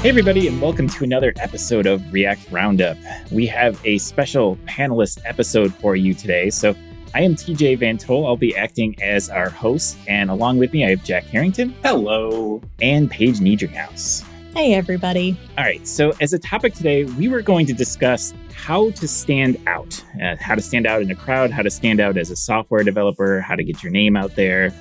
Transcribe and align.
Hey, 0.00 0.10
everybody, 0.10 0.46
and 0.46 0.62
welcome 0.62 0.88
to 0.90 1.02
another 1.02 1.32
episode 1.38 1.84
of 1.86 2.12
React 2.12 2.52
Roundup. 2.52 2.96
We 3.32 3.46
have 3.46 3.84
a 3.84 3.98
special 3.98 4.54
panelist 4.58 5.18
episode 5.24 5.74
for 5.74 5.96
you 5.96 6.14
today. 6.14 6.50
So, 6.50 6.76
I 7.16 7.22
am 7.22 7.34
TJ 7.34 7.80
VanToll. 7.80 8.24
I'll 8.24 8.36
be 8.36 8.56
acting 8.56 8.94
as 9.02 9.28
our 9.28 9.50
host, 9.50 9.98
and 10.06 10.30
along 10.30 10.58
with 10.58 10.72
me, 10.72 10.86
I 10.86 10.90
have 10.90 11.02
Jack 11.02 11.24
Herrington. 11.24 11.74
Hello. 11.82 12.62
And 12.80 13.10
Paige 13.10 13.40
Niedringhaus. 13.40 14.24
Hey, 14.54 14.74
everybody. 14.74 15.36
All 15.58 15.64
right. 15.64 15.84
So, 15.84 16.12
as 16.20 16.32
a 16.32 16.38
topic 16.38 16.74
today, 16.74 17.02
we 17.02 17.26
were 17.26 17.42
going 17.42 17.66
to 17.66 17.72
discuss 17.72 18.32
how 18.54 18.90
to 18.90 19.08
stand 19.08 19.60
out, 19.66 20.00
uh, 20.22 20.36
how 20.38 20.54
to 20.54 20.62
stand 20.62 20.86
out 20.86 21.02
in 21.02 21.10
a 21.10 21.16
crowd, 21.16 21.50
how 21.50 21.62
to 21.62 21.70
stand 21.70 21.98
out 21.98 22.16
as 22.16 22.30
a 22.30 22.36
software 22.36 22.84
developer, 22.84 23.40
how 23.40 23.56
to 23.56 23.64
get 23.64 23.82
your 23.82 23.90
name 23.90 24.16
out 24.16 24.36
there, 24.36 24.72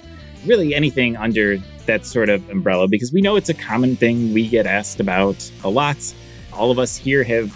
really 0.46 0.76
anything 0.76 1.18
under 1.18 1.58
that 1.88 2.06
sort 2.06 2.30
of 2.30 2.48
umbrella, 2.50 2.88
because 2.88 3.12
we 3.12 3.22
know 3.22 3.36
it's 3.36 3.50
a 3.50 3.54
common 3.54 3.96
thing 3.96 4.34
we 4.34 4.48
get 4.48 4.66
asked 4.66 5.00
about 5.00 5.52
a 5.64 5.70
lot. 5.70 5.98
All 6.54 6.72
of 6.72 6.80
us 6.80 6.96
here 6.96 7.24
have 7.24 7.56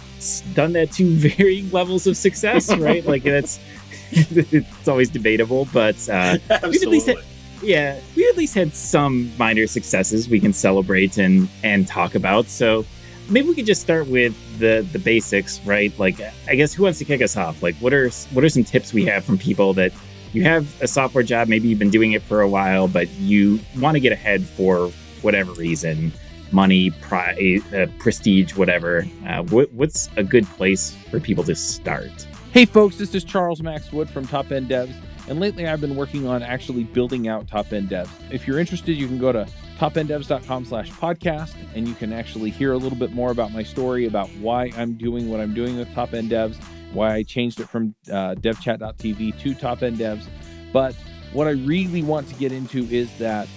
done 0.54 0.72
that 0.72 0.92
to 0.92 1.14
varying 1.16 1.70
levels 1.70 2.06
of 2.06 2.16
success, 2.16 2.74
right? 2.76 3.04
like 3.06 3.22
that's 3.22 3.58
it's 4.12 4.88
always 4.88 5.08
debatable, 5.08 5.66
but 5.72 5.96
uh, 6.08 6.36
we've 6.64 6.82
at 6.82 6.88
least 6.88 7.06
had, 7.06 7.16
yeah, 7.62 7.98
we 8.14 8.28
at 8.28 8.36
least 8.36 8.54
had 8.54 8.74
some 8.74 9.32
minor 9.38 9.66
successes 9.66 10.28
we 10.28 10.38
can 10.40 10.52
celebrate 10.52 11.16
and 11.16 11.48
and 11.62 11.86
talk 11.86 12.14
about. 12.14 12.46
So 12.46 12.84
maybe 13.30 13.48
we 13.48 13.54
could 13.54 13.66
just 13.66 13.80
start 13.80 14.06
with 14.08 14.34
the 14.58 14.86
the 14.92 14.98
basics, 14.98 15.60
right? 15.64 15.96
Like, 15.98 16.20
I 16.48 16.54
guess 16.54 16.74
who 16.74 16.82
wants 16.82 16.98
to 16.98 17.04
kick 17.04 17.22
us 17.22 17.36
off? 17.36 17.62
Like, 17.62 17.74
what 17.76 17.94
are 17.94 18.10
what 18.32 18.44
are 18.44 18.48
some 18.48 18.64
tips 18.64 18.92
we 18.92 19.04
have 19.06 19.24
from 19.24 19.38
people 19.38 19.72
that 19.74 19.92
you 20.32 20.42
have 20.42 20.80
a 20.82 20.88
software 20.88 21.22
job, 21.22 21.48
maybe 21.48 21.68
you've 21.68 21.78
been 21.78 21.90
doing 21.90 22.12
it 22.12 22.22
for 22.22 22.40
a 22.40 22.48
while, 22.48 22.88
but 22.88 23.08
you 23.10 23.60
want 23.78 23.94
to 23.94 24.00
get 24.00 24.12
ahead 24.12 24.44
for 24.44 24.88
whatever 25.22 25.52
reason 25.52 26.12
money, 26.52 26.90
pri- 26.90 27.60
uh, 27.74 27.86
prestige, 27.98 28.54
whatever. 28.56 29.06
Uh, 29.26 29.42
what, 29.44 29.72
what's 29.72 30.08
a 30.16 30.22
good 30.22 30.46
place 30.48 30.94
for 31.10 31.18
people 31.18 31.44
to 31.44 31.54
start? 31.54 32.10
Hey, 32.52 32.66
folks, 32.66 32.96
this 32.96 33.14
is 33.14 33.24
Charles 33.24 33.62
Max 33.62 33.90
Wood 33.92 34.10
from 34.10 34.26
Top 34.26 34.52
End 34.52 34.68
Devs. 34.68 34.94
And 35.28 35.40
lately, 35.40 35.66
I've 35.66 35.80
been 35.80 35.96
working 35.96 36.26
on 36.26 36.42
actually 36.42 36.84
building 36.84 37.28
out 37.28 37.48
Top 37.48 37.72
End 37.72 37.88
Devs. 37.88 38.10
If 38.30 38.46
you're 38.46 38.58
interested, 38.58 38.96
you 38.96 39.06
can 39.06 39.18
go 39.18 39.32
to 39.32 39.46
topenddevs.com 39.78 40.64
slash 40.64 40.90
podcast 40.92 41.54
and 41.74 41.88
you 41.88 41.94
can 41.94 42.12
actually 42.12 42.50
hear 42.50 42.72
a 42.72 42.76
little 42.76 42.98
bit 42.98 43.12
more 43.12 43.30
about 43.30 43.52
my 43.52 43.62
story 43.62 44.06
about 44.06 44.28
why 44.34 44.70
I'm 44.76 44.94
doing 44.94 45.28
what 45.28 45.40
I'm 45.40 45.54
doing 45.54 45.78
with 45.78 45.92
Top 45.94 46.12
End 46.12 46.30
Devs 46.30 46.56
why 46.92 47.14
I 47.14 47.22
changed 47.22 47.60
it 47.60 47.68
from 47.68 47.94
uh, 48.08 48.34
devchat.tv 48.34 49.40
to 49.40 49.54
Top 49.54 49.82
End 49.82 49.98
Devs. 49.98 50.26
But 50.72 50.94
what 51.32 51.46
I 51.46 51.52
really 51.52 52.02
want 52.02 52.28
to 52.28 52.34
get 52.34 52.52
into 52.52 52.84
is 52.90 53.16
that 53.18 53.48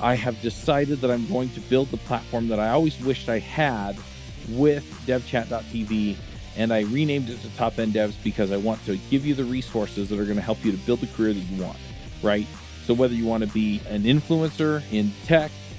I 0.00 0.14
have 0.14 0.40
decided 0.42 1.00
that 1.00 1.10
I'm 1.10 1.26
going 1.28 1.50
to 1.50 1.60
build 1.60 1.90
the 1.90 1.96
platform 1.98 2.48
that 2.48 2.58
I 2.58 2.70
always 2.70 3.00
wished 3.00 3.28
I 3.28 3.38
had 3.38 3.96
with 4.48 4.84
devchat.tv. 5.06 6.16
And 6.56 6.72
I 6.72 6.82
renamed 6.82 7.30
it 7.30 7.40
to 7.40 7.56
Top 7.56 7.78
End 7.78 7.94
Devs 7.94 8.14
because 8.22 8.52
I 8.52 8.56
want 8.56 8.84
to 8.84 8.96
give 9.10 9.26
you 9.26 9.34
the 9.34 9.44
resources 9.44 10.08
that 10.10 10.18
are 10.18 10.24
going 10.24 10.36
to 10.36 10.42
help 10.42 10.64
you 10.64 10.70
to 10.70 10.78
build 10.78 11.00
the 11.00 11.08
career 11.08 11.32
that 11.32 11.40
you 11.40 11.62
want, 11.62 11.78
right? 12.22 12.46
So, 12.84 12.94
whether 12.94 13.14
you 13.14 13.24
want 13.24 13.42
to 13.42 13.48
be 13.48 13.80
an 13.88 14.02
influencer 14.02 14.82
in 14.92 15.12
tech, 15.24 15.50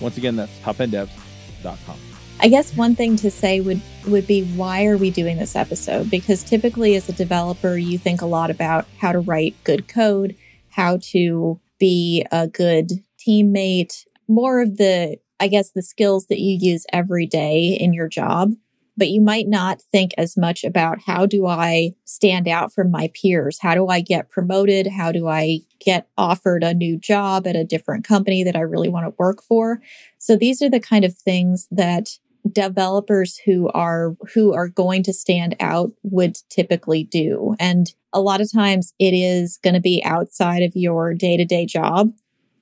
Once 0.00 0.16
again, 0.16 0.36
that's 0.36 0.56
topenddevs.com. 0.60 1.98
I 2.40 2.48
guess 2.48 2.76
one 2.76 2.94
thing 2.94 3.16
to 3.16 3.30
say 3.30 3.60
would 3.60 3.80
would 4.06 4.26
be 4.26 4.42
why 4.42 4.86
are 4.86 4.98
we 4.98 5.10
doing 5.10 5.38
this 5.38 5.56
episode? 5.56 6.10
Because 6.10 6.42
typically 6.42 6.94
as 6.96 7.08
a 7.08 7.12
developer, 7.12 7.76
you 7.76 7.96
think 7.96 8.20
a 8.20 8.26
lot 8.26 8.50
about 8.50 8.86
how 8.98 9.12
to 9.12 9.20
write 9.20 9.54
good 9.64 9.88
code, 9.88 10.36
how 10.70 10.98
to 11.12 11.60
be 11.78 12.26
a 12.32 12.48
good 12.48 12.90
teammate, 13.18 14.04
more 14.28 14.60
of 14.60 14.76
the 14.76 15.18
I 15.40 15.48
guess 15.48 15.70
the 15.70 15.82
skills 15.82 16.26
that 16.26 16.40
you 16.40 16.58
use 16.60 16.86
every 16.92 17.26
day 17.26 17.76
in 17.80 17.92
your 17.92 18.08
job 18.08 18.54
but 18.96 19.08
you 19.08 19.20
might 19.20 19.48
not 19.48 19.80
think 19.80 20.12
as 20.16 20.36
much 20.36 20.64
about 20.64 20.98
how 21.00 21.26
do 21.26 21.46
I 21.46 21.92
stand 22.04 22.48
out 22.48 22.72
from 22.72 22.90
my 22.90 23.10
peers? 23.14 23.58
How 23.60 23.74
do 23.74 23.88
I 23.88 24.00
get 24.00 24.30
promoted? 24.30 24.86
How 24.86 25.12
do 25.12 25.28
I 25.28 25.60
get 25.80 26.08
offered 26.16 26.62
a 26.62 26.74
new 26.74 26.98
job 26.98 27.46
at 27.46 27.56
a 27.56 27.64
different 27.64 28.04
company 28.04 28.44
that 28.44 28.56
I 28.56 28.60
really 28.60 28.88
want 28.88 29.06
to 29.06 29.14
work 29.18 29.42
for? 29.42 29.80
So 30.18 30.36
these 30.36 30.62
are 30.62 30.70
the 30.70 30.80
kind 30.80 31.04
of 31.04 31.16
things 31.16 31.68
that 31.70 32.10
developers 32.52 33.38
who 33.38 33.68
are 33.70 34.14
who 34.34 34.52
are 34.52 34.68
going 34.68 35.02
to 35.02 35.12
stand 35.12 35.56
out 35.60 35.90
would 36.02 36.36
typically 36.50 37.04
do. 37.04 37.54
And 37.58 37.92
a 38.12 38.20
lot 38.20 38.40
of 38.40 38.52
times 38.52 38.92
it 38.98 39.14
is 39.14 39.58
going 39.62 39.74
to 39.74 39.80
be 39.80 40.02
outside 40.04 40.62
of 40.62 40.72
your 40.74 41.14
day-to-day 41.14 41.66
job 41.66 42.12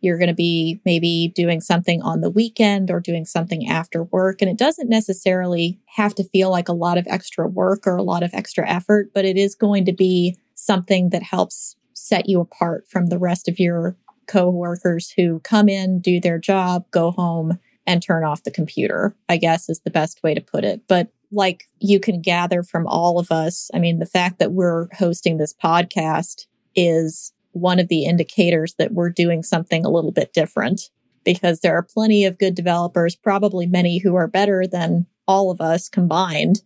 you're 0.03 0.19
going 0.19 0.29
to 0.29 0.35
be 0.35 0.81
maybe 0.85 1.33
doing 1.35 1.61
something 1.61 2.03
on 2.03 2.21
the 2.21 2.31
weekend 2.31 2.91
or 2.91 3.01
doing 3.01 3.25
something 3.25 3.69
after 3.69 4.05
work. 4.05 4.43
And 4.43 4.51
it 4.51 4.59
doesn't 4.59 4.89
necessarily 4.89 5.81
have 5.87 6.15
to 6.17 6.25
feel 6.25 6.51
like 6.51 6.69
a 6.69 6.75
lot 6.75 6.99
of 6.99 7.07
extra 7.09 7.47
work 7.47 7.87
or 7.87 7.97
a 7.97 8.03
lot 8.03 8.23
of 8.23 8.35
extra 8.35 8.69
effort, 8.69 9.11
but 9.15 9.25
it 9.25 9.37
is 9.37 9.55
going 9.55 9.85
to 9.87 9.93
be 9.93 10.37
something 10.55 11.11
that 11.11 11.23
helps 11.23 11.77
set 11.95 12.29
you 12.29 12.41
apart 12.41 12.85
from 12.89 13.07
the 13.07 13.19
rest 13.19 13.49
of 13.49 13.59
your 13.59 13.97
coworkers 14.27 15.13
who 15.17 15.41
come 15.41 15.69
in, 15.69 16.01
do 16.01 16.21
their 16.21 16.39
job, 16.39 16.85
go 16.91 17.11
home, 17.11 17.59
and 17.87 18.03
turn 18.03 18.25
off 18.25 18.45
the 18.45 18.51
computer, 18.51 19.17
I 19.29 19.37
guess 19.37 19.69
is 19.69 19.81
the 19.81 19.91
best 19.91 20.23
way 20.23 20.35
to 20.35 20.41
put 20.41 20.65
it. 20.65 20.83
But 20.89 21.09
like 21.31 21.65
you 21.81 21.99
can 21.99 22.21
gather 22.21 22.63
from 22.63 22.87
all 22.87 23.19
of 23.19 23.33
us, 23.33 23.71
I 23.75 23.79
mean, 23.79 23.99
the 23.99 24.07
fact 24.07 24.39
that 24.39 24.53
we're 24.53 24.89
hosting 24.95 25.37
this 25.37 25.55
podcast 25.55 26.47
is 26.75 27.33
one 27.53 27.79
of 27.79 27.89
the 27.89 28.05
indicators 28.05 28.75
that 28.79 28.93
we're 28.93 29.11
doing 29.11 29.43
something 29.43 29.85
a 29.85 29.91
little 29.91 30.13
bit 30.13 30.33
different 30.33 30.91
because 31.25 31.61
there 31.61 31.77
are 31.77 31.83
plenty 31.83 32.25
of 32.25 32.39
good 32.39 32.55
developers, 32.55 33.15
probably 33.15 33.67
many 33.67 33.99
who 33.99 34.15
are 34.15 34.27
better 34.27 34.67
than 34.67 35.07
all 35.29 35.51
of 35.51 35.61
us 35.61 35.89
combined, 35.89 36.63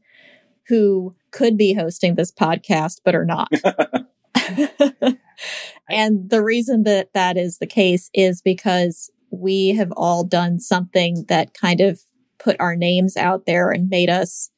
who 0.69 1.15
could 1.31 1.57
be 1.57 1.75
hosting 1.75 2.15
this 2.15 2.33
podcast 2.33 3.01
but 3.05 3.15
are 3.15 3.27
not. 3.27 3.51
and 5.89 6.31
the 6.31 6.43
reason 6.43 6.85
that 6.85 7.13
that 7.15 7.37
is 7.37 7.59
the 7.59 7.67
case 7.67 8.11
is 8.15 8.43
because 8.43 9.11
we 9.31 9.69
have 9.69 9.93
all 9.97 10.25
done 10.25 10.59
something 10.59 11.25
that 11.29 11.55
kind 11.55 11.81
of 11.81 12.01
put 12.39 12.57
our 12.61 12.77
names 12.77 13.17
out 13.17 13.47
there 13.47 13.71
and 13.71 13.89
made 13.89 14.09
us 14.09 14.51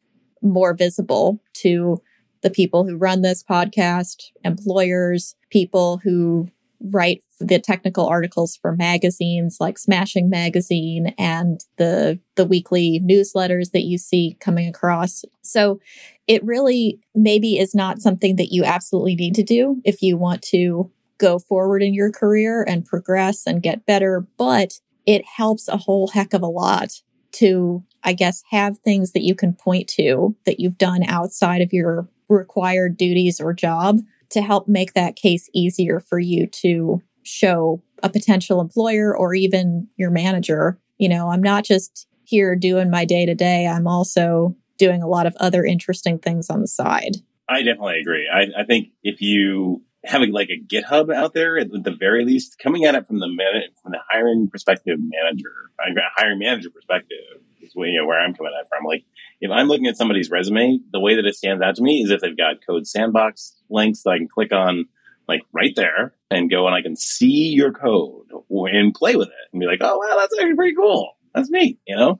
more 0.43 0.75
visible 0.75 1.43
to 1.55 2.01
the 2.43 2.51
people 2.51 2.85
who 2.85 2.97
run 2.97 3.23
this 3.23 3.43
podcast, 3.43 4.31
employers, 4.45 5.35
people 5.51 6.01
who 6.03 6.49
write 6.81 7.23
the 7.41 7.59
technical 7.59 8.07
articles 8.07 8.57
for 8.57 8.75
magazines 8.75 9.59
like 9.61 9.79
Smashing 9.79 10.31
Magazine 10.31 11.15
and 11.19 11.61
the 11.77 12.19
the 12.37 12.45
weekly 12.45 13.01
newsletters 13.05 13.73
that 13.73 13.85
you 13.85 13.99
see 13.99 14.37
coming 14.41 14.69
across. 14.69 15.25
So 15.43 15.81
it 16.27 16.45
really 16.45 17.01
maybe 17.15 17.59
is 17.59 17.75
not 17.75 18.01
something 18.01 18.37
that 18.37 18.53
you 18.53 18.65
absolutely 18.65 19.17
need 19.17 19.35
to 19.37 19.43
do 19.43 19.81
if 19.85 20.03
you 20.03 20.17
want 20.17 20.43
to 20.43 20.91
go 21.19 21.39
forward 21.39 21.83
in 21.83 21.95
your 21.95 22.13
career 22.13 22.65
and 22.67 22.85
progress 22.85 23.47
and 23.47 23.63
get 23.63 23.87
better, 23.87 24.27
but 24.37 24.75
it 25.05 25.25
helps 25.25 25.67
a 25.69 25.77
whole 25.77 26.09
heck 26.09 26.33
of 26.33 26.43
a 26.43 26.47
lot 26.47 26.93
to 27.33 27.83
I 28.05 28.13
guess 28.13 28.43
have 28.51 28.79
things 28.79 29.13
that 29.13 29.25
you 29.25 29.35
can 29.35 29.53
point 29.53 29.89
to 29.97 30.37
that 30.47 30.61
you've 30.61 30.79
done 30.79 31.03
outside 31.05 31.61
of 31.61 31.73
your 31.73 32.09
required 32.29 32.97
duties 32.97 33.41
or 33.41 33.53
job 33.53 34.01
to 34.31 34.43
help 34.43 34.69
make 34.69 34.93
that 34.95 35.17
case 35.17 35.49
easier 35.55 36.01
for 36.01 36.19
you 36.19 36.47
to 36.47 37.03
show 37.23 37.83
a 38.03 38.09
potential 38.09 38.61
employer 38.61 39.17
or 39.17 39.35
even 39.35 39.89
your 39.97 40.11
manager. 40.11 40.79
You 40.99 41.09
know, 41.09 41.31
I'm 41.31 41.43
not 41.43 41.65
just 41.65 42.07
here 42.25 42.55
doing 42.57 42.91
my 42.91 43.05
day 43.05 43.25
to 43.27 43.35
day, 43.35 43.67
I'm 43.67 43.87
also 43.87 44.55
doing 44.77 45.03
a 45.03 45.09
lot 45.09 45.27
of 45.27 45.37
other 45.41 45.65
interesting 45.65 46.19
things 46.19 46.51
on 46.51 46.61
the 46.61 46.69
side. 46.69 47.17
I 47.49 47.63
definitely 47.63 48.01
agree. 48.01 48.29
I, 48.33 48.61
I 48.61 48.65
think 48.65 48.89
if 49.03 49.21
you 49.21 49.83
have 50.05 50.23
like 50.23 50.51
a 50.51 50.61
GitHub 50.61 51.13
out 51.13 51.35
there 51.35 51.59
at 51.59 51.71
the 51.71 51.97
very 51.99 52.25
least, 52.25 52.59
coming 52.59 52.85
at 52.85 52.95
it 52.95 53.07
from 53.07 53.19
the 53.19 53.29
man- 53.29 53.71
from 53.83 53.93
the 53.93 53.99
hiring 54.09 54.49
perspective 54.49 54.99
manager, 55.01 55.71
hiring 56.17 56.39
manager 56.39 56.71
perspective 56.71 57.19
is 57.61 57.73
where, 57.75 57.89
you 57.89 57.99
know, 57.99 58.07
where 58.07 58.21
I'm 58.21 58.35
coming 58.35 58.53
at 58.59 58.69
from. 58.69 58.85
Like 58.85 59.05
if 59.41 59.51
I'm 59.51 59.69
looking 59.69 59.87
at 59.87 59.97
somebody's 59.97 60.31
resume, 60.31 60.81
the 60.93 61.01
way 61.01 61.17
that 61.17 61.27
it 61.27 61.35
stands 61.35 61.63
out 61.63 61.77
to 61.77 61.83
me 61.83 62.03
is 62.03 62.11
if 62.11 62.21
they've 62.21 62.37
got 62.37 62.67
code 62.67 62.87
sandbox 62.87 63.57
links 63.71 64.03
that 64.03 64.11
I 64.11 64.19
can 64.19 64.29
click 64.29 64.53
on 64.53 64.87
like 65.29 65.43
right 65.53 65.75
there 65.77 66.15
and 66.31 66.51
go 66.51 66.67
and 66.67 66.75
I 66.75 66.83
can 66.83 66.97
see 66.97 67.49
your 67.49 67.73
code 67.73 68.27
and 68.51 68.95
play 68.95 69.15
with 69.15 69.29
it 69.29 69.49
and 69.53 69.61
be 69.61 69.67
like, 69.67 69.81
oh 69.83 69.99
wow, 69.99 70.17
that's 70.19 70.35
actually 70.39 70.57
pretty 70.57 70.75
cool. 70.75 71.13
That's 71.35 71.51
neat, 71.51 71.79
you 71.87 71.95
know. 71.95 72.19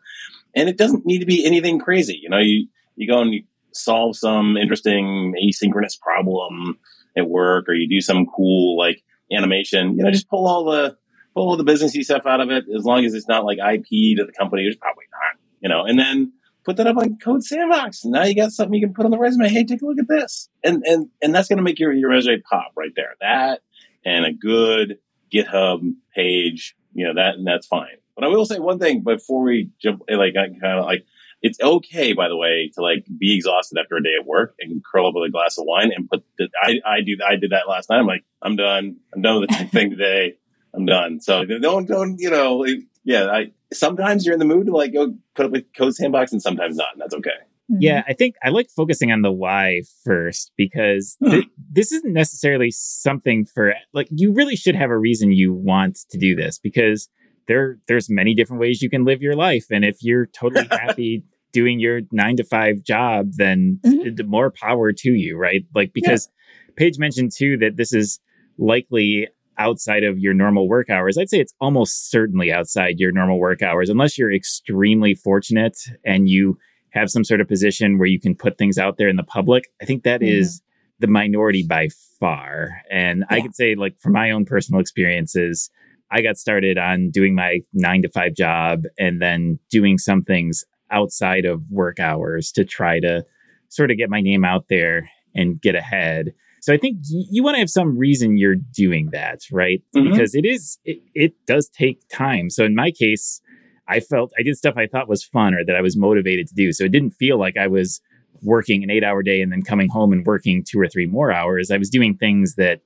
and 0.55 0.69
it 0.69 0.77
doesn't 0.77 1.07
need 1.07 1.21
to 1.21 1.27
be 1.27 1.45
anything 1.45 1.79
crazy. 1.79 2.19
You 2.23 2.29
know, 2.29 2.39
you 2.39 2.69
you 2.97 3.09
go 3.09 3.21
and 3.21 3.33
you 3.33 3.45
solve 3.73 4.17
some 4.17 4.57
interesting 4.57 5.35
asynchronous 5.43 5.99
problem 5.99 6.79
at 7.17 7.29
work, 7.29 7.69
or 7.69 7.75
you 7.75 7.89
do 7.89 8.01
some 8.01 8.27
cool 8.27 8.77
like 8.77 9.03
animation. 9.33 9.97
You 9.97 10.05
know, 10.05 10.11
just 10.11 10.29
pull 10.29 10.47
all 10.47 10.65
the 10.65 10.97
pull 11.35 11.49
all 11.49 11.57
the 11.57 11.65
businessy 11.65 12.03
stuff 12.03 12.27
out 12.27 12.41
of 12.41 12.51
it, 12.51 12.65
as 12.77 12.85
long 12.85 13.05
as 13.05 13.15
it's 13.15 13.29
not 13.29 13.45
like 13.45 13.59
IP 13.59 14.17
to 14.19 14.25
the 14.25 14.33
company. 14.37 14.65
It's 14.65 14.77
probably 14.77 15.05
not. 15.13 15.41
You 15.61 15.69
know, 15.69 15.85
and 15.85 15.99
then 15.99 16.33
put 16.69 16.77
that 16.77 16.87
up 16.87 16.99
on 16.99 17.17
Code 17.17 17.43
Sandbox. 17.43 18.05
Now 18.05 18.25
you 18.25 18.35
got 18.35 18.53
something 18.53 18.75
you 18.75 18.87
can 18.87 18.95
put 18.95 19.07
on 19.07 19.11
the 19.11 19.19
resume. 19.19 19.49
Hey, 19.49 19.65
take 19.65 19.81
a 19.81 19.87
look 19.87 19.99
at 19.99 20.07
this, 20.07 20.51
and 20.63 20.83
and 20.85 21.09
and 21.23 21.35
that's 21.35 21.49
going 21.49 21.57
to 21.57 21.63
make 21.63 21.79
your 21.79 21.93
your 21.93 22.11
resume 22.11 22.43
pop 22.43 22.73
right 22.77 22.93
there. 22.95 23.15
That 23.23 23.63
and 24.05 24.27
a 24.27 24.33
good 24.35 24.99
GitHub 25.33 25.81
page, 26.15 26.77
you 26.93 27.07
know 27.07 27.15
that 27.15 27.37
and 27.37 27.47
that's 27.47 27.67
fine. 27.67 27.97
But 28.15 28.25
I 28.25 28.29
will 28.29 28.45
say 28.45 28.59
one 28.59 28.79
thing 28.79 29.03
before 29.03 29.43
we 29.43 29.71
jump, 29.81 30.03
eh, 30.11 30.17
like 30.17 30.35
I 30.37 30.49
kind 30.49 30.79
of 30.79 30.85
like 30.85 31.07
it's 31.41 31.59
okay, 31.59 32.13
by 32.13 32.29
the 32.29 32.37
way, 32.37 32.71
to 32.75 32.83
like 32.83 33.07
be 33.19 33.35
exhausted 33.35 33.79
after 33.79 33.97
a 33.97 34.03
day 34.03 34.17
of 34.21 34.27
work 34.27 34.55
and 34.61 34.85
curl 34.85 35.09
up 35.09 35.15
with 35.15 35.29
a 35.29 35.33
glass 35.33 35.57
of 35.57 35.65
wine 35.67 35.91
and 35.95 36.09
put 36.09 36.25
the, 36.37 36.49
I, 36.61 36.81
I 36.85 37.01
do, 37.01 37.17
I 37.27 37.37
did 37.37 37.53
that 37.53 37.69
last 37.69 37.89
night. 37.89 38.01
I'm 38.01 38.07
like, 38.07 38.25
I'm 38.43 38.57
done. 38.57 38.97
I'm 39.15 39.23
done 39.23 39.41
with 39.41 39.51
the 39.51 39.65
thing 39.73 39.91
today. 39.91 40.35
I'm 40.75 40.85
done. 40.85 41.21
So 41.21 41.45
don't, 41.45 41.87
don't, 41.87 42.19
you 42.19 42.31
know, 42.31 42.67
yeah, 43.09 43.31
I, 43.33 43.53
sometimes 43.73 44.27
you're 44.27 44.35
in 44.35 44.39
the 44.39 44.45
mood 44.45 44.67
to 44.67 44.73
like 44.73 44.93
go 44.93 45.15
put 45.35 45.47
up 45.47 45.53
with 45.53 45.65
code 45.75 45.95
sandbox 45.95 46.31
and 46.31 46.43
sometimes 46.43 46.77
not. 46.77 46.89
And 46.93 47.01
that's 47.01 47.15
okay. 47.15 47.31
Mm-hmm. 47.73 47.77
Yeah, 47.81 48.03
I 48.07 48.13
think 48.13 48.35
I 48.45 48.51
like 48.51 48.69
focusing 48.69 49.11
on 49.11 49.23
the 49.23 49.33
why 49.33 49.81
first 50.05 50.53
because 50.59 51.17
th- 51.25 51.47
this 51.73 51.91
isn't 51.91 52.13
necessarily 52.13 52.71
something 52.71 53.47
for 53.47 53.73
like 53.95 54.09
you 54.11 54.35
really 54.35 54.57
should 54.57 54.75
have 54.75 54.91
a 54.91 54.99
reason 54.99 55.33
you 55.33 55.55
want 55.55 56.01
to 56.11 56.19
do 56.19 56.37
this 56.37 56.59
because 56.59 57.09
there 57.47 57.79
there's 57.89 58.11
many 58.11 58.35
different 58.35 58.61
ways 58.61 58.83
you 58.83 58.91
can 58.91 59.07
live 59.07 59.23
your 59.23 59.37
life 59.37 59.65
and 59.71 59.87
if 59.87 59.97
you're 60.03 60.27
totally 60.27 60.69
happy 60.71 61.25
doing 61.53 61.81
your 61.81 62.03
9 62.13 62.37
to 62.37 62.45
5 62.45 62.83
job 62.83 63.31
then 63.37 63.81
mm-hmm. 63.83 64.17
the 64.17 64.25
more 64.25 64.51
power 64.51 64.93
to 64.93 65.13
you, 65.13 65.39
right? 65.39 65.65
Like 65.75 65.95
because 65.95 66.29
yeah. 66.29 66.75
Paige 66.77 66.99
mentioned 66.99 67.33
too 67.35 67.57
that 67.57 67.79
this 67.79 67.95
is 67.95 68.21
likely 68.59 69.29
outside 69.59 70.05
of 70.05 70.19
your 70.19 70.35
normal 70.35 70.69
work 70.69 70.89
hours. 70.89 71.19
I'd 71.19 71.29
say 71.29 71.41
it's 71.41 71.55
almost 71.61 72.11
certainly 72.11 72.53
outside 72.53 72.95
your 72.99 73.13
normal 73.13 73.39
work 73.39 73.63
hours 73.63 73.91
unless 73.91 74.17
you're 74.17 74.33
extremely 74.33 75.15
fortunate 75.15 75.77
and 76.05 76.29
you 76.29 76.59
have 76.91 77.11
some 77.11 77.25
sort 77.25 77.41
of 77.41 77.49
position 77.49 77.99
where 77.99 78.07
you 78.07 78.21
can 78.21 78.35
put 78.35 78.57
things 78.57 78.79
out 78.79 78.97
there 78.97 79.09
in 79.09 79.17
the 79.17 79.23
public. 79.23 79.65
I 79.83 79.85
think 79.85 80.05
that 80.05 80.21
mm-hmm. 80.21 80.41
is 80.41 80.63
the 81.01 81.07
minority 81.07 81.65
by 81.69 81.89
far. 82.19 82.83
And 82.91 83.25
yeah. 83.31 83.37
I 83.37 83.41
could 83.41 83.55
say, 83.55 83.75
like, 83.75 84.01
from 84.01 84.13
my 84.13 84.31
own 84.31 84.45
personal 84.45 84.81
experiences, 84.81 85.71
I 86.11 86.23
got 86.23 86.39
started 86.39 86.79
on 86.79 87.11
doing 87.11 87.35
my 87.35 87.61
nine 87.73 88.03
to 88.03 88.09
five 88.09 88.35
job 88.35 88.85
and 88.99 89.21
then 89.21 89.59
doing 89.71 89.99
some 89.99 90.23
things 90.23 90.65
outside 90.91 91.45
of 91.45 91.63
work 91.71 92.01
hours 92.01 92.51
to 92.53 92.65
try 92.65 92.99
to 93.01 93.25
sort 93.69 93.91
of 93.91 93.99
get 93.99 94.09
my 94.09 94.21
name 94.21 94.45
out 94.45 94.67
there 94.69 95.11
and 95.35 95.61
get 95.61 95.75
ahead. 95.75 96.33
So 96.61 96.73
I 96.73 96.77
think 96.77 96.99
y- 97.11 97.25
you 97.31 97.43
want 97.43 97.55
to 97.55 97.61
have 97.61 97.71
some 97.71 97.97
reason 97.97 98.37
you're 98.37 98.57
doing 98.57 99.11
that, 99.13 99.41
right? 99.53 99.83
Mm-hmm. 99.97 100.11
Because 100.11 100.35
it 100.35 100.45
is, 100.45 100.79
it, 100.85 101.01
it 101.15 101.35
does 101.47 101.69
take 101.69 102.01
time. 102.09 102.51
So 102.51 102.65
in 102.65 102.75
my 102.75 102.91
case, 102.91 103.41
I 103.89 104.01
felt 104.01 104.33
I 104.39 104.43
did 104.43 104.57
stuff 104.57 104.75
I 104.77 104.87
thought 104.87 105.09
was 105.09 105.25
fun 105.25 105.55
or 105.55 105.65
that 105.65 105.77
I 105.77 105.81
was 105.81 105.97
motivated 105.97 106.47
to 106.49 106.55
do. 106.55 106.73
So 106.73 106.85
it 106.85 106.93
didn't 106.93 107.13
feel 107.13 107.39
like 107.39 107.57
I 107.57 107.67
was 107.67 108.01
working 108.43 108.83
an 108.83 108.91
eight 108.91 109.03
hour 109.03 109.23
day 109.23 109.41
and 109.41 109.51
then 109.51 109.63
coming 109.63 109.89
home 109.89 110.13
and 110.13 110.25
working 110.27 110.63
two 110.63 110.79
or 110.79 110.89
three 110.89 111.07
more 111.07 111.33
hours. 111.33 111.71
I 111.71 111.79
was 111.79 111.91
doing 111.91 112.17
things 112.17 112.55
that 112.57 112.81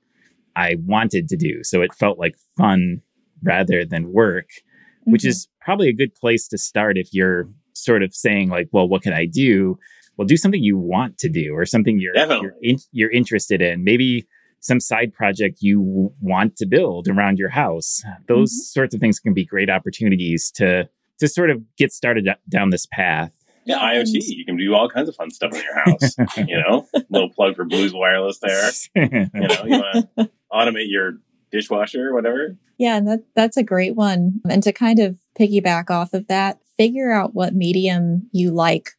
I 0.55 0.77
wanted 0.85 1.27
to 1.29 1.35
do. 1.35 1.63
So 1.63 1.81
it 1.81 1.93
felt 1.93 2.19
like 2.19 2.35
fun 2.57 3.01
rather 3.43 3.85
than 3.85 4.13
work, 4.13 4.47
mm-hmm. 4.47 5.11
which 5.11 5.25
is 5.25 5.47
probably 5.61 5.89
a 5.89 5.93
good 5.93 6.15
place 6.15 6.47
to 6.47 6.57
start 6.57 6.97
if 6.97 7.13
you're 7.13 7.49
sort 7.73 8.03
of 8.03 8.13
saying 8.15 8.49
like, 8.49 8.69
well, 8.71 8.87
what 8.87 9.01
can 9.01 9.13
I 9.13 9.25
do? 9.25 9.77
Well, 10.17 10.25
do 10.25 10.37
something 10.37 10.63
you 10.63 10.77
want 10.77 11.17
to 11.19 11.29
do 11.29 11.53
or 11.53 11.65
something 11.65 11.99
you're 11.99 12.15
you're, 12.15 12.55
in, 12.61 12.77
you're 12.91 13.11
interested 13.11 13.61
in. 13.61 13.83
Maybe 13.83 14.27
some 14.59 14.79
side 14.79 15.13
project 15.13 15.57
you 15.61 16.13
want 16.21 16.55
to 16.57 16.65
build 16.65 17.07
around 17.07 17.37
your 17.37 17.49
house. 17.49 18.01
Those 18.27 18.51
mm-hmm. 18.51 18.79
sorts 18.79 18.95
of 18.95 19.01
things 19.01 19.19
can 19.19 19.33
be 19.33 19.45
great 19.45 19.69
opportunities 19.69 20.51
to 20.55 20.89
to 21.19 21.27
sort 21.27 21.49
of 21.49 21.61
get 21.77 21.91
started 21.91 22.27
down 22.49 22.69
this 22.69 22.87
path. 22.91 23.31
Yeah, 23.65 23.77
IoT. 23.77 24.07
You 24.13 24.45
can 24.45 24.57
do 24.57 24.73
all 24.73 24.89
kinds 24.89 25.07
of 25.07 25.15
fun 25.15 25.31
stuff 25.31 25.53
in 25.53 25.61
your 25.61 25.83
house. 25.85 26.15
you 26.47 26.61
know, 26.61 26.87
little 27.09 27.29
plug 27.29 27.55
for 27.55 27.65
Blues 27.65 27.93
Wireless 27.93 28.39
there. 28.39 28.71
you 28.95 29.29
know, 29.33 29.63
you 29.65 29.79
want 29.79 30.09
to 30.17 30.29
automate 30.51 30.87
your 30.89 31.13
dishwasher 31.51 32.09
or 32.09 32.13
whatever. 32.13 32.57
Yeah, 32.77 32.97
and 32.97 33.07
that 33.07 33.23
that's 33.35 33.57
a 33.57 33.63
great 33.63 33.95
one. 33.95 34.41
And 34.49 34.63
to 34.63 34.73
kind 34.73 34.99
of 34.99 35.17
piggyback 35.39 35.89
off 35.89 36.13
of 36.13 36.27
that, 36.27 36.59
figure 36.77 37.11
out 37.11 37.33
what 37.33 37.53
medium 37.53 38.29
you 38.31 38.51
like 38.51 38.91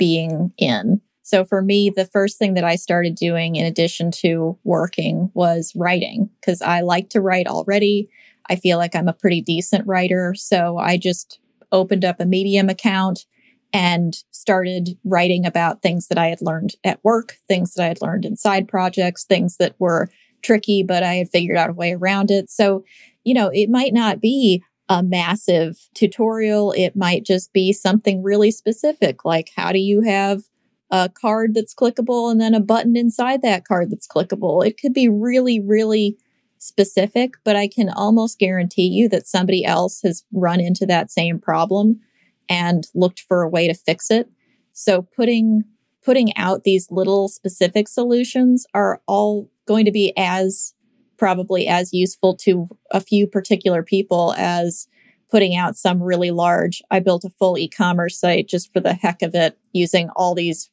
being 0.00 0.52
in. 0.58 1.00
So 1.22 1.44
for 1.44 1.62
me, 1.62 1.92
the 1.94 2.06
first 2.06 2.38
thing 2.38 2.54
that 2.54 2.64
I 2.64 2.74
started 2.74 3.14
doing 3.14 3.54
in 3.54 3.66
addition 3.66 4.10
to 4.22 4.58
working 4.64 5.30
was 5.34 5.72
writing 5.76 6.30
because 6.40 6.62
I 6.62 6.80
like 6.80 7.10
to 7.10 7.20
write 7.20 7.46
already. 7.46 8.08
I 8.48 8.56
feel 8.56 8.78
like 8.78 8.96
I'm 8.96 9.06
a 9.06 9.12
pretty 9.12 9.42
decent 9.42 9.86
writer. 9.86 10.34
So 10.34 10.78
I 10.78 10.96
just 10.96 11.38
opened 11.70 12.04
up 12.04 12.18
a 12.18 12.26
Medium 12.26 12.68
account 12.68 13.26
and 13.72 14.16
started 14.30 14.98
writing 15.04 15.46
about 15.46 15.82
things 15.82 16.08
that 16.08 16.18
I 16.18 16.28
had 16.28 16.42
learned 16.42 16.74
at 16.82 16.98
work, 17.04 17.36
things 17.46 17.74
that 17.74 17.84
I 17.84 17.88
had 17.88 18.02
learned 18.02 18.24
in 18.24 18.36
side 18.36 18.66
projects, 18.66 19.24
things 19.24 19.58
that 19.58 19.76
were 19.78 20.08
tricky, 20.42 20.82
but 20.82 21.02
I 21.02 21.14
had 21.14 21.28
figured 21.28 21.58
out 21.58 21.70
a 21.70 21.74
way 21.74 21.92
around 21.92 22.30
it. 22.30 22.50
So, 22.50 22.82
you 23.22 23.34
know, 23.34 23.50
it 23.52 23.70
might 23.70 23.92
not 23.92 24.20
be 24.20 24.64
a 24.90 25.02
massive 25.04 25.88
tutorial. 25.94 26.72
It 26.72 26.96
might 26.96 27.24
just 27.24 27.52
be 27.52 27.72
something 27.72 28.22
really 28.22 28.50
specific, 28.50 29.24
like 29.24 29.50
how 29.56 29.70
do 29.72 29.78
you 29.78 30.02
have 30.02 30.42
a 30.90 31.08
card 31.08 31.54
that's 31.54 31.74
clickable 31.74 32.30
and 32.30 32.40
then 32.40 32.54
a 32.54 32.60
button 32.60 32.96
inside 32.96 33.40
that 33.42 33.64
card 33.64 33.90
that's 33.90 34.08
clickable. 34.08 34.66
It 34.66 34.80
could 34.80 34.92
be 34.92 35.08
really, 35.08 35.60
really 35.60 36.18
specific, 36.58 37.34
but 37.44 37.54
I 37.54 37.68
can 37.68 37.88
almost 37.88 38.40
guarantee 38.40 38.88
you 38.88 39.08
that 39.10 39.28
somebody 39.28 39.64
else 39.64 40.02
has 40.02 40.24
run 40.32 40.60
into 40.60 40.84
that 40.86 41.12
same 41.12 41.38
problem 41.38 42.00
and 42.48 42.84
looked 42.92 43.20
for 43.20 43.42
a 43.42 43.48
way 43.48 43.68
to 43.68 43.74
fix 43.74 44.10
it. 44.10 44.28
So 44.72 45.02
putting 45.02 45.62
putting 46.02 46.36
out 46.36 46.64
these 46.64 46.90
little 46.90 47.28
specific 47.28 47.86
solutions 47.86 48.66
are 48.74 49.00
all 49.06 49.50
going 49.68 49.84
to 49.84 49.92
be 49.92 50.12
as 50.16 50.74
probably 51.20 51.68
as 51.68 51.92
useful 51.92 52.34
to 52.34 52.66
a 52.90 53.00
few 53.00 53.28
particular 53.28 53.84
people 53.84 54.34
as 54.36 54.88
putting 55.30 55.54
out 55.54 55.76
some 55.76 56.02
really 56.02 56.32
large 56.32 56.82
i 56.90 56.98
built 56.98 57.24
a 57.24 57.30
full 57.30 57.56
e-commerce 57.56 58.18
site 58.18 58.48
just 58.48 58.72
for 58.72 58.80
the 58.80 58.94
heck 58.94 59.22
of 59.22 59.32
it 59.34 59.56
using 59.72 60.08
all 60.16 60.34
these 60.34 60.70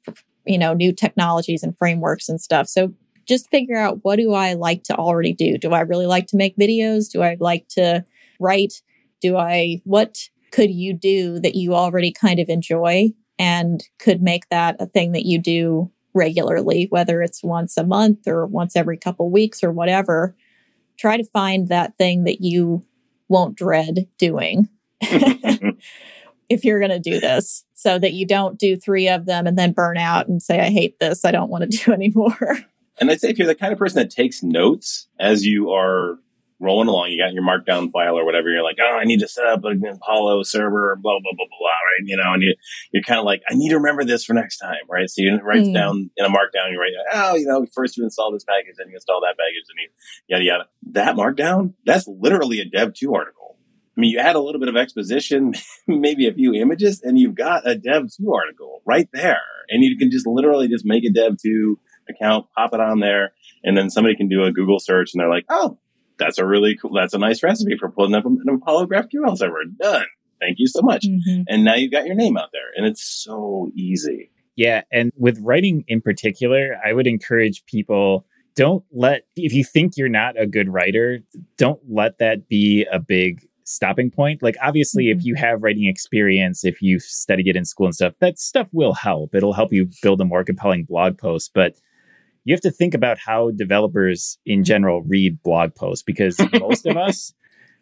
you 0.48 0.58
know 0.58 0.74
new 0.74 0.92
technologies 0.92 1.63
and 1.63 1.77
frameworks 1.77 2.30
and 2.30 2.42
stuff. 2.42 2.68
So 2.68 2.94
just 3.27 3.50
figure 3.50 3.77
out 3.77 4.00
what 4.04 4.16
do 4.16 4.34
i 4.34 4.54
like 4.54 4.84
to 4.84 4.96
already 4.96 5.34
do? 5.34 5.58
Do 5.58 5.74
i 5.74 5.82
really 5.82 6.08
like 6.08 6.27
to 6.27 6.38
make 6.38 6.58
videos? 6.58 7.12
Do 7.12 7.22
i 7.22 7.38
like 7.39 7.68
to 7.70 8.04
write? 8.39 8.82
Do 9.22 9.38
i 9.38 9.82
what 9.84 10.18
could 10.51 10.72
you 10.72 10.94
do 10.94 11.39
that 11.39 11.56
you 11.56 11.75
already 11.75 12.12
kind 12.12 12.39
of 12.39 12.50
enjoy 12.50 13.10
and 13.38 13.84
could 14.00 14.22
make 14.22 14.50
that 14.50 14.77
a 14.80 14.86
thing 14.86 15.12
that 15.12 15.25
you 15.25 15.39
do 15.39 15.92
regularly 16.18 16.88
whether 16.90 17.22
it's 17.22 17.44
once 17.44 17.78
a 17.78 17.86
month 17.86 18.28
or 18.28 18.46
once 18.46 18.76
every 18.76 18.98
couple 18.98 19.30
weeks 19.30 19.64
or 19.64 19.72
whatever 19.72 20.36
try 20.98 21.16
to 21.16 21.24
find 21.24 21.70
that 21.70 21.98
thing 21.98 22.24
that 22.24 22.42
you 22.42 22.84
won't 23.30 23.56
dread 23.56 24.08
doing 24.18 24.68
if 26.50 26.64
you're 26.64 26.80
going 26.80 26.92
to 26.92 27.00
do 27.00 27.20
this 27.20 27.64
so 27.74 28.00
that 28.00 28.14
you 28.14 28.26
don't 28.26 28.58
do 28.58 28.76
three 28.76 29.08
of 29.08 29.26
them 29.26 29.46
and 29.48 29.58
then 29.58 29.72
burn 29.72 29.98
out 29.98 30.28
and 30.28 30.42
say, 30.42 30.60
I 30.60 30.70
hate 30.70 31.00
this. 31.00 31.26
I 31.26 31.32
don't 31.32 31.50
want 31.50 31.70
to 31.70 31.78
do 31.86 31.92
anymore. 31.92 32.58
And 33.00 33.12
I'd 33.12 33.22
say 33.22 33.30
if 33.30 33.38
you're 33.38 33.48
the 33.48 33.56
kind 33.56 33.72
of 33.72 33.80
person 33.80 34.00
that 34.00 34.10
takes 34.10 34.42
notes 34.42 35.08
as 35.20 35.46
you 35.46 35.72
are 35.72 36.18
rolling 36.60 36.88
along, 36.88 37.10
you 37.10 37.22
got 37.22 37.34
your 37.34 37.44
markdown 37.44 37.92
file 37.92 38.18
or 38.18 38.26
whatever, 38.26 38.50
you're 38.50 38.64
like, 38.64 38.78
oh, 38.82 38.98
I 38.98 39.04
need 39.04 39.20
to 39.20 39.28
set 39.28 39.46
up 39.46 39.64
an 39.64 39.84
Apollo 39.86 40.44
server, 40.44 40.96
blah, 40.96 41.14
blah, 41.14 41.22
blah, 41.22 41.32
blah, 41.36 41.58
blah, 41.60 41.70
right? 41.70 42.04
You 42.06 42.18
know, 42.18 42.34
and 42.34 42.42
you, 42.42 42.56
you're 42.92 43.04
kind 43.04 43.20
of 43.20 43.26
like, 43.26 43.42
I 43.50 43.54
need 43.54 43.70
to 43.70 43.78
remember 43.78 44.04
this 44.04 44.24
for 44.24 44.34
next 44.34 44.58
time, 44.58 44.76
right? 44.90 45.10
So 45.10 45.22
you 45.22 45.40
write 45.44 45.64
mm. 45.64 45.74
down 45.74 46.10
in 46.18 46.26
a 46.26 46.30
markdown, 46.30 46.72
you 46.72 46.80
write, 46.80 46.94
oh, 47.14 47.36
you 47.36 47.46
know, 47.46 47.66
first 47.74 47.98
you 47.98 48.04
install 48.04 48.32
this 48.32 48.44
package, 48.44 48.76
then 48.78 48.90
you 48.90 48.96
install 48.96 49.22
that 49.22 49.36
package, 49.38 49.66
and 49.70 49.78
you 49.78 49.90
yada, 50.28 50.44
yada. 50.44 50.66
That 50.94 51.16
markdown, 51.16 51.74
that's 51.86 52.08
literally 52.08 52.60
a 52.60 52.66
Dev.to 52.66 53.14
article. 53.14 53.58
I 53.96 54.02
mean, 54.02 54.12
you 54.12 54.20
add 54.20 54.36
a 54.36 54.40
little 54.40 54.60
bit 54.60 54.70
of 54.70 54.78
exposition, 54.78 55.54
maybe 55.88 56.28
a 56.28 56.34
few 56.34 56.54
images, 56.54 57.02
and 57.04 57.18
you've 57.18 57.36
got 57.36 57.68
a 57.68 57.76
Dev.to 57.76 58.34
article 58.34 58.82
right 58.86 59.10
there. 59.12 59.42
And 59.70 59.84
you 59.84 59.98
can 59.98 60.12
just 60.12 60.26
literally 60.26 60.68
just 60.68 60.86
make 60.86 61.04
a 61.04 61.12
Dev.to 61.12 61.80
account, 62.10 62.46
pop 62.56 62.74
it 62.74 62.80
on 62.80 63.00
there, 63.00 63.34
and 63.64 63.78
then 63.78 63.90
somebody 63.90 64.16
can 64.16 64.30
do 64.30 64.44
a 64.44 64.52
Google 64.52 64.80
search 64.80 65.14
and 65.14 65.20
they're 65.20 65.30
like, 65.30 65.46
oh, 65.50 65.78
that's 66.20 66.38
a 66.38 66.46
really 66.46 66.76
cool, 66.76 66.94
that's 66.94 67.14
a 67.14 67.18
nice 67.18 67.44
recipe 67.44 67.78
for 67.78 67.90
pulling 67.90 68.16
up 68.16 68.26
an 68.26 68.42
Apollo 68.50 68.88
GraphQL 68.88 69.38
server. 69.38 69.64
Done. 69.82 70.06
Thank 70.40 70.60
you 70.60 70.68
so 70.68 70.82
much. 70.82 71.06
Mm-hmm. 71.06 71.44
And 71.48 71.64
now 71.64 71.76
you've 71.76 71.92
got 71.92 72.06
your 72.06 72.16
name 72.16 72.38
out 72.38 72.50
there 72.54 72.70
and 72.76 72.86
it's 72.86 73.04
so 73.04 73.72
easy. 73.76 74.32
Yeah. 74.56 74.82
And 74.92 75.12
with 75.18 75.40
writing 75.42 75.84
in 75.88 76.02
particular, 76.02 76.78
I 76.84 76.94
would 76.94 77.08
encourage 77.08 77.66
people 77.66 78.26
don't 78.56 78.84
let, 78.92 79.22
if 79.36 79.54
you 79.54 79.64
think 79.64 79.94
you're 79.98 80.10
not 80.10 80.40
a 80.40 80.48
good 80.48 80.68
writer, 80.68 81.20
don't 81.58 81.80
let 81.88 82.18
that 82.18 82.48
be 82.48 82.88
a 82.92 83.00
big 83.00 83.42
stopping 83.66 84.10
point. 84.10 84.42
Like, 84.42 84.56
obviously, 84.62 85.06
mm-hmm. 85.06 85.20
if 85.20 85.26
you 85.26 85.36
have 85.36 85.62
writing 85.62 85.88
experience, 85.88 86.66
if 86.66 86.82
you've 86.82 87.04
studied 87.04 87.48
it 87.48 87.56
in 87.56 87.66
school 87.66 87.86
and 87.86 87.96
stuff, 87.96 88.14
that 88.20 88.40
stuff 88.40 88.68
will 88.72 88.94
help. 88.94 89.36
It'll 89.36 89.54
help 89.54 89.72
you 89.72 89.90
build 90.02 90.22
a 90.22 90.26
more 90.26 90.44
compelling 90.44 90.86
blog 90.86 91.20
post. 91.20 91.52
But 91.54 91.76
you 92.48 92.54
have 92.54 92.62
to 92.62 92.72
think 92.72 92.94
about 92.94 93.18
how 93.20 93.51
developers 93.51 94.38
in 94.46 94.63
general 94.63 95.04
read 95.04 95.42
blog 95.44 95.75
posts 95.75 96.04
because 96.04 96.39
most 96.60 96.86
of 96.86 96.96
us, 96.96 97.34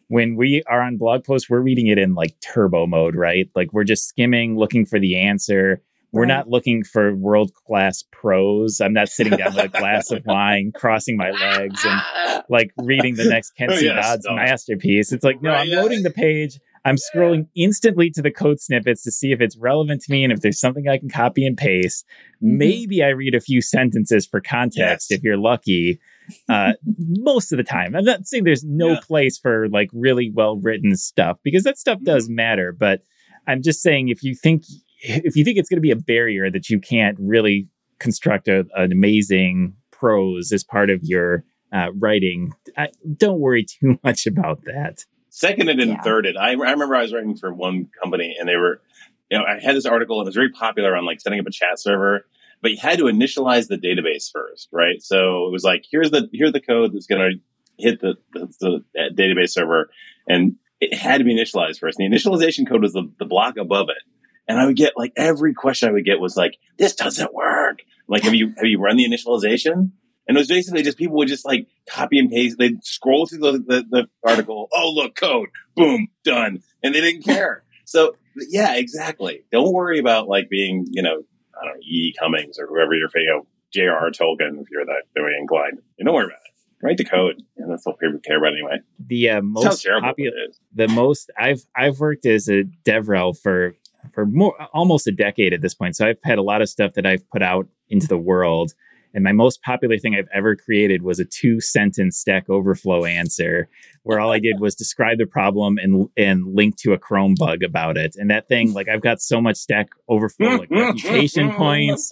when 0.07 0.35
we 0.35 0.63
are 0.67 0.81
on 0.81 0.97
blog 0.97 1.23
posts, 1.23 1.49
we're 1.49 1.61
reading 1.61 1.87
it 1.87 1.97
in 1.97 2.15
like 2.15 2.35
turbo 2.41 2.87
mode, 2.87 3.15
right? 3.15 3.49
Like, 3.55 3.71
we're 3.73 3.83
just 3.83 4.07
skimming, 4.07 4.57
looking 4.57 4.85
for 4.85 4.99
the 4.99 5.17
answer 5.17 5.81
we're 6.15 6.21
right. 6.21 6.29
not 6.29 6.49
looking 6.49 6.85
for 6.85 7.13
world 7.13 7.53
class 7.53 8.05
prose. 8.09 8.79
I'm 8.79 8.93
not 8.93 9.09
sitting 9.09 9.35
down 9.35 9.53
with 9.53 9.65
a 9.65 9.67
glass 9.67 10.11
of 10.11 10.23
wine, 10.25 10.71
crossing 10.73 11.17
my 11.17 11.31
legs, 11.31 11.83
and 11.83 12.43
like 12.47 12.71
reading 12.77 13.15
the 13.15 13.25
next 13.25 13.51
Kent 13.57 13.71
C. 13.73 13.89
oh, 13.89 13.93
yes, 13.93 14.05
Dodds 14.05 14.25
no. 14.25 14.35
masterpiece. 14.35 15.11
It's 15.11 15.25
like, 15.25 15.41
no, 15.41 15.49
right, 15.49 15.59
I'm 15.63 15.67
yeah. 15.67 15.81
loading 15.81 16.03
the 16.03 16.11
page. 16.11 16.57
I'm 16.85 16.97
scrolling 16.97 17.47
instantly 17.55 18.11
to 18.11 18.21
the 18.21 18.29
code 18.29 18.61
snippets 18.61 19.01
to 19.03 19.11
see 19.11 19.31
if 19.31 19.41
it's 19.41 19.57
relevant 19.57 20.03
to 20.03 20.11
me 20.11 20.23
and 20.23 20.31
if 20.31 20.41
there's 20.41 20.59
something 20.59 20.87
I 20.87 20.99
can 20.99 21.09
copy 21.09 21.45
and 21.45 21.57
paste. 21.57 22.05
Mm-hmm. 22.43 22.57
Maybe 22.59 23.03
I 23.03 23.09
read 23.09 23.33
a 23.33 23.41
few 23.41 23.59
sentences 23.59 24.27
for 24.27 24.39
context 24.39 25.07
yes. 25.09 25.17
if 25.17 25.23
you're 25.23 25.37
lucky. 25.37 25.99
Uh, 26.47 26.73
most 26.97 27.51
of 27.51 27.57
the 27.57 27.63
time, 27.63 27.95
I'm 27.95 28.05
not 28.05 28.27
saying 28.27 28.43
there's 28.43 28.63
no 28.63 28.93
yeah. 28.93 28.99
place 29.01 29.39
for 29.39 29.67
like 29.69 29.89
really 29.93 30.31
well 30.31 30.57
written 30.57 30.95
stuff 30.95 31.39
because 31.43 31.63
that 31.63 31.79
stuff 31.79 31.99
does 32.03 32.25
mm-hmm. 32.25 32.35
matter, 32.35 32.71
but 32.71 33.01
I'm 33.47 33.63
just 33.63 33.81
saying 33.81 34.09
if 34.09 34.23
you 34.23 34.35
think 34.35 34.63
if 35.01 35.35
you 35.35 35.43
think 35.43 35.57
it's 35.57 35.69
going 35.69 35.77
to 35.77 35.81
be 35.81 35.91
a 35.91 35.95
barrier 35.95 36.49
that 36.51 36.69
you 36.69 36.79
can't 36.79 37.17
really 37.19 37.67
construct 37.99 38.47
a, 38.47 38.65
an 38.75 38.91
amazing 38.91 39.73
prose 39.91 40.51
as 40.51 40.63
part 40.63 40.89
of 40.89 40.99
your 41.03 41.43
uh, 41.73 41.87
writing, 41.97 42.51
I, 42.77 42.89
don't 43.17 43.39
worry 43.39 43.65
too 43.65 43.99
much 44.03 44.25
about 44.25 44.63
that. 44.65 45.03
Seconded 45.35 45.81
and 45.81 45.91
yeah. 45.91 46.01
thirded. 46.01 46.37
I, 46.37 46.51
I 46.51 46.71
remember 46.71 46.95
I 46.95 47.01
was 47.01 47.11
writing 47.11 47.35
for 47.35 47.53
one 47.53 47.89
company 48.01 48.37
and 48.39 48.47
they 48.47 48.55
were, 48.55 48.81
you 49.29 49.37
know, 49.37 49.43
I 49.43 49.59
had 49.59 49.75
this 49.75 49.85
article 49.85 50.21
and 50.21 50.27
it 50.27 50.29
was 50.29 50.35
very 50.35 50.49
popular 50.49 50.95
on 50.95 51.05
like 51.05 51.19
setting 51.19 51.41
up 51.41 51.45
a 51.45 51.51
chat 51.51 51.77
server, 51.77 52.25
but 52.61 52.71
you 52.71 52.77
had 52.79 52.99
to 52.99 53.03
initialize 53.03 53.67
the 53.67 53.77
database 53.77 54.31
first, 54.31 54.69
right? 54.71 55.03
So 55.03 55.45
it 55.45 55.51
was 55.51 55.65
like, 55.65 55.83
here's 55.91 56.09
the, 56.09 56.29
here's 56.31 56.53
the 56.53 56.61
code 56.61 56.93
that's 56.93 57.07
going 57.07 57.19
to 57.19 57.37
hit 57.77 57.99
the, 57.99 58.15
the, 58.31 58.47
the 58.61 58.85
uh, 58.97 59.13
database 59.13 59.49
server 59.49 59.89
and 60.25 60.55
it 60.79 60.93
had 60.93 61.17
to 61.17 61.25
be 61.25 61.35
initialized 61.35 61.79
first. 61.79 61.99
And 61.99 62.09
the 62.09 62.17
initialization 62.17 62.65
code 62.65 62.81
was 62.81 62.93
the, 62.93 63.11
the 63.19 63.25
block 63.25 63.57
above 63.57 63.89
it. 63.89 64.03
And 64.47 64.57
I 64.57 64.65
would 64.65 64.77
get 64.77 64.93
like 64.95 65.11
every 65.17 65.53
question 65.53 65.89
I 65.89 65.91
would 65.91 66.05
get 66.05 66.21
was 66.21 66.37
like, 66.37 66.55
this 66.77 66.95
doesn't 66.95 67.33
work. 67.33 67.79
Like, 68.07 68.23
have 68.23 68.35
you, 68.35 68.53
have 68.55 68.67
you 68.67 68.79
run 68.79 68.95
the 68.95 69.05
initialization? 69.05 69.91
And 70.27 70.37
it 70.37 70.39
was 70.39 70.47
basically 70.47 70.81
just 70.81 70.97
people 70.97 71.17
would 71.17 71.27
just 71.27 71.45
like 71.45 71.67
copy 71.89 72.17
and 72.19 72.29
paste. 72.29 72.57
They'd 72.57 72.83
scroll 72.83 73.27
through 73.27 73.39
the, 73.39 73.51
the, 73.53 73.85
the 73.89 74.07
article. 74.23 74.69
Oh, 74.73 74.91
look, 74.91 75.15
code, 75.15 75.49
boom, 75.75 76.07
done. 76.23 76.63
And 76.83 76.95
they 76.95 77.01
didn't 77.01 77.23
care. 77.23 77.63
So 77.85 78.15
yeah, 78.49 78.75
exactly. 78.75 79.43
Don't 79.51 79.71
worry 79.71 79.99
about 79.99 80.27
like 80.27 80.49
being, 80.49 80.87
you 80.91 81.01
know, 81.01 81.23
I 81.59 81.65
don't 81.65 81.75
know, 81.75 81.81
E. 81.81 82.13
Cummings 82.19 82.57
or 82.59 82.67
whoever 82.67 82.93
you're, 82.93 83.09
you 83.15 83.27
know, 83.27 83.47
J.R.R. 83.71 84.09
Tolkien, 84.11 84.61
if 84.61 84.69
you're 84.71 84.85
that, 84.85 85.03
way 85.15 85.31
inclined. 85.39 85.79
don't 86.03 86.13
worry 86.13 86.25
about 86.25 86.35
it. 86.37 86.85
Write 86.85 86.97
the 86.97 87.05
code. 87.05 87.41
And 87.57 87.71
that's 87.71 87.85
all 87.85 87.93
people 87.93 88.19
care 88.19 88.37
about 88.37 88.53
anyway. 88.53 88.79
The 88.99 89.29
uh, 89.29 89.41
most 89.41 89.85
popular, 89.99 90.31
the 90.73 90.87
most 90.87 91.31
I've, 91.37 91.65
I've 91.75 91.99
worked 91.99 92.25
as 92.25 92.49
a 92.49 92.63
DevRel 92.85 93.37
for 93.39 93.75
for 94.13 94.25
more 94.25 94.55
almost 94.73 95.07
a 95.07 95.11
decade 95.11 95.53
at 95.53 95.61
this 95.61 95.73
point. 95.73 95.95
So 95.95 96.07
I've 96.07 96.19
had 96.23 96.37
a 96.37 96.43
lot 96.43 96.61
of 96.61 96.69
stuff 96.69 96.93
that 96.93 97.05
I've 97.05 97.27
put 97.29 97.41
out 97.41 97.67
into 97.89 98.07
the 98.07 98.17
world. 98.17 98.73
And 99.15 99.23
my 99.23 99.31
most 99.31 99.63
popular 99.63 99.97
thing 99.97 100.13
I've 100.13 100.27
ever 100.33 100.57
created 100.57 101.01
was 101.01 101.19
a 101.19 101.25
two 101.25 101.61
sentence 101.61 102.17
Stack 102.17 102.49
Overflow 102.49 103.05
answer 103.05 103.69
where 104.03 104.19
all 104.19 104.31
I 104.31 104.39
did 104.39 104.59
was 104.59 104.75
describe 104.75 105.17
the 105.17 105.25
problem 105.25 105.77
and 105.77 106.09
and 106.17 106.53
link 106.53 106.75
to 106.81 106.91
a 106.91 106.99
Chrome 106.99 107.33
bug 107.39 107.63
about 107.63 107.97
it. 107.97 108.15
And 108.17 108.29
that 108.29 108.49
thing, 108.49 108.73
like 108.73 108.89
I've 108.89 109.01
got 109.01 109.21
so 109.21 109.39
much 109.39 109.55
Stack 109.55 109.87
Overflow 110.09 110.57
like 110.57 110.69
reputation 110.69 111.51
points 111.57 112.09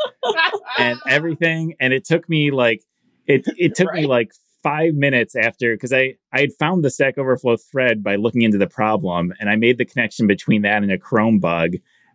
and 0.79 0.97
everything. 1.07 1.75
And 1.81 1.93
it 1.93 2.05
took 2.05 2.27
me 2.29 2.51
like 2.51 2.81
it 3.27 3.45
it 3.57 3.75
took 3.75 3.89
right. 3.89 4.03
me 4.03 4.07
like 4.07 4.31
five 4.63 4.93
minutes 4.93 5.35
after 5.35 5.75
because 5.75 5.91
I 5.91 6.15
I 6.31 6.39
had 6.39 6.53
found 6.57 6.85
the 6.85 6.89
Stack 6.89 7.17
Overflow 7.17 7.57
thread 7.57 8.01
by 8.01 8.15
looking 8.15 8.43
into 8.43 8.57
the 8.57 8.67
problem, 8.67 9.33
and 9.41 9.49
I 9.49 9.57
made 9.57 9.77
the 9.77 9.85
connection 9.85 10.25
between 10.25 10.61
that 10.61 10.83
and 10.83 10.91
a 10.91 10.97
Chrome 10.97 11.39
bug. 11.39 11.73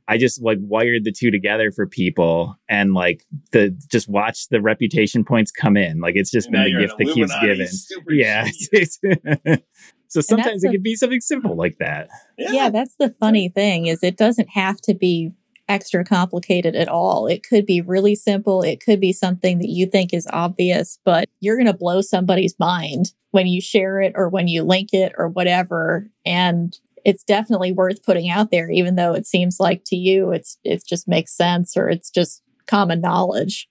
I 0.09 0.17
just 0.17 0.43
like 0.43 0.59
wired 0.61 1.05
the 1.05 1.13
two 1.13 1.31
together 1.31 1.71
for 1.71 1.87
people 1.87 2.57
and 2.69 2.95
like 2.95 3.25
the 3.53 3.71
just 3.91 4.09
watch 4.09 4.49
the 4.49 4.61
reputation 4.61 5.23
points 5.23 5.51
come 5.51 5.77
in. 5.77 6.01
Like 6.01 6.17
it's 6.17 6.31
just 6.31 6.51
been 6.51 6.65
the 6.65 6.81
gift 6.81 6.95
that 6.99 7.13
keeps 7.13 7.39
giving. 7.41 7.69
Yeah. 8.09 8.47
so 10.09 10.23
sometimes 10.23 10.65
it 10.65 10.69
a, 10.69 10.73
can 10.73 10.83
be 10.83 10.95
something 10.95 11.21
simple 11.21 11.57
like 11.57 11.77
that. 11.79 12.09
Yeah. 12.39 12.53
yeah, 12.53 12.71
that's 12.71 12.97
the 12.99 13.11
funny 13.21 13.51
thing 13.51 13.87
is 13.87 14.03
it 14.03 14.17
doesn't 14.17 14.49
have 14.49 14.81
to 14.83 14.95
be 14.95 15.33
extra 15.69 16.05
complicated 16.05 16.75
at 16.75 16.89
all. 16.89 17.27
It 17.27 17.47
could 17.47 17.67
be 17.67 17.83
really 17.83 18.15
simple. 18.15 18.63
It 18.63 18.81
could 18.83 19.01
be 19.01 19.13
something 19.13 19.59
that 19.59 19.69
you 19.69 19.87
think 19.87 20.15
is 20.15 20.27
obvious, 20.33 20.99
but 21.05 21.29
you're 21.41 21.57
going 21.57 21.67
to 21.67 21.75
blow 21.75 22.01
somebody's 22.01 22.59
mind 22.59 23.13
when 23.31 23.47
you 23.47 23.61
share 23.61 24.01
it 24.01 24.13
or 24.17 24.31
when 24.31 24.49
you 24.49 24.63
link 24.63 24.95
it 24.95 25.13
or 25.19 25.29
whatever. 25.29 26.09
And 26.25 26.75
it's 27.09 27.25
definitely 27.25 27.73
worth 27.73 28.03
putting 28.03 28.29
out 28.29 28.51
there, 28.51 28.71
even 28.71 28.97
though 28.97 29.15
it 29.15 29.27
seems 29.27 29.59
like 29.59 29.83
to 29.87 29.97
you 29.97 30.31
it's 30.31 30.59
it 30.63 30.83
just 30.87 31.09
makes 31.09 31.35
sense 31.35 31.75
or 31.75 31.89
it's 31.89 32.11
just 32.11 32.43
common 32.67 33.01
knowledge. 33.01 33.67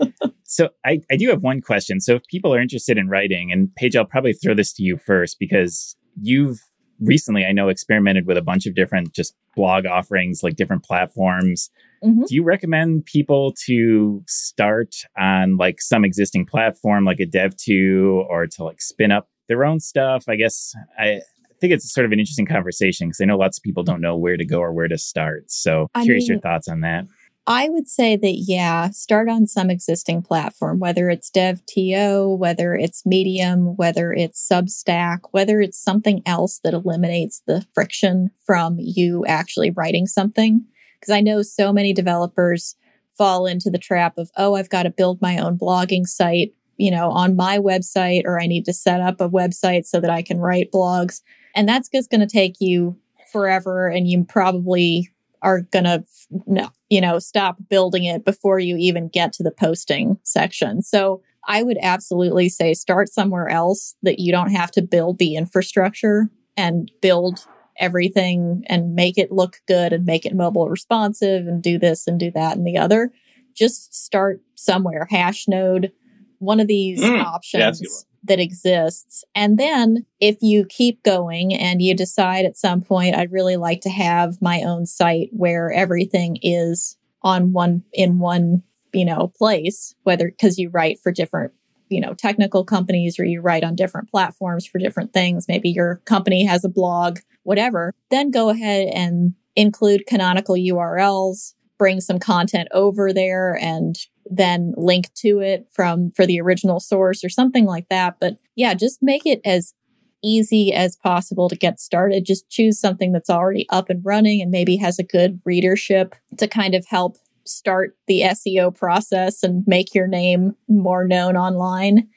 so 0.42 0.70
I, 0.84 1.00
I 1.08 1.16
do 1.16 1.28
have 1.28 1.42
one 1.42 1.60
question. 1.60 2.00
So 2.00 2.16
if 2.16 2.26
people 2.26 2.52
are 2.52 2.60
interested 2.60 2.98
in 2.98 3.08
writing, 3.08 3.52
and 3.52 3.72
Paige, 3.76 3.94
I'll 3.94 4.04
probably 4.04 4.32
throw 4.32 4.54
this 4.54 4.72
to 4.72 4.82
you 4.82 4.98
first 4.98 5.38
because 5.38 5.94
you've 6.20 6.58
recently 7.00 7.44
I 7.44 7.52
know 7.52 7.68
experimented 7.68 8.26
with 8.26 8.36
a 8.36 8.42
bunch 8.42 8.66
of 8.66 8.74
different 8.74 9.14
just 9.14 9.36
blog 9.54 9.86
offerings, 9.86 10.42
like 10.42 10.56
different 10.56 10.82
platforms. 10.82 11.70
Mm-hmm. 12.04 12.24
Do 12.26 12.34
you 12.34 12.42
recommend 12.42 13.06
people 13.06 13.54
to 13.66 14.24
start 14.26 14.96
on 15.16 15.58
like 15.58 15.80
some 15.80 16.04
existing 16.04 16.46
platform 16.46 17.04
like 17.04 17.20
a 17.20 17.26
Dev.to 17.26 18.26
or 18.28 18.48
to 18.48 18.64
like 18.64 18.80
spin 18.80 19.12
up 19.12 19.28
their 19.46 19.64
own 19.64 19.78
stuff? 19.78 20.24
I 20.28 20.34
guess 20.34 20.74
I 20.98 21.20
think 21.60 21.72
it's 21.72 21.92
sort 21.92 22.04
of 22.04 22.12
an 22.12 22.18
interesting 22.18 22.46
conversation 22.46 23.08
because 23.08 23.20
I 23.20 23.24
know 23.24 23.36
lots 23.36 23.58
of 23.58 23.62
people 23.62 23.82
don't 23.82 24.00
know 24.00 24.16
where 24.16 24.36
to 24.36 24.44
go 24.44 24.60
or 24.60 24.72
where 24.72 24.88
to 24.88 24.98
start. 24.98 25.50
So 25.50 25.88
I 25.94 26.04
curious 26.04 26.28
mean, 26.28 26.34
your 26.34 26.40
thoughts 26.40 26.68
on 26.68 26.80
that. 26.80 27.06
I 27.50 27.70
would 27.70 27.88
say 27.88 28.14
that, 28.14 28.34
yeah, 28.46 28.90
start 28.90 29.30
on 29.30 29.46
some 29.46 29.70
existing 29.70 30.20
platform, 30.20 30.80
whether 30.80 31.08
it's 31.08 31.30
Dev.to, 31.30 32.36
whether 32.38 32.74
it's 32.74 33.06
Medium, 33.06 33.74
whether 33.76 34.12
it's 34.12 34.46
Substack, 34.46 35.20
whether 35.30 35.58
it's 35.58 35.82
something 35.82 36.20
else 36.26 36.60
that 36.62 36.74
eliminates 36.74 37.42
the 37.46 37.66
friction 37.72 38.30
from 38.44 38.76
you 38.78 39.24
actually 39.26 39.70
writing 39.70 40.06
something. 40.06 40.62
Because 41.00 41.10
I 41.10 41.22
know 41.22 41.40
so 41.40 41.72
many 41.72 41.94
developers 41.94 42.76
fall 43.16 43.46
into 43.46 43.70
the 43.70 43.78
trap 43.78 44.18
of, 44.18 44.30
oh, 44.36 44.54
I've 44.54 44.68
got 44.68 44.82
to 44.82 44.90
build 44.90 45.22
my 45.22 45.38
own 45.38 45.56
blogging 45.56 46.06
site, 46.06 46.52
you 46.76 46.90
know, 46.90 47.10
on 47.10 47.34
my 47.34 47.58
website, 47.58 48.22
or 48.26 48.38
I 48.38 48.46
need 48.46 48.66
to 48.66 48.74
set 48.74 49.00
up 49.00 49.22
a 49.22 49.28
website 49.28 49.86
so 49.86 50.00
that 50.00 50.10
I 50.10 50.20
can 50.20 50.38
write 50.38 50.70
blogs. 50.70 51.22
And 51.54 51.68
that's 51.68 51.88
just 51.88 52.10
going 52.10 52.20
to 52.20 52.26
take 52.26 52.56
you 52.60 52.96
forever. 53.32 53.88
And 53.88 54.08
you 54.08 54.24
probably 54.24 55.10
are 55.42 55.60
going 55.60 55.84
to 55.84 56.04
no, 56.46 56.70
you 56.88 57.00
know, 57.00 57.18
stop 57.18 57.56
building 57.68 58.04
it 58.04 58.24
before 58.24 58.58
you 58.58 58.76
even 58.76 59.08
get 59.08 59.32
to 59.34 59.42
the 59.42 59.50
posting 59.50 60.18
section. 60.24 60.82
So 60.82 61.22
I 61.46 61.62
would 61.62 61.78
absolutely 61.80 62.48
say 62.48 62.74
start 62.74 63.08
somewhere 63.08 63.48
else 63.48 63.94
that 64.02 64.18
you 64.18 64.32
don't 64.32 64.50
have 64.50 64.70
to 64.72 64.82
build 64.82 65.18
the 65.18 65.36
infrastructure 65.36 66.28
and 66.56 66.90
build 67.00 67.46
everything 67.78 68.64
and 68.66 68.94
make 68.94 69.16
it 69.16 69.32
look 69.32 69.58
good 69.66 69.92
and 69.92 70.04
make 70.04 70.26
it 70.26 70.34
mobile 70.34 70.68
responsive 70.68 71.46
and 71.46 71.62
do 71.62 71.78
this 71.78 72.06
and 72.06 72.18
do 72.18 72.30
that 72.32 72.56
and 72.56 72.66
the 72.66 72.76
other. 72.76 73.10
Just 73.54 73.94
start 73.94 74.40
somewhere. 74.56 75.06
Hashnode, 75.10 75.90
one 76.38 76.60
of 76.60 76.66
these 76.66 77.00
mm, 77.00 77.22
options. 77.24 78.06
That 78.24 78.40
exists. 78.40 79.24
And 79.34 79.58
then 79.58 80.04
if 80.20 80.38
you 80.42 80.64
keep 80.64 81.02
going 81.02 81.54
and 81.54 81.80
you 81.80 81.94
decide 81.94 82.44
at 82.44 82.56
some 82.56 82.82
point, 82.82 83.14
I'd 83.14 83.32
really 83.32 83.56
like 83.56 83.80
to 83.82 83.90
have 83.90 84.42
my 84.42 84.62
own 84.62 84.86
site 84.86 85.30
where 85.32 85.72
everything 85.72 86.38
is 86.42 86.96
on 87.22 87.52
one, 87.52 87.84
in 87.92 88.18
one, 88.18 88.62
you 88.92 89.04
know, 89.04 89.32
place, 89.38 89.94
whether 90.02 90.28
because 90.28 90.58
you 90.58 90.68
write 90.70 90.98
for 91.00 91.12
different, 91.12 91.52
you 91.88 92.00
know, 92.00 92.14
technical 92.14 92.64
companies 92.64 93.18
or 93.18 93.24
you 93.24 93.40
write 93.40 93.64
on 93.64 93.76
different 93.76 94.10
platforms 94.10 94.66
for 94.66 94.78
different 94.78 95.12
things. 95.12 95.46
Maybe 95.48 95.70
your 95.70 96.02
company 96.04 96.44
has 96.44 96.64
a 96.64 96.68
blog, 96.68 97.18
whatever. 97.44 97.92
Then 98.10 98.30
go 98.30 98.50
ahead 98.50 98.88
and 98.92 99.34
include 99.56 100.06
canonical 100.06 100.54
URLs, 100.54 101.54
bring 101.78 102.00
some 102.00 102.18
content 102.18 102.68
over 102.72 103.12
there 103.12 103.56
and 103.60 103.96
then 104.30 104.74
link 104.76 105.12
to 105.14 105.40
it 105.40 105.66
from 105.72 106.10
for 106.12 106.26
the 106.26 106.40
original 106.40 106.80
source 106.80 107.24
or 107.24 107.28
something 107.28 107.66
like 107.66 107.88
that. 107.88 108.16
But 108.20 108.36
yeah, 108.56 108.74
just 108.74 109.02
make 109.02 109.26
it 109.26 109.40
as 109.44 109.74
easy 110.22 110.72
as 110.72 110.96
possible 110.96 111.48
to 111.48 111.56
get 111.56 111.80
started. 111.80 112.24
Just 112.24 112.48
choose 112.50 112.78
something 112.78 113.12
that's 113.12 113.30
already 113.30 113.66
up 113.70 113.88
and 113.90 114.04
running 114.04 114.42
and 114.42 114.50
maybe 114.50 114.76
has 114.76 114.98
a 114.98 115.04
good 115.04 115.40
readership 115.44 116.14
to 116.38 116.48
kind 116.48 116.74
of 116.74 116.84
help 116.86 117.16
start 117.44 117.96
the 118.06 118.22
SEO 118.22 118.74
process 118.74 119.42
and 119.42 119.64
make 119.66 119.94
your 119.94 120.06
name 120.06 120.54
more 120.68 121.06
known 121.06 121.36
online. 121.36 122.08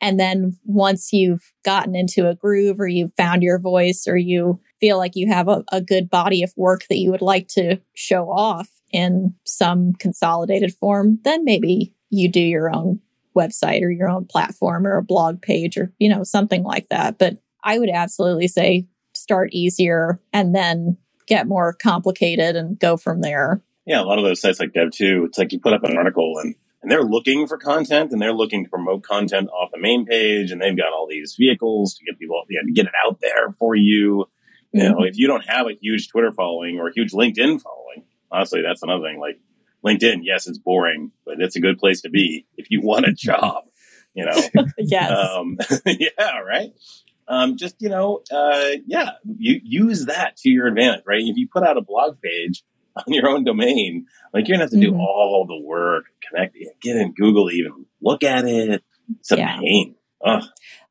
And 0.00 0.20
then 0.20 0.58
once 0.64 1.12
you've 1.12 1.52
gotten 1.64 1.94
into 1.94 2.28
a 2.28 2.34
groove 2.34 2.78
or 2.78 2.88
you've 2.88 3.14
found 3.16 3.42
your 3.42 3.58
voice 3.58 4.06
or 4.06 4.16
you 4.16 4.60
feel 4.80 4.98
like 4.98 5.12
you 5.14 5.28
have 5.28 5.48
a, 5.48 5.64
a 5.72 5.80
good 5.80 6.10
body 6.10 6.42
of 6.42 6.52
work 6.56 6.84
that 6.88 6.98
you 6.98 7.10
would 7.10 7.22
like 7.22 7.48
to 7.48 7.80
show 7.94 8.28
off 8.30 8.68
in 8.94 9.34
some 9.44 9.92
consolidated 9.94 10.72
form, 10.72 11.18
then 11.24 11.44
maybe 11.44 11.92
you 12.10 12.30
do 12.30 12.40
your 12.40 12.72
own 12.72 13.00
website 13.36 13.82
or 13.82 13.90
your 13.90 14.08
own 14.08 14.24
platform 14.24 14.86
or 14.86 14.96
a 14.96 15.02
blog 15.02 15.42
page 15.42 15.76
or, 15.76 15.92
you 15.98 16.08
know, 16.08 16.22
something 16.22 16.62
like 16.62 16.88
that. 16.90 17.18
But 17.18 17.38
I 17.64 17.80
would 17.80 17.90
absolutely 17.90 18.46
say 18.46 18.86
start 19.12 19.50
easier 19.52 20.20
and 20.32 20.54
then 20.54 20.96
get 21.26 21.48
more 21.48 21.72
complicated 21.72 22.54
and 22.54 22.78
go 22.78 22.96
from 22.96 23.20
there. 23.20 23.60
Yeah, 23.84 24.00
a 24.00 24.04
lot 24.04 24.18
of 24.18 24.24
those 24.24 24.40
sites 24.40 24.60
like 24.60 24.72
Dev.to, 24.72 25.24
it's 25.24 25.38
like 25.38 25.52
you 25.52 25.58
put 25.58 25.72
up 25.72 25.82
an 25.82 25.96
article 25.96 26.34
and 26.40 26.54
and 26.80 26.90
they're 26.90 27.02
looking 27.02 27.46
for 27.46 27.56
content 27.56 28.12
and 28.12 28.20
they're 28.20 28.34
looking 28.34 28.64
to 28.64 28.70
promote 28.70 29.02
content 29.02 29.48
off 29.48 29.70
the 29.72 29.80
main 29.80 30.04
page 30.04 30.50
and 30.50 30.60
they've 30.60 30.76
got 30.76 30.92
all 30.92 31.08
these 31.10 31.34
vehicles 31.36 31.94
to 31.94 32.04
get 32.04 32.18
people 32.18 32.40
yeah, 32.50 32.60
to 32.60 32.72
get 32.72 32.84
it 32.84 32.92
out 33.06 33.20
there 33.22 33.50
for 33.52 33.74
you. 33.74 34.26
You 34.72 34.90
know, 34.90 35.02
if 35.02 35.16
you 35.16 35.26
don't 35.26 35.44
have 35.46 35.66
a 35.66 35.78
huge 35.80 36.08
Twitter 36.08 36.30
following 36.30 36.78
or 36.78 36.88
a 36.88 36.92
huge 36.92 37.12
LinkedIn 37.12 37.62
following, 37.62 38.04
honestly, 38.30 38.62
that's 38.62 38.82
another 38.82 39.04
thing. 39.04 39.20
Like 39.20 39.38
LinkedIn, 39.84 40.20
yes, 40.22 40.46
it's 40.46 40.58
boring, 40.58 41.12
but 41.24 41.36
it's 41.40 41.56
a 41.56 41.60
good 41.60 41.78
place 41.78 42.00
to 42.02 42.10
be 42.10 42.46
if 42.56 42.70
you 42.70 42.80
want 42.82 43.06
a 43.06 43.12
job. 43.16 43.64
You 44.14 44.26
know, 44.26 44.50
yes, 44.78 45.10
um, 45.10 45.58
yeah, 45.86 46.38
right. 46.38 46.70
Um, 47.26 47.56
just 47.56 47.76
you 47.80 47.88
know, 47.88 48.22
uh, 48.30 48.70
yeah, 48.86 49.12
you 49.38 49.60
use 49.64 50.06
that 50.06 50.36
to 50.38 50.50
your 50.50 50.66
advantage, 50.68 51.02
right? 51.06 51.22
If 51.22 51.36
you 51.36 51.48
put 51.52 51.62
out 51.64 51.76
a 51.78 51.80
blog 51.82 52.18
page 52.20 52.62
on 52.96 53.12
your 53.12 53.28
own 53.28 53.44
domain, 53.44 54.06
like 54.32 54.46
you're 54.46 54.56
gonna 54.56 54.64
have 54.64 54.70
to 54.72 54.80
do 54.80 54.92
Mhm. 54.92 55.00
all 55.00 55.46
the 55.48 55.58
work, 55.66 56.04
connect, 56.28 56.56
get 56.82 56.96
in 56.96 57.12
Google, 57.14 57.50
even 57.50 57.86
look 58.00 58.22
at 58.22 58.44
it. 58.44 58.84
It's 59.18 59.32
a 59.32 59.36
Yeah. 59.36 59.58
pain. 59.58 59.96
Ugh. 60.24 60.44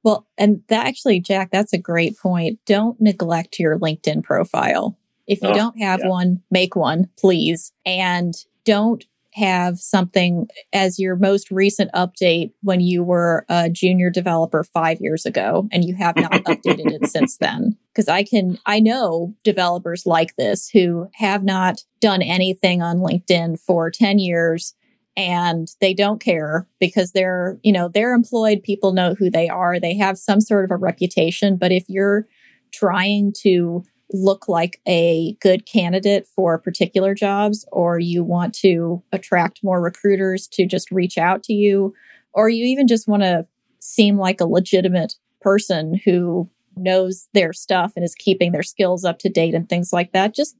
Well, 0.03 0.27
and 0.37 0.63
that 0.67 0.85
actually, 0.85 1.19
Jack, 1.21 1.49
that's 1.51 1.71
a 1.73 1.77
great 1.77 2.17
point. 2.17 2.59
Don't 2.65 2.99
neglect 2.99 3.57
your 3.59 3.79
LinkedIn 3.79 4.21
profile. 4.23 4.97
If 5.27 5.41
you 5.41 5.49
Oh, 5.49 5.53
don't 5.53 5.79
have 5.79 6.01
yeah. 6.01 6.09
one, 6.09 6.41
make 6.51 6.75
one, 6.75 7.09
please. 7.17 7.71
And 7.85 8.33
don't 8.65 9.05
have 9.33 9.79
something 9.79 10.47
as 10.73 10.99
your 10.99 11.15
most 11.15 11.49
recent 11.49 11.91
update 11.93 12.51
when 12.61 12.79
you 12.81 13.03
were 13.03 13.45
a 13.49 13.67
junior 13.69 14.11
developer 14.11 14.63
five 14.63 15.01
years 15.01 15.25
ago 15.25 15.67
and 15.71 15.83
you 15.83 15.95
have 15.95 16.15
not 16.15 16.31
updated 16.45 16.91
it 16.91 17.07
since 17.07 17.37
then. 17.37 17.75
Because 17.91 18.07
I 18.07 18.23
can, 18.23 18.59
I 18.67 18.79
know 18.79 19.33
developers 19.43 20.05
like 20.05 20.35
this 20.35 20.69
who 20.69 21.09
have 21.15 21.43
not 21.43 21.81
done 21.99 22.21
anything 22.21 22.81
on 22.83 22.97
LinkedIn 22.97 23.59
for 23.59 23.89
10 23.89 24.19
years 24.19 24.75
and 25.15 25.67
they 25.79 25.93
don't 25.93 26.19
care 26.19 26.67
because 26.79 27.11
they're 27.11 27.59
you 27.61 27.71
know 27.71 27.87
they're 27.87 28.15
employed 28.15 28.63
people 28.63 28.93
know 28.93 29.13
who 29.13 29.29
they 29.29 29.47
are 29.47 29.79
they 29.79 29.95
have 29.95 30.17
some 30.17 30.41
sort 30.41 30.65
of 30.65 30.71
a 30.71 30.75
reputation 30.75 31.55
but 31.55 31.71
if 31.71 31.83
you're 31.87 32.25
trying 32.73 33.31
to 33.31 33.83
look 34.13 34.47
like 34.47 34.79
a 34.87 35.35
good 35.41 35.65
candidate 35.65 36.27
for 36.35 36.57
particular 36.59 37.15
jobs 37.15 37.65
or 37.71 37.99
you 37.99 38.23
want 38.23 38.53
to 38.53 39.01
attract 39.11 39.63
more 39.63 39.81
recruiters 39.81 40.47
to 40.47 40.65
just 40.65 40.91
reach 40.91 41.17
out 41.17 41.43
to 41.43 41.53
you 41.53 41.93
or 42.33 42.47
you 42.47 42.65
even 42.65 42.87
just 42.87 43.07
want 43.07 43.23
to 43.23 43.45
seem 43.79 44.17
like 44.17 44.39
a 44.39 44.45
legitimate 44.45 45.15
person 45.41 45.99
who 46.05 46.49
knows 46.75 47.27
their 47.33 47.53
stuff 47.53 47.93
and 47.95 48.05
is 48.05 48.15
keeping 48.15 48.51
their 48.51 48.63
skills 48.63 49.03
up 49.03 49.19
to 49.19 49.29
date 49.29 49.53
and 49.53 49.67
things 49.67 49.91
like 49.91 50.11
that. 50.13 50.33
Just 50.33 50.55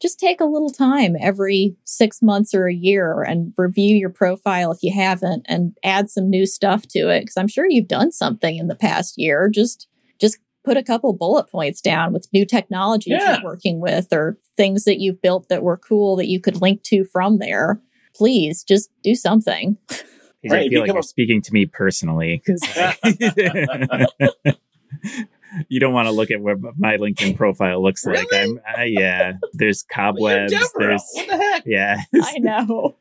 just 0.00 0.20
take 0.20 0.40
a 0.40 0.44
little 0.44 0.70
time 0.70 1.16
every 1.20 1.74
six 1.82 2.22
months 2.22 2.54
or 2.54 2.68
a 2.68 2.74
year 2.74 3.22
and 3.22 3.52
review 3.56 3.96
your 3.96 4.10
profile 4.10 4.70
if 4.70 4.78
you 4.80 4.92
haven't 4.92 5.44
and 5.48 5.76
add 5.82 6.08
some 6.08 6.30
new 6.30 6.46
stuff 6.46 6.86
to 6.86 7.08
it 7.08 7.22
because 7.22 7.36
i'm 7.36 7.48
sure 7.48 7.66
you've 7.68 7.88
done 7.88 8.12
something 8.12 8.58
in 8.58 8.68
the 8.68 8.76
past 8.76 9.18
year. 9.18 9.48
Just 9.48 9.88
put 10.68 10.76
a 10.76 10.82
couple 10.82 11.12
bullet 11.14 11.48
points 11.50 11.80
down 11.80 12.12
with 12.12 12.28
new 12.32 12.44
technologies 12.44 13.14
Yeah. 13.18 13.36
you're 13.36 13.44
working 13.44 13.80
with 13.80 14.08
or 14.12 14.38
things 14.56 14.84
that 14.84 14.98
you've 15.00 15.22
built 15.22 15.48
that 15.48 15.62
were 15.62 15.76
cool 15.78 16.16
that 16.16 16.26
you 16.28 16.40
could 16.40 16.60
link 16.60 16.82
to 16.84 17.04
from 17.04 17.38
there 17.38 17.80
please 18.14 18.62
just 18.64 18.90
do 19.02 19.14
something 19.14 19.76
Right, 20.48 20.60
I 20.60 20.64
if 20.64 20.70
feel 20.70 20.72
you 20.72 20.78
like 20.80 20.86
you're 20.88 20.98
up- 20.98 21.04
speaking 21.04 21.42
to 21.42 21.52
me 21.52 21.66
personally 21.66 22.40
because 22.44 22.62
you 25.68 25.80
don't 25.80 25.92
want 25.92 26.06
to 26.06 26.12
look 26.12 26.30
at 26.30 26.40
what 26.40 26.58
my 26.78 26.96
LinkedIn 26.96 27.36
profile 27.36 27.82
looks 27.82 28.06
like. 28.06 28.26
I'm, 28.32 28.60
uh, 28.78 28.82
yeah, 28.82 29.32
there's 29.54 29.82
cobwebs. 29.82 30.52
Deborah. 30.52 30.68
There's, 30.78 31.04
What 31.14 31.28
the 31.28 31.36
heck? 31.36 31.62
yeah. 31.66 31.96
i 32.14 32.38
know 32.38 32.96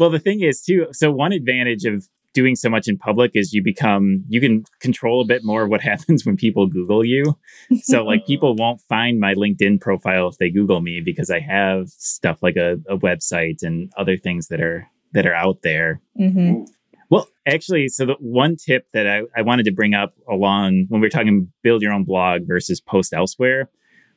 well, 0.00 0.10
the 0.10 0.18
thing 0.18 0.40
is 0.40 0.62
too. 0.62 0.86
So 0.92 1.12
one 1.12 1.32
advantage 1.32 1.84
of 1.84 2.08
doing 2.34 2.54
so 2.54 2.68
much 2.68 2.88
in 2.88 2.96
public 2.96 3.32
is 3.34 3.52
you 3.52 3.62
become 3.62 4.24
you 4.28 4.40
can 4.40 4.64
control 4.80 5.20
a 5.20 5.26
bit 5.26 5.42
more 5.44 5.64
of 5.64 5.70
what 5.70 5.80
happens 5.92 6.24
when 6.24 6.36
people 6.36 6.66
Google 6.66 7.04
you. 7.04 7.36
So 7.82 8.04
like 8.04 8.26
people 8.26 8.54
won't 8.56 8.80
find 8.88 9.18
my 9.18 9.34
LinkedIn 9.34 9.80
profile 9.80 10.28
if 10.28 10.38
they 10.38 10.50
Google 10.50 10.80
me 10.80 11.00
because 11.00 11.30
I 11.30 11.40
have 11.40 11.88
stuff 11.88 12.42
like 12.42 12.56
a, 12.56 12.74
a 12.88 12.96
website 12.96 13.62
and 13.62 13.92
other 13.96 14.16
things 14.16 14.48
that 14.48 14.60
are 14.60 14.86
that 15.12 15.26
are 15.26 15.34
out 15.34 15.62
there. 15.62 16.00
hmm 16.16 16.64
Well, 17.10 17.26
actually, 17.46 17.88
so 17.88 18.04
the 18.04 18.16
one 18.20 18.56
tip 18.56 18.86
that 18.92 19.06
I, 19.06 19.22
I 19.36 19.42
wanted 19.42 19.64
to 19.64 19.72
bring 19.72 19.94
up 19.94 20.14
along 20.30 20.86
when 20.88 21.00
we're 21.00 21.08
talking 21.08 21.50
build 21.62 21.82
your 21.82 21.92
own 21.92 22.04
blog 22.04 22.42
versus 22.46 22.80
post 22.80 23.12
elsewhere, 23.14 23.70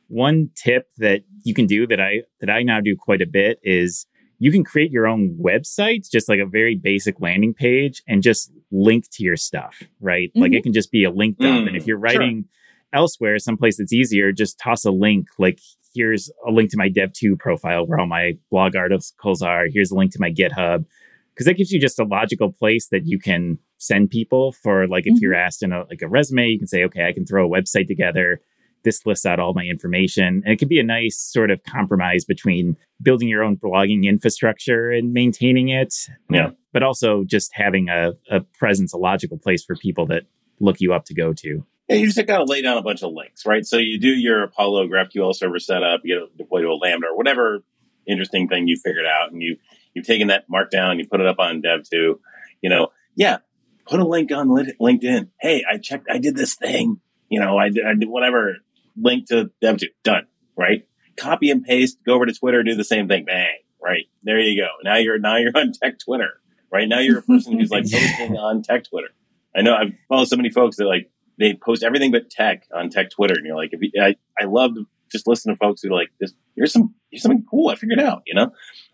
one 0.08 0.50
tip 0.54 0.88
that 0.98 1.22
you 1.42 1.54
can 1.54 1.66
do 1.66 1.86
that 1.86 2.00
I 2.00 2.22
that 2.40 2.50
I 2.50 2.62
now 2.62 2.80
do 2.80 2.94
quite 2.94 3.22
a 3.22 3.26
bit 3.26 3.58
is 3.62 4.06
you 4.42 4.50
can 4.50 4.64
create 4.64 4.90
your 4.90 5.06
own 5.06 5.38
website, 5.40 6.10
just 6.10 6.28
like 6.28 6.40
a 6.40 6.44
very 6.44 6.74
basic 6.74 7.20
landing 7.20 7.54
page, 7.54 8.02
and 8.08 8.24
just 8.24 8.50
link 8.72 9.08
to 9.12 9.22
your 9.22 9.36
stuff, 9.36 9.84
right? 10.00 10.32
Like 10.34 10.52
it 10.52 10.64
can 10.64 10.72
just 10.72 10.90
be 10.90 11.04
a 11.04 11.12
link 11.12 11.38
dump. 11.38 11.62
Mm, 11.64 11.68
and 11.68 11.76
if 11.76 11.86
you're 11.86 11.96
sure. 11.96 12.02
writing 12.18 12.46
elsewhere, 12.92 13.38
someplace 13.38 13.78
that's 13.78 13.92
easier, 13.92 14.32
just 14.32 14.58
toss 14.58 14.84
a 14.84 14.90
link. 14.90 15.28
Like 15.38 15.60
here's 15.94 16.28
a 16.44 16.50
link 16.50 16.72
to 16.72 16.76
my 16.76 16.88
Dev.to 16.88 17.36
profile 17.36 17.86
where 17.86 18.00
all 18.00 18.06
my 18.06 18.32
blog 18.50 18.74
articles 18.74 19.42
are. 19.42 19.66
Here's 19.72 19.92
a 19.92 19.94
link 19.94 20.10
to 20.14 20.20
my 20.20 20.32
GitHub 20.32 20.86
because 21.32 21.46
that 21.46 21.54
gives 21.54 21.70
you 21.70 21.80
just 21.80 22.00
a 22.00 22.04
logical 22.04 22.50
place 22.50 22.88
that 22.88 23.06
you 23.06 23.20
can 23.20 23.58
send 23.78 24.10
people 24.10 24.50
for 24.50 24.88
like 24.88 25.06
if 25.06 25.14
Mhm. 25.14 25.20
you're 25.20 25.34
asked 25.34 25.62
in 25.62 25.72
a 25.72 25.84
like 25.88 26.02
a 26.02 26.08
resume 26.08 26.48
you 26.48 26.58
can 26.58 26.68
say 26.68 26.84
okay 26.84 27.06
i 27.08 27.12
can 27.12 27.26
throw 27.26 27.44
a 27.46 27.48
website 27.50 27.88
together 27.88 28.40
this 28.84 29.04
lists 29.06 29.24
out 29.26 29.38
all 29.40 29.54
my 29.54 29.64
information 29.64 30.42
and 30.44 30.52
it 30.52 30.58
can 30.58 30.68
be 30.68 30.78
a 30.78 30.82
nice 30.84 31.16
sort 31.18 31.50
of 31.50 31.62
compromise 31.64 32.24
between 32.24 32.76
building 33.02 33.28
your 33.28 33.42
own 33.42 33.56
blogging 33.56 34.04
infrastructure 34.04 34.90
and 34.90 35.12
maintaining 35.12 35.68
it 35.68 35.94
Yeah. 36.30 36.50
but 36.72 36.82
also 36.82 37.24
just 37.24 37.50
having 37.54 37.88
a, 37.88 38.12
a 38.30 38.40
presence 38.58 38.92
a 38.92 38.98
logical 38.98 39.38
place 39.38 39.64
for 39.64 39.76
people 39.76 40.06
that 40.06 40.22
look 40.60 40.80
you 40.80 40.92
up 40.94 41.04
to 41.06 41.14
go 41.14 41.32
to 41.32 41.64
Yeah, 41.88 41.96
you 41.96 42.06
just 42.10 42.26
got 42.26 42.38
to 42.38 42.44
lay 42.44 42.62
down 42.62 42.78
a 42.78 42.82
bunch 42.82 43.02
of 43.02 43.12
links, 43.12 43.44
right? 43.46 43.66
So 43.66 43.76
you 43.78 43.98
do 43.98 44.08
your 44.08 44.44
Apollo 44.44 44.88
GraphQL 44.88 45.34
server 45.34 45.58
setup, 45.58 46.00
you 46.04 46.14
get 46.14 46.22
it 46.24 46.36
deployed 46.38 46.62
to 46.62 46.68
a 46.68 46.78
Lambda 46.80 47.08
or 47.08 47.16
whatever 47.16 47.62
interesting 48.06 48.48
thing 48.48 48.66
you 48.66 48.76
figured 48.82 49.06
out, 49.06 49.30
and 49.32 49.40
you 49.40 49.56
you've 49.94 50.06
taken 50.06 50.28
that 50.28 50.44
markdown, 50.50 50.98
you 50.98 51.06
put 51.08 51.20
it 51.20 51.26
up 51.26 51.38
on 51.38 51.60
Dev.to. 51.60 52.18
You 52.60 52.70
know, 52.70 52.88
yeah, 53.14 53.38
put 53.86 54.00
a 54.00 54.06
link 54.06 54.32
on 54.32 54.48
LinkedIn. 54.48 55.28
Hey, 55.40 55.62
I 55.70 55.78
checked, 55.78 56.08
I 56.10 56.18
did 56.18 56.34
this 56.36 56.54
thing. 56.56 57.00
You 57.28 57.40
know, 57.40 57.56
I 57.58 57.68
did, 57.68 57.84
I 57.86 57.94
did 57.94 58.08
whatever. 58.08 58.56
Link 59.00 59.28
to 59.28 59.50
Dev.to, 59.60 59.88
done. 60.02 60.26
Right? 60.56 60.86
Copy 61.16 61.50
and 61.50 61.64
paste. 61.64 61.98
Go 62.04 62.14
over 62.14 62.26
to 62.26 62.32
Twitter, 62.32 62.62
do 62.62 62.74
the 62.74 62.84
same 62.84 63.08
thing. 63.08 63.24
Bang. 63.24 63.58
Right 63.82 64.06
there, 64.22 64.38
you 64.38 64.60
go. 64.60 64.68
Now 64.84 64.96
you're 64.96 65.18
now 65.18 65.36
you're 65.36 65.52
on 65.56 65.72
Tech 65.72 65.98
Twitter. 65.98 66.40
Right 66.70 66.88
now 66.88 67.00
you're 67.00 67.18
a 67.18 67.22
person 67.22 67.58
who's 67.58 67.70
like 67.70 67.84
posting 67.90 68.36
on 68.36 68.62
Tech 68.62 68.84
Twitter. 68.84 69.08
I 69.54 69.62
know 69.62 69.74
I've 69.74 69.92
followed 70.08 70.28
so 70.28 70.36
many 70.36 70.50
folks 70.50 70.76
that 70.76 70.86
like 70.86 71.10
they 71.38 71.54
post 71.54 71.82
everything 71.82 72.12
but 72.12 72.30
tech 72.30 72.66
on 72.74 72.90
tech 72.90 73.10
Twitter, 73.10 73.34
and 73.34 73.44
you're 73.44 73.56
like, 73.56 73.70
if 73.72 73.80
you, 73.82 73.90
I 74.00 74.16
I 74.40 74.44
love 74.44 74.72
just 75.10 75.26
listen 75.26 75.52
to 75.52 75.58
folks 75.58 75.82
who 75.82 75.90
are 75.90 75.96
like 75.96 76.10
this. 76.20 76.32
Here's 76.56 76.72
some 76.72 76.94
here's 77.10 77.22
something 77.22 77.44
cool 77.48 77.68
I 77.68 77.76
figured 77.76 78.00
out, 78.00 78.22
you 78.26 78.34
know, 78.34 78.52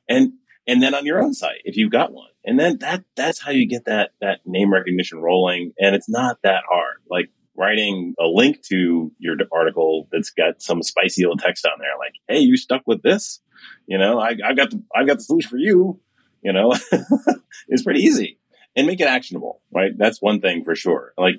and 0.09 0.33
and 0.67 0.83
then 0.83 0.95
on 0.95 1.07
your 1.07 1.23
own 1.23 1.35
site 1.35 1.61
if 1.65 1.77
you've 1.77 1.93
got 1.93 2.13
one, 2.13 2.31
and 2.45 2.59
then 2.59 2.79
that 2.79 3.05
that's 3.17 3.41
how 3.41 3.51
you 3.51 3.67
get 3.67 3.85
that 3.87 4.11
that 4.21 4.41
name 4.45 4.73
recognition 4.73 5.21
rolling, 5.21 5.73
and 5.79 5.95
it's 5.95 6.09
not 6.09 6.39
that 6.43 6.63
hard. 6.69 6.97
Like 7.09 7.31
writing 7.59 8.15
a 8.19 8.27
link 8.27 8.63
to 8.69 9.13
your 9.19 9.37
article 9.53 10.09
that's 10.13 10.31
got 10.31 10.63
some 10.63 10.83
spicy 10.83 11.23
little 11.23 11.37
text 11.37 11.67
on 11.67 11.79
there, 11.79 11.99
like, 11.99 12.15
hey, 12.29 12.39
you 12.39 12.57
stuck 12.57 12.83
with 12.87 13.03
this, 13.03 13.41
you 13.87 13.99
know, 13.99 14.19
I 14.19 14.37
I've 14.45 14.57
got 14.57 14.71
the 14.71 14.83
I've 14.95 15.07
got 15.07 15.19
the 15.19 15.25
solution 15.25 15.51
for 15.51 15.59
you, 15.59 16.01
you 16.43 16.53
know, 16.53 16.75
it's 17.69 17.83
pretty 17.83 18.01
easy 18.01 18.39
and 18.77 18.87
make 18.87 19.01
it 19.01 19.09
actionable, 19.09 19.61
right? 19.73 19.93
That's 19.97 20.23
one 20.23 20.41
thing 20.41 20.65
for 20.65 20.75
sure. 20.75 21.13
Like 21.19 21.37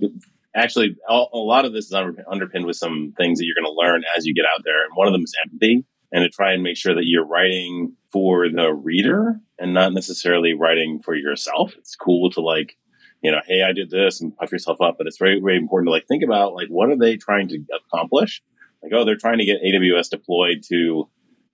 actually, 0.56 0.98
a 1.08 1.24
a 1.34 1.38
lot 1.38 1.66
of 1.66 1.74
this 1.74 1.86
is 1.86 1.94
under- 1.94 2.24
underpinned 2.30 2.66
with 2.66 2.76
some 2.76 3.14
things 3.18 3.40
that 3.40 3.46
you're 3.46 3.56
going 3.56 3.74
to 3.74 3.80
learn 3.80 4.04
as 4.18 4.26
you 4.26 4.34
get 4.34 4.46
out 4.46 4.64
there. 4.64 4.84
And 4.84 4.92
one 4.96 5.08
of 5.08 5.14
them 5.14 5.24
is 5.24 5.34
empathy 5.46 5.86
and 6.12 6.24
to 6.24 6.30
try 6.30 6.54
and 6.54 6.64
make 6.64 6.78
sure 6.78 6.96
that 6.96 7.06
you're 7.06 7.26
writing 7.26 7.96
for 8.12 8.50
the 8.50 8.74
reader 8.74 9.40
and 9.60 9.74
not 9.74 9.94
necessarily 9.94 10.54
writing 10.54 11.00
for 11.00 11.16
yourself. 11.16 11.76
It's 11.78 11.96
cool 11.96 12.32
to 12.32 12.42
like, 12.42 12.78
you 13.22 13.32
know, 13.32 13.42
hey, 13.46 13.62
I 13.62 13.74
did 13.74 13.90
this 13.90 14.22
and 14.22 14.36
puff 14.36 14.52
yourself 14.52 14.82
up, 14.82 14.96
but 14.98 15.08
it's 15.08 15.18
very, 15.18 15.40
very 15.40 15.58
important 15.58 15.88
to 15.88 15.92
like 15.92 16.08
think 16.08 16.24
about 16.24 16.54
like, 16.54 16.68
what 16.70 16.90
are 16.90 16.98
they 16.98 17.18
trying 17.18 17.48
to 17.50 17.64
accomplish? 17.76 18.42
Like, 18.82 18.94
oh, 18.94 19.04
they're 19.06 19.18
trying 19.18 19.40
to 19.40 19.46
get 19.46 19.62
AWS 19.62 20.10
deployed 20.10 20.64
to, 20.70 21.10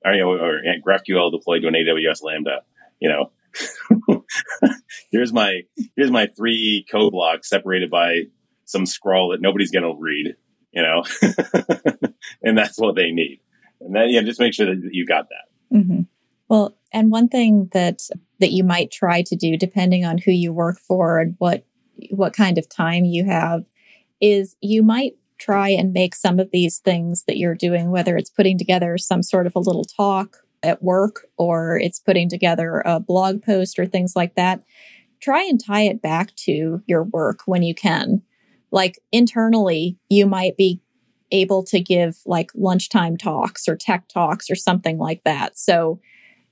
or, 0.06 0.14
you 0.14 0.20
know, 0.20 0.32
or 0.32 0.62
GraphQL 0.86 1.32
deployed 1.32 1.64
to 1.64 1.68
an 1.68 1.74
AWS 1.74 2.24
Lambda, 2.24 2.62
you 3.00 3.10
know, 3.10 3.32
here's 5.12 5.34
my 5.34 5.62
here's 5.96 6.12
my 6.12 6.28
three 6.36 6.86
code 6.92 7.12
blocks 7.12 7.50
separated 7.50 7.90
by 7.90 8.24
some 8.66 8.86
scroll 8.86 9.30
that 9.30 9.42
nobody's 9.42 9.72
going 9.72 9.84
to 9.84 9.96
read, 9.98 10.36
you 10.72 10.82
know, 10.82 11.04
and 12.44 12.58
that's 12.58 12.78
what 12.80 12.96
they 12.96 13.12
need. 13.12 13.40
And 13.80 13.96
then 13.96 14.10
yeah, 14.10 14.22
just 14.22 14.40
make 14.40 14.54
sure 14.54 14.66
that 14.66 14.90
you 14.92 15.06
got 15.06 15.28
that. 15.30 15.78
Mm-hmm. 15.78 16.02
Well, 16.50 16.78
and 16.92 17.12
one 17.12 17.28
thing 17.28 17.70
that 17.74 18.02
that 18.40 18.52
you 18.52 18.64
might 18.64 18.92
try 18.92 19.22
to 19.24 19.36
do, 19.36 19.58
depending 19.58 20.06
on 20.06 20.18
who 20.18 20.32
you 20.32 20.54
work 20.54 20.80
for 20.80 21.20
and 21.20 21.36
what 21.40 21.66
what 22.12 22.34
kind 22.34 22.58
of 22.58 22.68
time 22.68 23.06
you 23.06 23.24
have, 23.24 23.64
is 24.20 24.56
you 24.62 24.84
might 24.84 25.14
try 25.38 25.70
and 25.70 25.94
make 25.94 26.16
some 26.16 26.40
of 26.40 26.52
these 26.52 26.80
things 26.80 27.24
that 27.24 27.38
you're 27.38 27.56
doing, 27.56 27.90
whether 27.90 28.18
it's 28.18 28.30
putting 28.30 28.58
together 28.58 28.98
some 28.98 29.24
sort 29.24 29.48
of 29.48 29.56
a 29.56 29.60
little 29.60 29.86
talk 29.86 30.38
at 30.64 30.82
work 30.82 31.28
or 31.38 31.78
it's 31.80 32.00
putting 32.00 32.30
together 32.30 32.82
a 32.86 33.00
blog 33.00 33.44
post 33.44 33.78
or 33.78 33.86
things 33.86 34.16
like 34.16 34.36
that, 34.36 34.64
try 35.22 35.44
and 35.44 35.64
tie 35.64 35.84
it 35.84 36.02
back 36.02 36.34
to 36.36 36.82
your 36.88 37.04
work 37.04 37.42
when 37.46 37.64
you 37.64 37.76
can. 37.76 38.22
Like 38.72 39.00
internally, 39.12 39.98
you 40.10 40.26
might 40.26 40.58
be 40.58 40.82
able 41.32 41.64
to 41.64 41.80
give 41.80 42.18
like 42.26 42.52
lunchtime 42.56 43.18
talks 43.18 43.68
or 43.68 43.76
tech 43.76 44.08
talks 44.08 44.50
or 44.50 44.56
something 44.56 44.98
like 44.98 45.24
that. 45.24 45.58
So, 45.58 46.00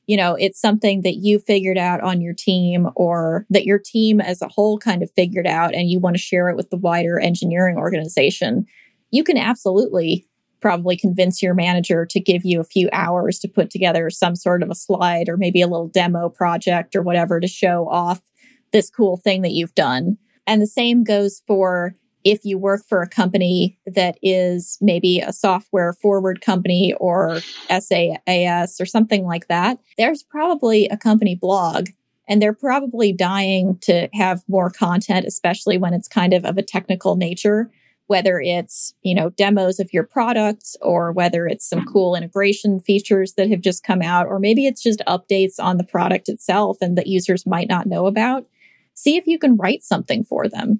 you 0.08 0.18
know, 0.18 0.36
it's 0.36 0.60
something 0.60 1.02
that 1.02 1.16
you 1.16 1.40
figured 1.40 1.78
out 1.78 2.02
on 2.02 2.22
your 2.22 2.34
team 2.34 2.90
or 2.96 3.46
that 3.50 3.66
your 3.66 3.80
team 3.80 4.20
as 4.20 4.42
a 4.42 4.50
whole 4.50 4.78
kind 4.78 5.02
of 5.02 5.12
figured 5.12 5.48
out 5.48 5.74
and 5.74 5.90
you 5.90 6.00
want 6.00 6.16
to 6.16 6.22
share 6.22 6.50
it 6.50 6.58
with 6.58 6.70
the 6.70 6.78
wider 6.78 7.20
engineering 7.20 7.78
organization. 7.78 8.66
You 9.12 9.24
can 9.24 9.38
absolutely 9.38 10.28
probably 10.60 10.96
convince 10.96 11.42
your 11.42 11.54
manager 11.54 12.06
to 12.06 12.20
give 12.20 12.46
you 12.46 12.60
a 12.60 12.66
few 12.66 12.90
hours 12.94 13.38
to 13.40 13.48
put 13.48 13.70
together 13.70 14.10
some 14.10 14.36
sort 14.36 14.64
of 14.64 14.70
a 14.70 14.76
slide 14.76 15.28
or 15.30 15.38
maybe 15.38 15.62
a 15.62 15.68
little 15.68 15.90
demo 15.90 16.30
project 16.30 16.96
or 16.96 17.02
whatever 17.02 17.40
to 17.40 17.48
show 17.48 17.88
off 17.90 18.22
this 18.72 18.90
cool 18.90 19.18
thing 19.18 19.42
that 19.42 19.52
you've 19.52 19.76
done. 19.76 20.18
And 20.48 20.62
the 20.62 20.68
same 20.68 21.04
goes 21.04 21.42
for 21.48 21.94
if 22.24 22.44
you 22.44 22.58
work 22.58 22.84
for 22.88 23.02
a 23.02 23.10
company 23.10 23.78
that 23.86 24.18
is 24.22 24.78
maybe 24.82 25.20
a 25.20 25.34
software 25.34 25.94
forward 25.94 26.42
company 26.42 26.94
or 27.00 27.40
SaaS 27.70 28.80
or 28.80 28.86
something 28.86 29.26
like 29.26 29.48
that, 29.48 29.80
there's 29.98 30.24
probably 30.24 30.88
a 30.88 30.98
company 30.98 31.36
blog 31.36 31.90
and 32.28 32.42
they're 32.42 32.54
probably 32.54 33.12
dying 33.12 33.78
to 33.82 34.08
have 34.14 34.44
more 34.48 34.70
content, 34.70 35.26
especially 35.26 35.78
when 35.78 35.94
it's 35.94 36.08
kind 36.08 36.34
of 36.34 36.46
of 36.46 36.58
a 36.58 36.64
technical 36.64 37.16
nature 37.16 37.70
whether 38.08 38.40
it's, 38.40 38.94
you 39.02 39.16
know, 39.16 39.30
demos 39.32 39.80
of 39.80 39.94
your 39.94 40.04
products 40.04 40.76
or 40.82 41.12
whether 41.12 41.48
it's 41.48 41.68
some 41.68 41.86
cool 41.86 42.16
integration 42.16 42.80
features 42.80 43.34
that 43.34 43.50
have 43.50 43.62
just 43.62 43.84
come 43.84 44.02
out, 44.02 44.28
or 44.28 44.40
maybe 44.40 44.68
it's 44.68 44.84
just 44.84 45.02
updates 45.08 45.56
on 45.60 45.78
the 45.78 45.84
product 45.84 46.30
itself 46.30 46.78
and 46.82 46.98
that 46.98 47.08
users 47.08 47.46
might 47.46 47.70
not 47.70 47.88
know 47.88 48.06
about. 48.06 48.46
See 48.94 49.16
if 49.16 49.26
you 49.26 49.40
can 49.40 49.58
write 49.58 49.84
something 49.84 50.24
for 50.24 50.48
them. 50.48 50.80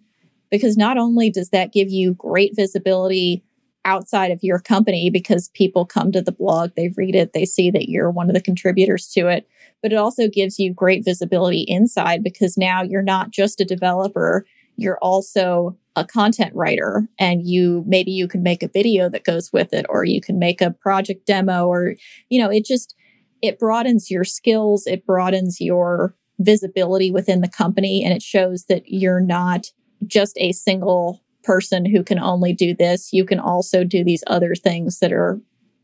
Because 0.54 0.78
not 0.78 1.00
only 1.00 1.32
does 1.32 1.50
that 1.50 1.74
give 1.74 1.90
you 1.90 2.14
great 2.14 2.56
visibility 2.56 3.44
outside 3.86 4.30
of 4.30 4.44
your 4.44 4.60
company 4.60 5.10
because 5.10 5.50
people 5.50 5.84
come 5.84 6.12
to 6.12 6.22
the 6.22 6.32
blog, 6.32 6.70
they 6.76 6.94
read 6.96 7.16
it, 7.16 7.34
they 7.34 7.44
see 7.44 7.72
that 7.72 7.90
you're 7.90 8.12
one 8.12 8.30
of 8.30 8.36
the 8.36 8.42
contributors 8.42 9.08
to 9.14 9.28
it, 9.28 9.48
but 9.82 9.92
it 9.92 9.96
also 9.96 10.28
gives 10.28 10.60
you 10.60 10.72
great 10.72 11.04
visibility 11.04 11.66
inside 11.68 12.24
because 12.24 12.56
now 12.56 12.84
you're 12.84 13.02
not 13.02 13.32
just 13.32 13.62
a 13.62 13.66
developer, 13.66 14.46
you're 14.76 15.00
also 15.00 15.76
a 15.96 16.06
content 16.06 16.54
writer 16.54 17.10
and 17.18 17.48
you 17.48 17.84
maybe 17.88 18.12
you 18.12 18.28
can 18.28 18.44
make 18.44 18.62
a 18.62 18.68
video 18.68 19.10
that 19.10 19.24
goes 19.24 19.52
with 19.52 19.74
it 19.74 19.88
or 19.90 20.06
you 20.06 20.22
can 20.22 20.38
make 20.38 20.62
a 20.62 20.70
project 20.70 21.26
demo 21.26 21.66
or 21.66 21.96
you 22.30 22.40
know 22.40 22.52
it 22.52 22.64
just 22.64 22.96
it 23.42 23.60
broadens 23.60 24.10
your 24.10 24.24
skills 24.24 24.88
it 24.88 25.06
broadens 25.06 25.62
your 25.62 26.16
visibility 26.40 27.12
within 27.12 27.42
the 27.42 27.48
company 27.48 28.04
and 28.04 28.12
it 28.12 28.24
shows 28.24 28.66
that 28.66 28.84
you're 28.88 29.20
not 29.20 29.68
just 30.08 30.38
a 30.38 30.52
single 30.52 31.22
person 31.44 31.86
who 31.86 32.04
can 32.04 32.20
only 32.20 32.54
do 32.54 32.74
this 32.74 33.12
you 33.12 33.26
can 33.26 33.40
also 33.40 33.84
do 33.84 34.04
these 34.04 34.24
other 34.28 34.56
things 34.56 35.00
that 35.00 35.12
are 35.12 35.40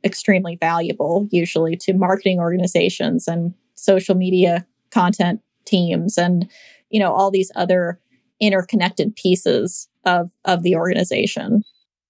extremely 0.05 0.55
valuable 0.55 1.27
usually 1.32 1.75
to 1.75 1.93
marketing 1.93 2.39
organizations 2.39 3.27
and 3.27 3.53
social 3.75 4.15
media 4.15 4.65
content 4.91 5.41
teams 5.65 6.17
and 6.17 6.49
you 6.89 6.99
know 6.99 7.13
all 7.13 7.29
these 7.29 7.51
other 7.55 7.99
interconnected 8.39 9.15
pieces 9.15 9.88
of 10.05 10.32
of 10.45 10.63
the 10.63 10.75
organization. 10.75 11.63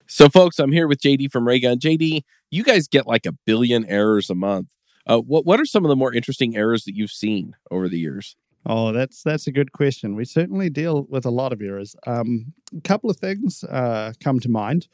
So, 0.07 0.29
folks, 0.29 0.59
I'm 0.59 0.71
here 0.71 0.87
with 0.87 0.99
JD 0.99 1.31
from 1.31 1.47
Raygun. 1.47 1.79
JD, 1.79 2.23
you 2.49 2.63
guys 2.63 2.87
get 2.87 3.07
like 3.07 3.25
a 3.25 3.31
billion 3.31 3.85
errors 3.85 4.29
a 4.29 4.35
month. 4.35 4.69
Uh, 5.05 5.19
what 5.19 5.45
what 5.45 5.59
are 5.59 5.65
some 5.65 5.85
of 5.85 5.89
the 5.89 5.95
more 5.95 6.13
interesting 6.13 6.55
errors 6.55 6.83
that 6.85 6.95
you've 6.95 7.11
seen 7.11 7.55
over 7.71 7.89
the 7.89 7.99
years? 7.99 8.35
Oh, 8.65 8.91
that's 8.91 9.23
that's 9.23 9.47
a 9.47 9.51
good 9.51 9.71
question. 9.71 10.15
We 10.15 10.25
certainly 10.25 10.69
deal 10.69 11.05
with 11.09 11.25
a 11.25 11.31
lot 11.31 11.53
of 11.53 11.61
errors. 11.61 11.95
Um, 12.05 12.53
a 12.77 12.81
couple 12.81 13.09
of 13.09 13.17
things 13.17 13.63
uh, 13.63 14.13
come 14.21 14.39
to 14.41 14.49
mind. 14.49 14.87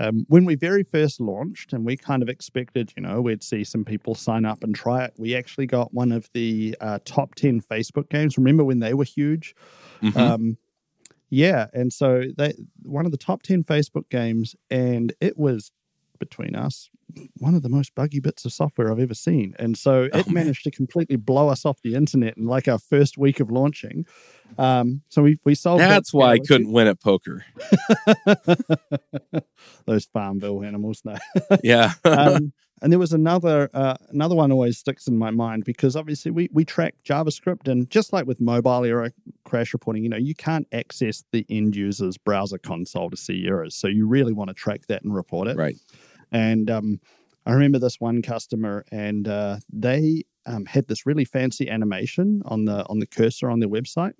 Um, 0.00 0.26
when 0.28 0.44
we 0.44 0.56
very 0.56 0.82
first 0.82 1.20
launched, 1.20 1.72
and 1.72 1.84
we 1.84 1.96
kind 1.96 2.22
of 2.22 2.28
expected, 2.28 2.92
you 2.96 3.02
know, 3.02 3.20
we'd 3.20 3.44
see 3.44 3.62
some 3.62 3.84
people 3.84 4.16
sign 4.16 4.44
up 4.44 4.64
and 4.64 4.74
try 4.74 5.04
it. 5.04 5.14
We 5.16 5.36
actually 5.36 5.66
got 5.66 5.94
one 5.94 6.10
of 6.10 6.28
the 6.34 6.76
uh, 6.80 6.98
top 7.04 7.36
ten 7.36 7.60
Facebook 7.60 8.08
games. 8.10 8.36
Remember 8.36 8.64
when 8.64 8.80
they 8.80 8.94
were 8.94 9.04
huge? 9.04 9.54
Mm-hmm. 10.02 10.18
Um, 10.18 10.58
yeah, 11.30 11.66
and 11.72 11.92
so 11.92 12.24
they 12.36 12.54
one 12.82 13.06
of 13.06 13.12
the 13.12 13.18
top 13.18 13.42
ten 13.42 13.62
Facebook 13.62 14.08
games, 14.10 14.56
and 14.70 15.12
it 15.20 15.38
was 15.38 15.70
between 16.18 16.54
us 16.54 16.90
one 17.38 17.54
of 17.54 17.62
the 17.62 17.68
most 17.68 17.94
buggy 17.94 18.20
bits 18.20 18.44
of 18.44 18.52
software 18.52 18.90
I've 18.90 18.98
ever 18.98 19.14
seen. 19.14 19.54
And 19.58 19.76
so 19.76 20.08
oh, 20.12 20.18
it 20.18 20.28
managed 20.28 20.64
to 20.64 20.70
completely 20.70 21.16
blow 21.16 21.48
us 21.48 21.64
off 21.64 21.80
the 21.82 21.94
internet 21.94 22.36
in 22.36 22.46
like 22.46 22.68
our 22.68 22.78
first 22.78 23.18
week 23.18 23.40
of 23.40 23.50
launching. 23.50 24.06
Um, 24.58 25.02
so 25.08 25.22
we 25.22 25.38
we 25.44 25.54
solved. 25.54 25.80
That's 25.80 26.12
that 26.12 26.16
why 26.16 26.32
I 26.32 26.38
couldn't 26.38 26.72
win 26.72 26.86
at 26.86 27.00
poker. 27.00 27.44
Those 29.86 30.06
Farmville 30.06 30.62
animals, 30.62 31.02
no. 31.04 31.16
yeah. 31.62 31.94
um, 32.04 32.52
and 32.82 32.92
there 32.92 32.98
was 32.98 33.12
another 33.12 33.70
uh, 33.72 33.96
another 34.10 34.34
one 34.34 34.52
always 34.52 34.78
sticks 34.78 35.06
in 35.06 35.16
my 35.16 35.30
mind 35.30 35.64
because 35.64 35.96
obviously 35.96 36.30
we 36.30 36.48
we 36.52 36.64
track 36.64 36.94
JavaScript 37.04 37.68
and 37.68 37.88
just 37.90 38.12
like 38.12 38.26
with 38.26 38.40
mobile 38.40 38.84
error 38.84 39.12
crash 39.44 39.72
reporting, 39.72 40.02
you 40.02 40.08
know, 40.08 40.16
you 40.16 40.34
can't 40.34 40.66
access 40.72 41.24
the 41.32 41.46
end 41.48 41.74
user's 41.74 42.18
browser 42.18 42.58
console 42.58 43.08
to 43.10 43.16
see 43.16 43.46
errors. 43.46 43.74
So 43.74 43.88
you 43.88 44.06
really 44.06 44.32
want 44.32 44.48
to 44.48 44.54
track 44.54 44.86
that 44.88 45.02
and 45.02 45.14
report 45.14 45.48
it. 45.48 45.56
Right. 45.56 45.76
And 46.32 46.70
um, 46.70 47.00
I 47.46 47.52
remember 47.52 47.78
this 47.78 48.00
one 48.00 48.20
customer, 48.22 48.84
and 48.90 49.26
uh, 49.28 49.58
they 49.72 50.24
um, 50.44 50.66
had 50.66 50.88
this 50.88 51.06
really 51.06 51.24
fancy 51.24 51.70
animation 51.70 52.42
on 52.44 52.64
the 52.64 52.84
on 52.86 52.98
the 52.98 53.06
cursor 53.06 53.50
on 53.50 53.60
their 53.60 53.68
website. 53.68 54.14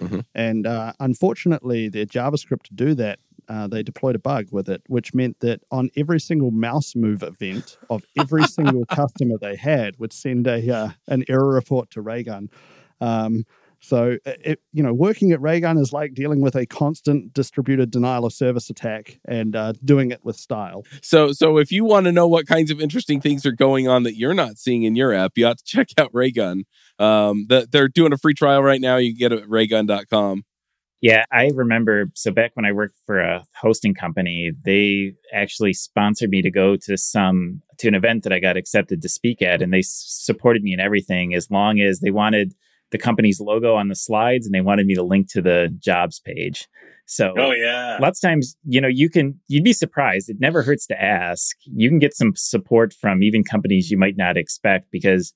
Mm-hmm. 0.00 0.20
And 0.34 0.66
uh, 0.66 0.92
unfortunately, 1.00 1.88
their 1.88 2.06
JavaScript 2.06 2.64
to 2.64 2.74
do 2.74 2.94
that 2.94 3.18
uh, 3.52 3.66
they 3.66 3.82
deployed 3.82 4.16
a 4.16 4.18
bug 4.18 4.46
with 4.50 4.68
it, 4.68 4.82
which 4.86 5.12
meant 5.12 5.40
that 5.40 5.60
on 5.70 5.90
every 5.94 6.18
single 6.18 6.50
mouse 6.50 6.96
move 6.96 7.22
event 7.22 7.76
of 7.90 8.02
every 8.18 8.44
single 8.58 8.86
customer 8.86 9.36
they 9.38 9.56
had 9.56 9.98
would 9.98 10.12
send 10.12 10.46
a 10.46 10.74
uh, 10.74 10.90
an 11.08 11.22
error 11.28 11.52
report 11.52 11.90
to 11.90 12.00
Raygun. 12.00 12.48
Um, 13.00 13.44
so, 13.78 14.16
uh, 14.24 14.32
it, 14.44 14.60
you 14.72 14.82
know, 14.82 14.94
working 14.94 15.32
at 15.32 15.40
Raygun 15.42 15.76
is 15.76 15.92
like 15.92 16.14
dealing 16.14 16.40
with 16.40 16.54
a 16.54 16.64
constant 16.64 17.34
distributed 17.34 17.90
denial 17.90 18.24
of 18.24 18.32
service 18.32 18.70
attack 18.70 19.18
and 19.26 19.54
uh, 19.56 19.72
doing 19.84 20.12
it 20.12 20.24
with 20.24 20.36
style. 20.36 20.84
So, 21.02 21.32
so 21.32 21.58
if 21.58 21.72
you 21.72 21.84
want 21.84 22.06
to 22.06 22.12
know 22.12 22.28
what 22.28 22.46
kinds 22.46 22.70
of 22.70 22.80
interesting 22.80 23.20
things 23.20 23.44
are 23.44 23.52
going 23.52 23.88
on 23.88 24.04
that 24.04 24.16
you're 24.16 24.34
not 24.34 24.56
seeing 24.56 24.84
in 24.84 24.94
your 24.94 25.12
app, 25.12 25.32
you 25.36 25.44
have 25.46 25.56
to 25.56 25.64
check 25.64 25.88
out 25.98 26.10
Raygun. 26.14 26.64
Um, 27.00 27.46
the, 27.48 27.66
they're 27.70 27.88
doing 27.88 28.12
a 28.12 28.18
free 28.18 28.34
trial 28.34 28.62
right 28.62 28.80
now. 28.80 28.96
You 28.96 29.10
can 29.10 29.18
get 29.18 29.32
it 29.32 29.42
at 29.42 29.50
raygun.com. 29.50 30.44
Yeah, 31.02 31.24
I 31.32 31.50
remember. 31.52 32.06
So 32.14 32.30
back 32.30 32.52
when 32.54 32.64
I 32.64 32.70
worked 32.70 33.00
for 33.06 33.18
a 33.18 33.44
hosting 33.60 33.92
company, 33.92 34.52
they 34.64 35.14
actually 35.34 35.72
sponsored 35.72 36.30
me 36.30 36.42
to 36.42 36.50
go 36.50 36.76
to 36.76 36.96
some 36.96 37.60
to 37.78 37.88
an 37.88 37.96
event 37.96 38.22
that 38.22 38.32
I 38.32 38.38
got 38.38 38.56
accepted 38.56 39.02
to 39.02 39.08
speak 39.08 39.42
at, 39.42 39.60
and 39.60 39.74
they 39.74 39.82
supported 39.82 40.62
me 40.62 40.72
in 40.72 40.78
everything 40.78 41.34
as 41.34 41.50
long 41.50 41.80
as 41.80 41.98
they 42.00 42.12
wanted 42.12 42.54
the 42.92 42.98
company's 42.98 43.40
logo 43.40 43.74
on 43.74 43.88
the 43.88 43.96
slides 43.96 44.46
and 44.46 44.54
they 44.54 44.60
wanted 44.60 44.86
me 44.86 44.94
to 44.94 45.02
link 45.02 45.28
to 45.32 45.42
the 45.42 45.74
jobs 45.80 46.20
page. 46.20 46.68
So, 47.06 47.34
oh 47.36 47.50
yeah, 47.50 47.98
lots 48.00 48.22
of 48.22 48.28
times, 48.28 48.56
you 48.64 48.80
know, 48.80 48.88
you 48.88 49.10
can 49.10 49.40
you'd 49.48 49.64
be 49.64 49.72
surprised. 49.72 50.30
It 50.30 50.36
never 50.38 50.62
hurts 50.62 50.86
to 50.86 51.02
ask. 51.02 51.56
You 51.64 51.88
can 51.88 51.98
get 51.98 52.14
some 52.14 52.34
support 52.36 52.94
from 52.94 53.24
even 53.24 53.42
companies 53.42 53.90
you 53.90 53.98
might 53.98 54.16
not 54.16 54.36
expect 54.36 54.92
because 54.92 55.34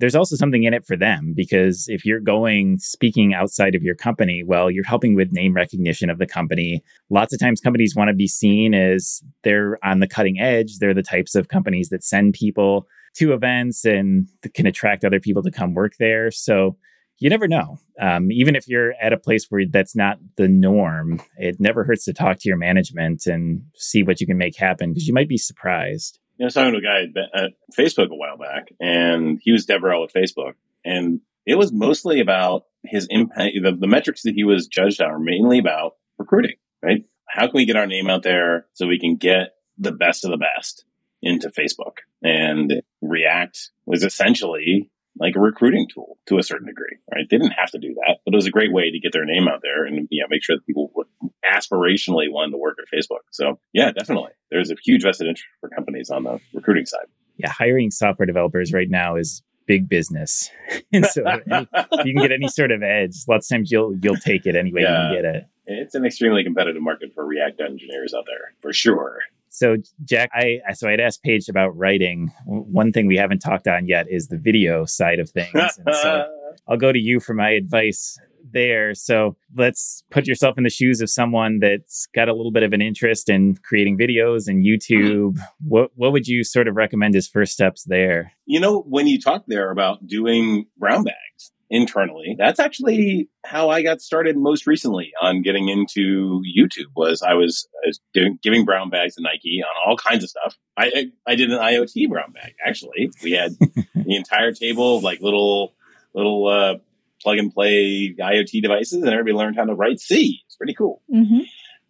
there's 0.00 0.14
also 0.14 0.36
something 0.36 0.64
in 0.64 0.74
it 0.74 0.84
for 0.86 0.96
them 0.96 1.34
because 1.36 1.86
if 1.88 2.04
you're 2.04 2.20
going 2.20 2.78
speaking 2.78 3.32
outside 3.32 3.74
of 3.74 3.82
your 3.82 3.94
company, 3.94 4.42
well, 4.44 4.70
you're 4.70 4.84
helping 4.84 5.14
with 5.14 5.32
name 5.32 5.54
recognition 5.54 6.10
of 6.10 6.18
the 6.18 6.26
company. 6.26 6.82
Lots 7.10 7.32
of 7.32 7.38
times 7.38 7.60
companies 7.60 7.94
want 7.94 8.08
to 8.08 8.14
be 8.14 8.26
seen 8.26 8.74
as 8.74 9.22
they're 9.44 9.78
on 9.84 10.00
the 10.00 10.08
cutting 10.08 10.40
edge. 10.40 10.78
They're 10.78 10.94
the 10.94 11.02
types 11.02 11.34
of 11.34 11.48
companies 11.48 11.90
that 11.90 12.02
send 12.02 12.34
people 12.34 12.86
to 13.16 13.32
events 13.32 13.84
and 13.84 14.28
can 14.54 14.66
attract 14.66 15.04
other 15.04 15.20
people 15.20 15.42
to 15.42 15.50
come 15.50 15.74
work 15.74 15.92
there. 15.98 16.30
So 16.30 16.76
you 17.18 17.30
never 17.30 17.46
know. 17.46 17.78
Um, 18.00 18.32
even 18.32 18.56
if 18.56 18.66
you're 18.66 18.94
at 19.00 19.12
a 19.12 19.18
place 19.18 19.46
where 19.48 19.64
that's 19.70 19.94
not 19.94 20.18
the 20.36 20.48
norm, 20.48 21.22
it 21.36 21.56
never 21.60 21.84
hurts 21.84 22.04
to 22.06 22.12
talk 22.12 22.38
to 22.40 22.48
your 22.48 22.58
management 22.58 23.26
and 23.26 23.62
see 23.76 24.02
what 24.02 24.20
you 24.20 24.26
can 24.26 24.36
make 24.36 24.56
happen 24.56 24.90
because 24.90 25.06
you 25.06 25.14
might 25.14 25.28
be 25.28 25.38
surprised. 25.38 26.18
I 26.40 26.44
was 26.44 26.54
talking 26.54 26.72
to 26.72 26.78
a 26.78 26.82
guy 26.82 27.04
at 27.34 27.52
Facebook 27.78 28.10
a 28.10 28.16
while 28.16 28.36
back, 28.36 28.72
and 28.80 29.40
he 29.42 29.52
was 29.52 29.66
DevRel 29.66 30.04
at 30.04 30.12
Facebook. 30.12 30.54
And 30.84 31.20
it 31.46 31.56
was 31.56 31.72
mostly 31.72 32.20
about 32.20 32.64
his 32.82 33.06
impact. 33.08 33.52
The, 33.62 33.72
the 33.72 33.86
metrics 33.86 34.22
that 34.22 34.34
he 34.34 34.44
was 34.44 34.66
judged 34.66 35.00
on 35.00 35.12
were 35.12 35.18
mainly 35.18 35.58
about 35.58 35.96
recruiting, 36.18 36.56
right? 36.82 37.04
How 37.28 37.46
can 37.46 37.54
we 37.54 37.66
get 37.66 37.76
our 37.76 37.86
name 37.86 38.08
out 38.08 38.22
there 38.22 38.66
so 38.72 38.86
we 38.86 38.98
can 38.98 39.16
get 39.16 39.54
the 39.78 39.92
best 39.92 40.24
of 40.24 40.30
the 40.30 40.36
best 40.36 40.84
into 41.22 41.50
Facebook? 41.50 41.98
And 42.22 42.82
React 43.00 43.70
was 43.86 44.02
essentially 44.02 44.90
like 45.18 45.36
a 45.36 45.40
recruiting 45.40 45.86
tool 45.92 46.18
to 46.26 46.38
a 46.38 46.42
certain 46.42 46.66
degree, 46.66 46.96
right? 47.12 47.26
They 47.30 47.38
didn't 47.38 47.52
have 47.52 47.70
to 47.70 47.78
do 47.78 47.94
that, 47.94 48.18
but 48.24 48.34
it 48.34 48.36
was 48.36 48.46
a 48.46 48.50
great 48.50 48.72
way 48.72 48.90
to 48.90 48.98
get 48.98 49.12
their 49.12 49.24
name 49.24 49.48
out 49.48 49.60
there 49.62 49.84
and 49.84 50.08
you 50.10 50.22
know, 50.22 50.26
make 50.28 50.42
sure 50.42 50.56
that 50.56 50.66
people 50.66 50.90
would 50.94 51.06
aspirationally 51.48 52.30
wanted 52.30 52.52
to 52.52 52.58
work 52.58 52.78
at 52.78 52.96
Facebook. 52.96 53.20
So 53.30 53.58
yeah, 53.72 53.92
definitely. 53.92 54.30
There's 54.50 54.70
a 54.70 54.76
huge 54.82 55.02
vested 55.02 55.28
interest 55.28 55.48
for 55.60 55.68
companies 55.68 56.10
on 56.10 56.24
the 56.24 56.40
recruiting 56.52 56.86
side. 56.86 57.06
Yeah, 57.36 57.50
hiring 57.50 57.90
software 57.90 58.26
developers 58.26 58.72
right 58.72 58.90
now 58.90 59.16
is 59.16 59.42
big 59.66 59.88
business. 59.88 60.50
and 60.92 61.06
so 61.06 61.24
any, 61.24 61.68
you 62.04 62.14
can 62.14 62.22
get 62.22 62.32
any 62.32 62.48
sort 62.48 62.70
of 62.70 62.82
edge. 62.82 63.16
Lots 63.28 63.50
of 63.50 63.56
times 63.56 63.70
you'll 63.70 63.94
you'll 64.02 64.16
take 64.16 64.46
it 64.46 64.56
anyway 64.56 64.82
yeah. 64.82 65.10
you 65.10 65.14
can 65.14 65.22
get 65.22 65.34
it. 65.36 65.44
It's 65.66 65.94
an 65.94 66.04
extremely 66.04 66.44
competitive 66.44 66.82
market 66.82 67.12
for 67.14 67.24
React 67.24 67.62
engineers 67.62 68.12
out 68.14 68.24
there, 68.26 68.54
for 68.60 68.72
sure. 68.72 69.20
So, 69.54 69.76
Jack, 70.04 70.30
I 70.34 70.58
so 70.72 70.88
I'd 70.88 70.98
asked 70.98 71.22
Paige 71.22 71.48
about 71.48 71.76
writing. 71.76 72.32
One 72.44 72.90
thing 72.90 73.06
we 73.06 73.16
haven't 73.16 73.38
talked 73.38 73.68
on 73.68 73.86
yet 73.86 74.06
is 74.10 74.26
the 74.26 74.36
video 74.36 74.84
side 74.84 75.20
of 75.20 75.30
things. 75.30 75.54
And 75.54 75.94
so 75.94 76.26
I'll 76.68 76.76
go 76.76 76.90
to 76.90 76.98
you 76.98 77.20
for 77.20 77.34
my 77.34 77.50
advice 77.50 78.18
there. 78.50 78.94
So 78.94 79.36
let's 79.56 80.02
put 80.10 80.26
yourself 80.26 80.58
in 80.58 80.64
the 80.64 80.70
shoes 80.70 81.00
of 81.00 81.08
someone 81.08 81.60
that's 81.60 82.08
got 82.16 82.28
a 82.28 82.34
little 82.34 82.50
bit 82.50 82.64
of 82.64 82.72
an 82.72 82.82
interest 82.82 83.30
in 83.30 83.54
creating 83.62 83.96
videos 83.96 84.48
and 84.48 84.64
YouTube. 84.64 85.38
What 85.60 85.92
what 85.94 86.10
would 86.10 86.26
you 86.26 86.42
sort 86.42 86.66
of 86.66 86.74
recommend 86.74 87.14
as 87.14 87.28
first 87.28 87.52
steps 87.52 87.84
there? 87.84 88.32
You 88.46 88.58
know, 88.58 88.80
when 88.80 89.06
you 89.06 89.20
talk 89.20 89.44
there 89.46 89.70
about 89.70 90.04
doing 90.04 90.66
brown 90.76 91.04
bags, 91.04 91.52
internally. 91.70 92.36
That's 92.38 92.60
actually 92.60 93.28
how 93.44 93.70
I 93.70 93.82
got 93.82 94.00
started 94.00 94.36
most 94.36 94.66
recently 94.66 95.12
on 95.20 95.42
getting 95.42 95.68
into 95.68 96.42
YouTube 96.42 96.90
was 96.94 97.22
I 97.22 97.34
was, 97.34 97.68
I 97.84 97.88
was 97.88 98.00
doing, 98.12 98.38
giving 98.42 98.64
brown 98.64 98.90
bags 98.90 99.16
to 99.16 99.22
Nike 99.22 99.62
on 99.62 99.70
all 99.86 99.96
kinds 99.96 100.24
of 100.24 100.30
stuff. 100.30 100.56
I, 100.76 101.10
I, 101.26 101.34
did 101.34 101.50
an 101.50 101.58
IoT 101.58 102.08
brown 102.08 102.32
bag, 102.32 102.54
actually. 102.64 103.10
We 103.22 103.32
had 103.32 103.52
the 103.94 104.16
entire 104.16 104.52
table 104.52 104.98
of 104.98 105.02
like 105.02 105.20
little, 105.20 105.74
little, 106.14 106.46
uh, 106.46 106.74
plug 107.22 107.38
and 107.38 107.52
play 107.52 108.14
IoT 108.18 108.62
devices 108.62 109.02
and 109.02 109.08
everybody 109.08 109.32
learned 109.32 109.56
how 109.56 109.64
to 109.64 109.74
write 109.74 109.98
C. 109.98 110.42
It's 110.46 110.56
pretty 110.56 110.74
cool. 110.74 111.02
Mm-hmm. 111.12 111.40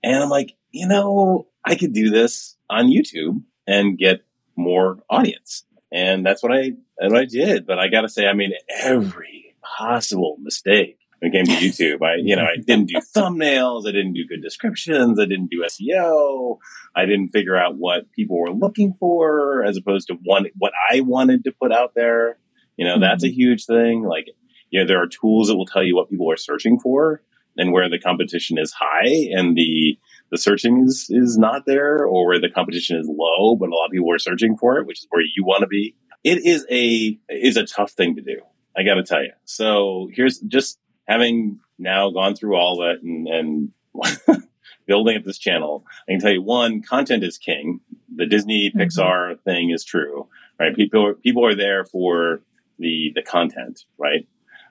And 0.02 0.22
I'm 0.22 0.28
like, 0.28 0.56
you 0.70 0.86
know, 0.86 1.48
I 1.64 1.74
could 1.74 1.92
do 1.92 2.10
this 2.10 2.56
on 2.70 2.86
YouTube 2.86 3.42
and 3.66 3.98
get 3.98 4.24
more 4.56 4.98
audience. 5.10 5.64
And 5.92 6.24
that's 6.24 6.42
what 6.42 6.52
I, 6.52 6.72
that's 6.98 7.12
what 7.12 7.22
I 7.22 7.24
did. 7.24 7.66
But 7.66 7.78
I 7.78 7.88
got 7.88 8.02
to 8.02 8.08
say, 8.08 8.26
I 8.26 8.34
mean, 8.34 8.52
every 8.68 9.43
possible 9.76 10.36
mistake 10.40 10.98
when 11.18 11.32
it 11.32 11.36
came 11.36 11.46
to 11.46 11.64
YouTube. 11.64 12.02
I, 12.02 12.16
you 12.22 12.36
know, 12.36 12.44
I 12.44 12.56
didn't 12.66 12.88
do 12.88 13.00
thumbnails. 13.14 13.86
I 13.86 13.92
didn't 13.92 14.14
do 14.14 14.26
good 14.26 14.42
descriptions. 14.42 15.18
I 15.18 15.24
didn't 15.24 15.50
do 15.50 15.64
SEO. 15.64 16.58
I 16.94 17.06
didn't 17.06 17.30
figure 17.30 17.56
out 17.56 17.76
what 17.76 18.10
people 18.12 18.38
were 18.38 18.52
looking 18.52 18.94
for 18.94 19.64
as 19.64 19.76
opposed 19.76 20.08
to 20.08 20.14
one, 20.22 20.46
what 20.56 20.72
I 20.90 21.00
wanted 21.00 21.44
to 21.44 21.52
put 21.52 21.72
out 21.72 21.94
there. 21.94 22.38
You 22.76 22.86
know, 22.86 22.94
mm-hmm. 22.94 23.02
that's 23.02 23.24
a 23.24 23.28
mm-hmm. 23.28 23.34
huge 23.34 23.66
thing. 23.66 24.04
Like, 24.04 24.26
you 24.70 24.80
know, 24.80 24.86
there 24.86 25.02
are 25.02 25.06
tools 25.06 25.48
that 25.48 25.56
will 25.56 25.66
tell 25.66 25.84
you 25.84 25.96
what 25.96 26.10
people 26.10 26.30
are 26.30 26.36
searching 26.36 26.78
for 26.78 27.22
and 27.56 27.72
where 27.72 27.88
the 27.88 28.00
competition 28.00 28.58
is 28.58 28.72
high 28.72 29.28
and 29.36 29.56
the, 29.56 29.96
the 30.30 30.38
searching 30.38 30.84
is, 30.84 31.06
is 31.10 31.38
not 31.38 31.62
there 31.66 32.04
or 32.04 32.26
where 32.26 32.40
the 32.40 32.50
competition 32.50 32.98
is 32.98 33.08
low, 33.08 33.54
but 33.54 33.68
a 33.68 33.74
lot 33.74 33.86
of 33.86 33.92
people 33.92 34.12
are 34.12 34.18
searching 34.18 34.56
for 34.56 34.78
it, 34.78 34.86
which 34.86 35.00
is 35.00 35.06
where 35.10 35.22
you 35.22 35.44
want 35.44 35.60
to 35.60 35.68
be. 35.68 35.94
It 36.24 36.44
is 36.44 36.66
a, 36.70 37.18
is 37.28 37.56
a 37.56 37.64
tough 37.64 37.92
thing 37.92 38.16
to 38.16 38.22
do. 38.22 38.40
I 38.76 38.82
got 38.82 38.94
to 38.94 39.02
tell 39.02 39.22
you. 39.22 39.32
So 39.44 40.08
here's 40.12 40.38
just 40.40 40.78
having 41.06 41.60
now 41.78 42.10
gone 42.10 42.34
through 42.34 42.56
all 42.56 42.78
that 42.78 43.02
and, 43.02 43.28
and 43.28 43.72
building 44.86 45.16
up 45.16 45.24
this 45.24 45.38
channel. 45.38 45.84
I 46.08 46.12
can 46.12 46.20
tell 46.20 46.32
you 46.32 46.42
one, 46.42 46.82
content 46.82 47.24
is 47.24 47.38
king. 47.38 47.80
The 48.14 48.26
Disney 48.26 48.70
mm-hmm. 48.70 48.80
Pixar 48.80 49.40
thing 49.40 49.70
is 49.70 49.84
true, 49.84 50.28
right? 50.58 50.74
People 50.74 51.06
are, 51.06 51.14
people 51.14 51.46
are 51.46 51.54
there 51.54 51.84
for 51.84 52.42
the 52.78 53.12
the 53.14 53.22
content, 53.22 53.84
right? 53.98 54.26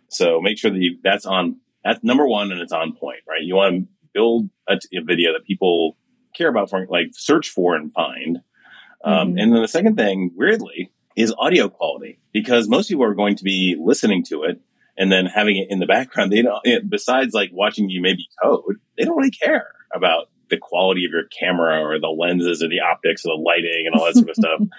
So 0.10 0.42
make 0.42 0.58
sure 0.58 0.72
that 0.72 0.80
you, 0.80 0.98
that's 1.04 1.26
on 1.26 1.58
that's 1.84 2.04
number 2.04 2.28
one 2.28 2.52
and 2.52 2.62
it's 2.62 2.74
on 2.74 2.94
point, 2.94 3.22
right? 3.28 3.42
You 3.42 3.56
want 3.56 3.76
to 3.76 3.88
build 4.14 4.50
a, 4.68 4.80
a 4.94 5.02
video 5.02 5.34
that 5.34 5.46
people 5.46 5.98
care 6.34 6.48
about, 6.48 6.70
for, 6.70 6.86
like 6.88 7.08
search 7.14 7.50
for 7.50 7.76
and 7.76 7.92
find. 7.92 8.42
Um, 9.04 9.30
mm-hmm. 9.30 9.38
And 9.38 9.54
then 9.54 9.62
the 9.62 9.68
second 9.68 9.98
thing, 9.98 10.32
weirdly, 10.36 10.92
is 11.16 11.34
audio 11.38 11.70
quality 11.70 12.20
because 12.32 12.68
most 12.68 12.90
people 12.90 13.04
are 13.04 13.14
going 13.14 13.36
to 13.36 13.44
be 13.44 13.76
listening 13.80 14.24
to 14.26 14.44
it 14.44 14.60
and 14.98 15.12
then 15.12 15.26
having 15.26 15.58
it 15.58 15.68
in 15.70 15.80
the 15.80 15.86
background. 15.86 16.32
They 16.32 16.42
don't, 16.42 16.90
besides 16.90 17.34
like 17.34 17.50
watching 17.54 17.90
you 17.90 18.02
maybe 18.02 18.28
code, 18.42 18.80
they 18.98 19.06
don't 19.06 19.18
really 19.18 19.32
care 19.32 19.68
about 19.94 20.30
the 20.50 20.58
quality 20.58 21.06
of 21.06 21.12
your 21.12 21.24
camera 21.40 21.82
or 21.82 22.00
the 22.00 22.08
lenses 22.08 22.62
or 22.62 22.70
the 22.70 22.82
optics 22.82 23.26
or 23.26 23.36
the 23.36 23.42
lighting 23.42 23.86
and 23.88 23.96
all 23.96 24.06
that 24.06 24.16
sort 24.16 24.30
of 24.30 24.36
stuff. 24.36 24.60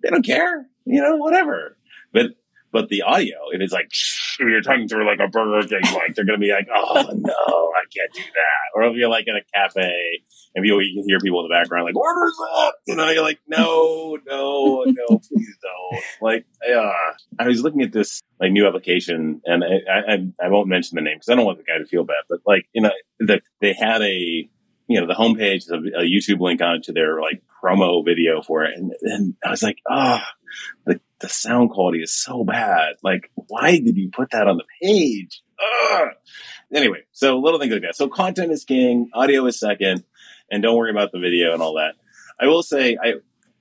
They 0.00 0.10
don't 0.10 0.24
care, 0.24 0.64
you 0.84 1.02
know, 1.02 1.16
whatever. 1.16 1.76
But 2.12 2.26
but 2.72 2.88
the 2.88 3.02
audio, 3.02 3.36
it 3.52 3.62
is 3.62 3.72
like 3.72 3.90
you're 4.38 4.60
talking 4.62 4.88
to 4.88 5.04
like 5.04 5.20
a 5.20 5.28
Burger 5.28 5.66
King, 5.66 5.80
like 5.94 6.14
they're 6.14 6.24
gonna 6.24 6.38
be 6.38 6.52
like, 6.52 6.68
"Oh 6.74 6.94
no, 6.94 7.32
I 7.32 7.82
can't 7.94 8.12
do 8.12 8.22
that." 8.22 8.74
Or 8.74 8.84
if 8.84 8.96
you're 8.96 9.08
like 9.08 9.26
in 9.26 9.36
a 9.36 9.42
cafe 9.54 10.22
and 10.54 10.66
you, 10.66 10.76
can 10.76 11.04
hear 11.06 11.18
people 11.20 11.40
in 11.40 11.48
the 11.48 11.54
background 11.54 11.86
like, 11.86 11.96
"Orders 11.96 12.36
up," 12.56 12.74
you 12.86 12.94
know, 12.94 13.08
you're 13.10 13.22
like, 13.22 13.40
"No, 13.46 14.18
no, 14.26 14.84
no, 14.86 15.06
please 15.18 15.58
don't." 15.62 16.02
Like, 16.20 16.46
uh, 16.68 16.92
I 17.38 17.48
was 17.48 17.62
looking 17.62 17.82
at 17.82 17.92
this 17.92 18.22
like 18.40 18.52
new 18.52 18.66
application, 18.66 19.40
and 19.44 19.64
I 19.64 20.12
I, 20.12 20.46
I 20.46 20.48
won't 20.48 20.68
mention 20.68 20.96
the 20.96 21.02
name 21.02 21.16
because 21.16 21.28
I 21.28 21.34
don't 21.34 21.46
want 21.46 21.58
the 21.58 21.64
guy 21.64 21.78
to 21.78 21.86
feel 21.86 22.04
bad, 22.04 22.24
but 22.28 22.40
like, 22.46 22.66
you 22.72 22.82
know, 22.82 22.90
that 23.20 23.42
they 23.60 23.72
had 23.72 24.02
a 24.02 24.48
you 24.88 25.00
know, 25.00 25.06
the 25.06 25.14
homepage, 25.14 25.70
a, 25.70 26.00
a 26.00 26.02
YouTube 26.02 26.40
link 26.40 26.62
on 26.62 26.80
to 26.82 26.92
their 26.92 27.20
like 27.20 27.42
promo 27.62 28.04
video 28.04 28.42
for 28.42 28.64
it. 28.64 28.72
And, 28.76 28.92
and 29.02 29.34
I 29.44 29.50
was 29.50 29.62
like, 29.62 29.78
ah, 29.88 30.26
oh, 30.26 30.32
the, 30.86 31.00
the 31.20 31.28
sound 31.28 31.70
quality 31.70 32.00
is 32.00 32.12
so 32.12 32.42
bad. 32.42 32.94
Like, 33.02 33.30
why 33.34 33.72
did 33.78 33.96
you 33.96 34.10
put 34.10 34.30
that 34.30 34.48
on 34.48 34.56
the 34.56 34.64
page? 34.82 35.42
Ugh. 35.60 36.08
Anyway, 36.72 37.00
so 37.12 37.38
little 37.38 37.60
things 37.60 37.72
like 37.72 37.82
that. 37.82 37.96
So 37.96 38.08
content 38.08 38.50
is 38.50 38.64
king, 38.64 39.10
audio 39.12 39.44
is 39.46 39.60
second, 39.60 40.04
and 40.50 40.62
don't 40.62 40.76
worry 40.76 40.90
about 40.90 41.12
the 41.12 41.18
video 41.18 41.52
and 41.52 41.60
all 41.60 41.74
that. 41.74 41.94
I 42.40 42.46
will 42.46 42.62
say, 42.62 42.96
I, 43.02 43.14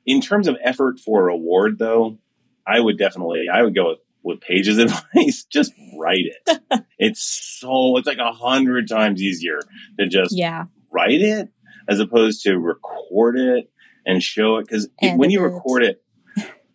in 0.05 0.21
terms 0.21 0.47
of 0.47 0.57
effort 0.63 0.99
for 0.99 1.25
reward 1.25 1.77
though, 1.77 2.19
I 2.65 2.79
would 2.79 2.97
definitely, 2.97 3.47
I 3.53 3.63
would 3.63 3.75
go 3.75 3.89
with, 3.89 3.99
with 4.23 4.41
Paige's 4.41 4.77
advice. 5.13 5.43
Just 5.43 5.73
write 5.99 6.25
it. 6.25 6.61
it's 6.97 7.21
so, 7.59 7.97
it's 7.97 8.07
like 8.07 8.17
a 8.17 8.31
hundred 8.31 8.87
times 8.87 9.21
easier 9.21 9.59
to 9.99 10.07
just 10.07 10.35
yeah 10.35 10.65
write 10.91 11.21
it 11.21 11.49
as 11.87 11.99
opposed 11.99 12.43
to 12.43 12.57
record 12.57 13.37
it 13.37 13.71
and 14.05 14.21
show 14.21 14.57
it. 14.57 14.67
Because 14.67 14.87
when 15.01 15.29
you 15.29 15.41
record 15.41 15.83
it, 15.83 16.03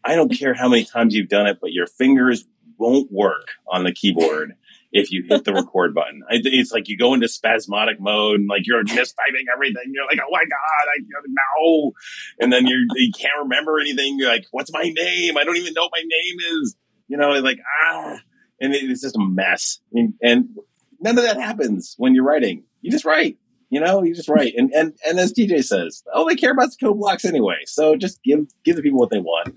I 0.04 0.16
don't 0.16 0.30
care 0.30 0.54
how 0.54 0.68
many 0.68 0.84
times 0.84 1.14
you've 1.14 1.28
done 1.28 1.46
it, 1.46 1.58
but 1.60 1.72
your 1.72 1.86
fingers 1.86 2.44
won't 2.78 3.10
work 3.12 3.48
on 3.70 3.84
the 3.84 3.92
keyboard 3.92 4.54
if 4.92 5.10
you 5.10 5.24
hit 5.28 5.44
the 5.44 5.52
record 5.52 5.94
button. 5.94 6.22
It's 6.30 6.72
like 6.72 6.88
you 6.88 6.98
go 6.98 7.14
into 7.14 7.28
spasmodic 7.28 8.00
mode 8.00 8.40
and 8.40 8.48
like 8.48 8.66
you're 8.66 8.84
mistyping 8.84 9.46
everything. 9.52 9.92
You're 9.92 10.06
like, 10.06 10.18
oh 10.20 10.30
my 10.30 10.44
God, 10.44 10.88
I 10.88 10.98
no. 11.28 11.92
And 12.40 12.52
then 12.52 12.66
you're, 12.66 12.80
you 12.96 13.12
can't 13.12 13.32
remember 13.42 13.80
anything. 13.80 14.18
You're 14.18 14.28
like, 14.28 14.46
what's 14.50 14.72
my 14.72 14.82
name? 14.82 15.38
I 15.38 15.44
don't 15.44 15.56
even 15.56 15.72
know 15.74 15.82
what 15.82 15.92
my 15.92 16.02
name 16.02 16.60
is. 16.60 16.76
You 17.08 17.16
know, 17.16 17.30
like, 17.40 17.58
ah. 17.84 18.18
And 18.60 18.74
it's 18.74 19.00
just 19.00 19.16
a 19.16 19.20
mess. 19.20 19.80
And, 19.92 20.14
and 20.22 20.56
none 21.00 21.18
of 21.18 21.24
that 21.24 21.36
happens 21.40 21.94
when 21.98 22.14
you're 22.14 22.24
writing. 22.24 22.64
You 22.80 22.90
just 22.90 23.04
write. 23.04 23.38
You 23.72 23.80
know, 23.80 24.02
you 24.02 24.14
just 24.14 24.28
write. 24.28 24.52
And, 24.54 24.70
and, 24.74 24.92
and 25.08 25.18
as 25.18 25.32
TJ 25.32 25.64
says, 25.64 26.02
all 26.14 26.28
they 26.28 26.34
care 26.34 26.52
about 26.52 26.68
is 26.68 26.76
code 26.76 26.98
blocks 26.98 27.24
anyway. 27.24 27.56
So 27.64 27.96
just 27.96 28.22
give, 28.22 28.40
give 28.66 28.76
the 28.76 28.82
people 28.82 28.98
what 28.98 29.08
they 29.08 29.18
want. 29.18 29.54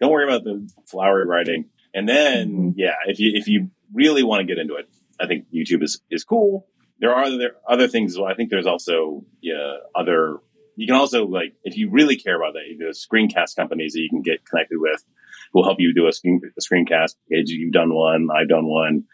Don't 0.00 0.12
worry 0.12 0.22
about 0.22 0.44
the 0.44 0.70
flowery 0.88 1.26
writing. 1.26 1.64
And 1.92 2.08
then, 2.08 2.48
mm-hmm. 2.52 2.70
yeah, 2.76 2.94
if 3.06 3.18
you, 3.18 3.32
if 3.34 3.48
you 3.48 3.72
really 3.92 4.22
want 4.22 4.38
to 4.38 4.46
get 4.46 4.60
into 4.60 4.76
it, 4.76 4.88
I 5.20 5.26
think 5.26 5.46
YouTube 5.52 5.82
is, 5.82 6.00
is 6.12 6.22
cool. 6.22 6.68
There 7.00 7.12
are 7.12 7.24
other, 7.24 7.56
other 7.68 7.88
things 7.88 8.12
as 8.12 8.20
well. 8.20 8.28
I 8.28 8.34
think 8.34 8.50
there's 8.50 8.68
also, 8.68 9.24
yeah, 9.42 9.78
other, 9.96 10.36
you 10.76 10.86
can 10.86 10.94
also 10.94 11.26
like, 11.26 11.54
if 11.64 11.76
you 11.76 11.90
really 11.90 12.14
care 12.14 12.36
about 12.36 12.52
that, 12.52 12.62
there's 12.78 13.04
screencast 13.04 13.56
companies 13.56 13.94
that 13.94 14.00
you 14.00 14.08
can 14.08 14.22
get 14.22 14.44
connected 14.44 14.78
with 14.78 15.02
who 15.52 15.58
will 15.58 15.64
help 15.64 15.80
you 15.80 15.92
do 15.92 16.06
a, 16.06 16.12
screen, 16.12 16.40
a 16.56 16.60
screencast. 16.60 17.16
You've 17.28 17.72
done 17.72 17.92
one. 17.92 18.28
I've 18.32 18.48
done 18.48 18.66
one. 18.68 19.06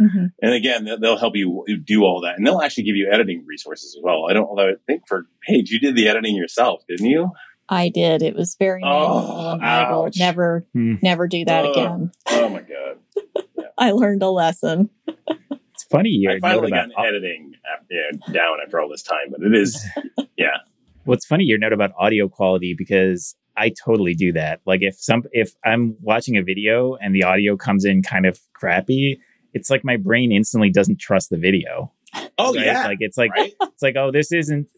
Mm-hmm. 0.00 0.26
And 0.42 0.54
again, 0.54 0.88
they'll 1.00 1.18
help 1.18 1.36
you 1.36 1.64
do 1.84 2.02
all 2.02 2.22
that, 2.22 2.36
and 2.36 2.46
they'll 2.46 2.60
actually 2.60 2.84
give 2.84 2.96
you 2.96 3.10
editing 3.12 3.44
resources 3.46 3.94
as 3.96 4.02
well. 4.02 4.26
I 4.28 4.32
don't, 4.32 4.46
although 4.46 4.70
I 4.70 4.74
think 4.86 5.06
for 5.06 5.26
Paige, 5.46 5.70
you 5.70 5.78
did 5.78 5.94
the 5.94 6.08
editing 6.08 6.36
yourself, 6.36 6.82
didn't 6.88 7.06
you? 7.06 7.30
I 7.68 7.88
did. 7.88 8.22
It 8.22 8.34
was 8.34 8.56
very 8.58 8.82
oh, 8.84 9.58
I 9.60 9.90
will 9.90 10.10
never, 10.16 10.66
hmm. 10.72 10.96
never 11.02 11.28
do 11.28 11.44
that 11.44 11.64
oh, 11.64 11.70
again. 11.70 12.12
Oh 12.28 12.48
my 12.48 12.60
god! 12.60 12.98
Yeah. 13.56 13.68
I 13.78 13.92
learned 13.92 14.22
a 14.22 14.30
lesson. 14.30 14.90
it's 15.06 15.84
funny. 15.88 16.08
You 16.08 16.32
I 16.32 16.40
finally 16.40 16.70
got 16.70 16.88
editing 16.98 17.54
after, 17.72 18.32
down 18.32 18.56
after 18.64 18.80
all 18.80 18.88
this 18.88 19.02
time, 19.02 19.30
but 19.30 19.42
it 19.42 19.54
is, 19.54 19.84
yeah. 20.36 20.58
What's 21.04 21.24
funny, 21.24 21.44
your 21.44 21.58
note 21.58 21.72
about 21.72 21.92
audio 21.96 22.28
quality 22.28 22.74
because 22.76 23.36
I 23.56 23.70
totally 23.70 24.14
do 24.14 24.32
that. 24.32 24.60
Like 24.66 24.80
if 24.82 24.96
some 24.98 25.22
if 25.32 25.52
I'm 25.64 25.96
watching 26.00 26.36
a 26.36 26.42
video 26.42 26.96
and 26.96 27.14
the 27.14 27.22
audio 27.22 27.56
comes 27.56 27.84
in 27.84 28.02
kind 28.02 28.26
of 28.26 28.40
crappy, 28.54 29.20
it's 29.54 29.70
like 29.70 29.84
my 29.84 29.96
brain 29.96 30.32
instantly 30.32 30.70
doesn't 30.70 30.98
trust 31.00 31.30
the 31.30 31.38
video. 31.38 31.90
Oh 32.38 32.54
right? 32.54 32.66
yeah, 32.66 32.86
like 32.86 32.98
it's 33.00 33.16
like 33.16 33.30
right? 33.32 33.52
it's 33.62 33.82
like 33.82 33.96
oh 33.96 34.10
this 34.12 34.30
isn't 34.32 34.68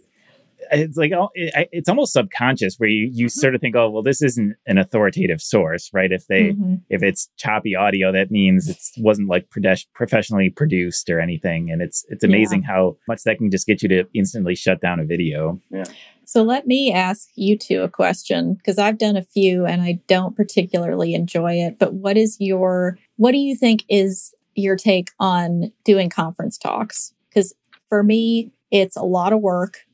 it's 0.73 0.97
like 0.97 1.13
oh 1.13 1.29
it, 1.35 1.69
it's 1.71 1.89
almost 1.89 2.13
subconscious 2.15 2.77
where 2.79 2.89
you 2.89 3.11
you 3.13 3.27
Mm-hmm. 3.27 3.41
sort 3.41 3.55
of 3.55 3.61
think 3.61 3.77
oh 3.77 3.91
well 3.91 4.03
this 4.03 4.23
isn't 4.23 4.57
an 4.67 4.79
authoritative 4.79 5.41
source 5.43 5.91
right 5.93 6.11
if 6.11 6.27
they 6.29 6.53
Mhm. 6.53 6.81
if 6.89 7.03
it's 7.03 7.29
choppy 7.37 7.77
audio 7.77 8.11
that 8.11 8.31
means 8.31 8.69
it 8.69 8.79
wasn't 8.97 9.29
like 9.29 9.49
prodes- 9.51 9.87
professionally 9.95 10.49
produced 10.51 11.11
or 11.11 11.21
anything 11.21 11.71
and 11.71 11.83
it's 11.83 12.05
it's 12.09 12.25
amazing 12.25 12.63
how 12.63 12.97
much 13.07 13.23
that 13.25 13.37
can 13.39 13.51
just 13.51 13.67
get 13.67 13.83
you 13.83 13.89
to 13.91 14.05
instantly 14.15 14.55
shut 14.55 14.81
down 14.81 14.99
a 14.99 15.05
video 15.05 15.61
Yeah. 15.71 15.85
So 16.25 16.43
let 16.43 16.67
me 16.67 16.93
ask 16.93 17.29
you 17.37 17.57
two 17.57 17.83
a 17.83 17.89
question 17.89 18.55
because 18.55 18.79
I've 18.79 18.99
done 18.99 19.17
a 19.17 19.23
few 19.23 19.65
and 19.67 19.81
I 19.83 20.01
don't 20.09 20.35
particularly 20.35 21.15
enjoy 21.15 21.53
it. 21.53 21.79
But 21.79 21.95
what 21.95 22.17
is 22.17 22.37
your, 22.41 22.99
what 23.15 23.31
do 23.31 23.39
you 23.39 23.55
think 23.55 23.85
is 23.89 24.35
your 24.57 24.77
take 24.77 25.11
on 25.21 25.73
doing 25.85 26.11
conference 26.11 26.59
talks? 26.59 27.13
Because 27.29 27.55
for 27.89 28.03
me, 28.03 28.53
it's 28.71 28.97
a 28.97 29.03
lot 29.03 29.33
of 29.33 29.41
work 29.41 29.87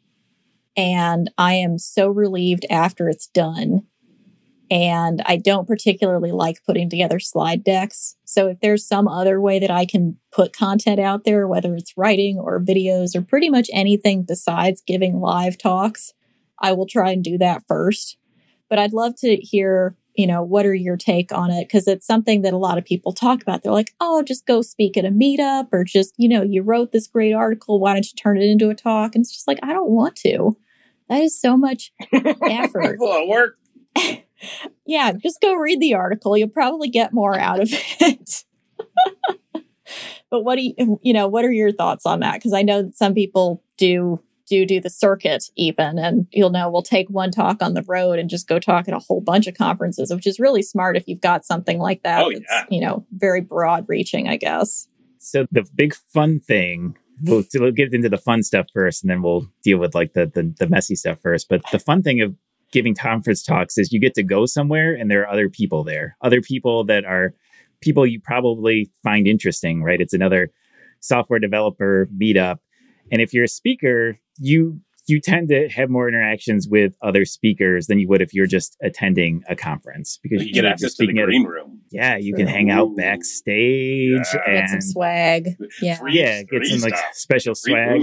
and 0.76 1.30
I 1.36 1.54
am 1.54 1.78
so 1.78 2.08
relieved 2.08 2.66
after 2.70 3.08
it's 3.08 3.26
done. 3.26 3.86
And 4.70 5.20
I 5.26 5.36
don't 5.36 5.68
particularly 5.68 6.32
like 6.32 6.64
putting 6.64 6.88
together 6.88 7.20
slide 7.20 7.62
decks. 7.62 8.16
So 8.24 8.48
if 8.48 8.60
there's 8.60 8.86
some 8.86 9.06
other 9.06 9.38
way 9.38 9.58
that 9.58 9.70
I 9.70 9.84
can 9.84 10.16
put 10.32 10.56
content 10.56 10.98
out 10.98 11.24
there, 11.24 11.46
whether 11.46 11.74
it's 11.74 11.92
writing 11.96 12.38
or 12.38 12.58
videos 12.58 13.14
or 13.14 13.20
pretty 13.20 13.50
much 13.50 13.68
anything 13.74 14.22
besides 14.22 14.82
giving 14.86 15.20
live 15.20 15.58
talks, 15.58 16.14
I 16.58 16.72
will 16.72 16.86
try 16.86 17.10
and 17.10 17.22
do 17.22 17.36
that 17.36 17.64
first. 17.68 18.16
But 18.70 18.78
I'd 18.78 18.94
love 18.94 19.14
to 19.16 19.36
hear, 19.36 19.94
you 20.14 20.26
know, 20.26 20.42
what 20.42 20.66
are 20.66 20.74
your 20.74 20.96
take 20.96 21.32
on 21.32 21.50
it? 21.50 21.66
Because 21.66 21.88
it's 21.88 22.06
something 22.06 22.42
that 22.42 22.52
a 22.52 22.58
lot 22.58 22.78
of 22.78 22.84
people 22.84 23.12
talk 23.12 23.42
about. 23.42 23.62
They're 23.62 23.72
like, 23.72 23.94
oh, 24.00 24.22
just 24.22 24.46
go 24.46 24.62
speak 24.62 24.96
at 24.96 25.04
a 25.04 25.10
meetup 25.10 25.68
or 25.72 25.84
just, 25.84 26.14
you 26.18 26.28
know, 26.28 26.42
you 26.42 26.62
wrote 26.62 26.92
this 26.92 27.06
great 27.06 27.32
article. 27.32 27.80
Why 27.80 27.94
don't 27.94 28.06
you 28.06 28.16
turn 28.16 28.36
it 28.36 28.44
into 28.44 28.70
a 28.70 28.74
talk? 28.74 29.14
And 29.14 29.22
it's 29.22 29.32
just 29.32 29.48
like, 29.48 29.58
I 29.62 29.72
don't 29.72 29.90
want 29.90 30.16
to. 30.16 30.56
That 31.08 31.22
is 31.22 31.38
so 31.38 31.56
much 31.56 31.92
effort. 32.12 32.98
Of 33.02 33.28
work. 33.28 33.58
Yeah, 34.84 35.12
just 35.12 35.40
go 35.40 35.54
read 35.54 35.80
the 35.80 35.94
article. 35.94 36.36
You'll 36.36 36.48
probably 36.48 36.88
get 36.88 37.12
more 37.12 37.38
out 37.38 37.60
of 37.60 37.68
it. 37.70 38.44
but 40.30 40.40
what 40.40 40.56
do 40.56 40.62
you, 40.62 40.98
you 41.02 41.12
know, 41.12 41.28
what 41.28 41.44
are 41.44 41.52
your 41.52 41.72
thoughts 41.72 42.06
on 42.06 42.20
that? 42.20 42.34
Because 42.34 42.52
I 42.52 42.62
know 42.62 42.82
that 42.82 42.96
some 42.96 43.14
people 43.14 43.62
do 43.76 44.20
do 44.48 44.66
do 44.66 44.80
the 44.80 44.90
circuit 44.90 45.44
even, 45.56 45.98
and 45.98 46.26
you'll 46.30 46.50
know 46.50 46.70
we'll 46.70 46.82
take 46.82 47.08
one 47.08 47.30
talk 47.30 47.62
on 47.62 47.74
the 47.74 47.84
road 47.86 48.18
and 48.18 48.30
just 48.30 48.48
go 48.48 48.58
talk 48.58 48.88
at 48.88 48.94
a 48.94 48.98
whole 48.98 49.20
bunch 49.20 49.46
of 49.46 49.54
conferences, 49.54 50.12
which 50.12 50.26
is 50.26 50.40
really 50.40 50.62
smart 50.62 50.96
if 50.96 51.04
you've 51.06 51.20
got 51.20 51.44
something 51.44 51.78
like 51.78 52.02
that. 52.02 52.22
Oh, 52.22 52.30
that's, 52.32 52.44
yeah. 52.50 52.64
you 52.70 52.80
know, 52.80 53.06
very 53.12 53.40
broad 53.40 53.84
reaching, 53.88 54.28
I 54.28 54.36
guess. 54.36 54.88
so 55.18 55.46
the 55.50 55.64
big 55.74 55.94
fun 55.94 56.40
thing 56.40 56.96
we'll, 57.22 57.44
we'll 57.54 57.72
get 57.72 57.92
into 57.94 58.08
the 58.08 58.18
fun 58.18 58.42
stuff 58.42 58.66
first 58.72 59.02
and 59.02 59.10
then 59.10 59.22
we'll 59.22 59.46
deal 59.62 59.78
with 59.78 59.94
like 59.94 60.12
the, 60.14 60.26
the 60.26 60.54
the 60.58 60.68
messy 60.68 60.94
stuff 60.94 61.18
first 61.22 61.48
but 61.48 61.62
the 61.70 61.78
fun 61.78 62.02
thing 62.02 62.20
of 62.20 62.34
giving 62.72 62.94
conference 62.94 63.42
talks 63.42 63.76
is 63.76 63.92
you 63.92 64.00
get 64.00 64.14
to 64.14 64.22
go 64.22 64.46
somewhere 64.46 64.94
and 64.94 65.10
there 65.10 65.22
are 65.22 65.28
other 65.28 65.48
people 65.48 65.84
there 65.84 66.16
other 66.22 66.40
people 66.40 66.84
that 66.84 67.04
are 67.04 67.34
people 67.80 68.06
you 68.06 68.20
probably 68.20 68.90
find 69.02 69.26
interesting 69.26 69.82
right 69.82 70.00
it's 70.00 70.14
another 70.14 70.50
software 71.00 71.38
developer 71.38 72.08
meetup 72.18 72.58
and 73.10 73.20
if 73.20 73.32
you're 73.34 73.44
a 73.44 73.48
speaker 73.48 74.18
you 74.38 74.80
you 75.08 75.20
tend 75.20 75.48
to 75.48 75.68
have 75.68 75.90
more 75.90 76.06
interactions 76.08 76.68
with 76.68 76.94
other 77.02 77.24
speakers 77.24 77.88
than 77.88 77.98
you 77.98 78.06
would 78.06 78.22
if 78.22 78.32
you're 78.32 78.46
just 78.46 78.76
attending 78.82 79.42
a 79.48 79.56
conference 79.56 80.18
because 80.22 80.42
You 80.42 80.48
usually 80.48 80.52
get 80.54 80.58
if 80.58 80.62
you're 80.64 80.72
access 80.72 80.94
to 80.94 81.02
the 81.02 81.06
speaking 81.06 81.18
at 81.18 81.24
a- 81.24 81.26
green 81.26 81.44
room. 81.44 81.80
yeah 81.90 82.16
you 82.16 82.32
True. 82.32 82.44
can 82.44 82.46
hang 82.46 82.70
out 82.70 82.94
backstage 82.96 84.26
Yeah. 84.34 84.40
Get 84.46 84.68
some 84.68 84.74
and 84.74 84.84
swag. 84.84 85.48
Yeah. 85.80 85.96
Free- 85.98 86.14
yeah, 86.18 86.42
get 86.44 86.66
some 86.66 86.80
like 86.80 86.96
stuff. 86.96 87.10
special 87.14 87.54
Free 87.54 87.72
swag. 87.72 88.02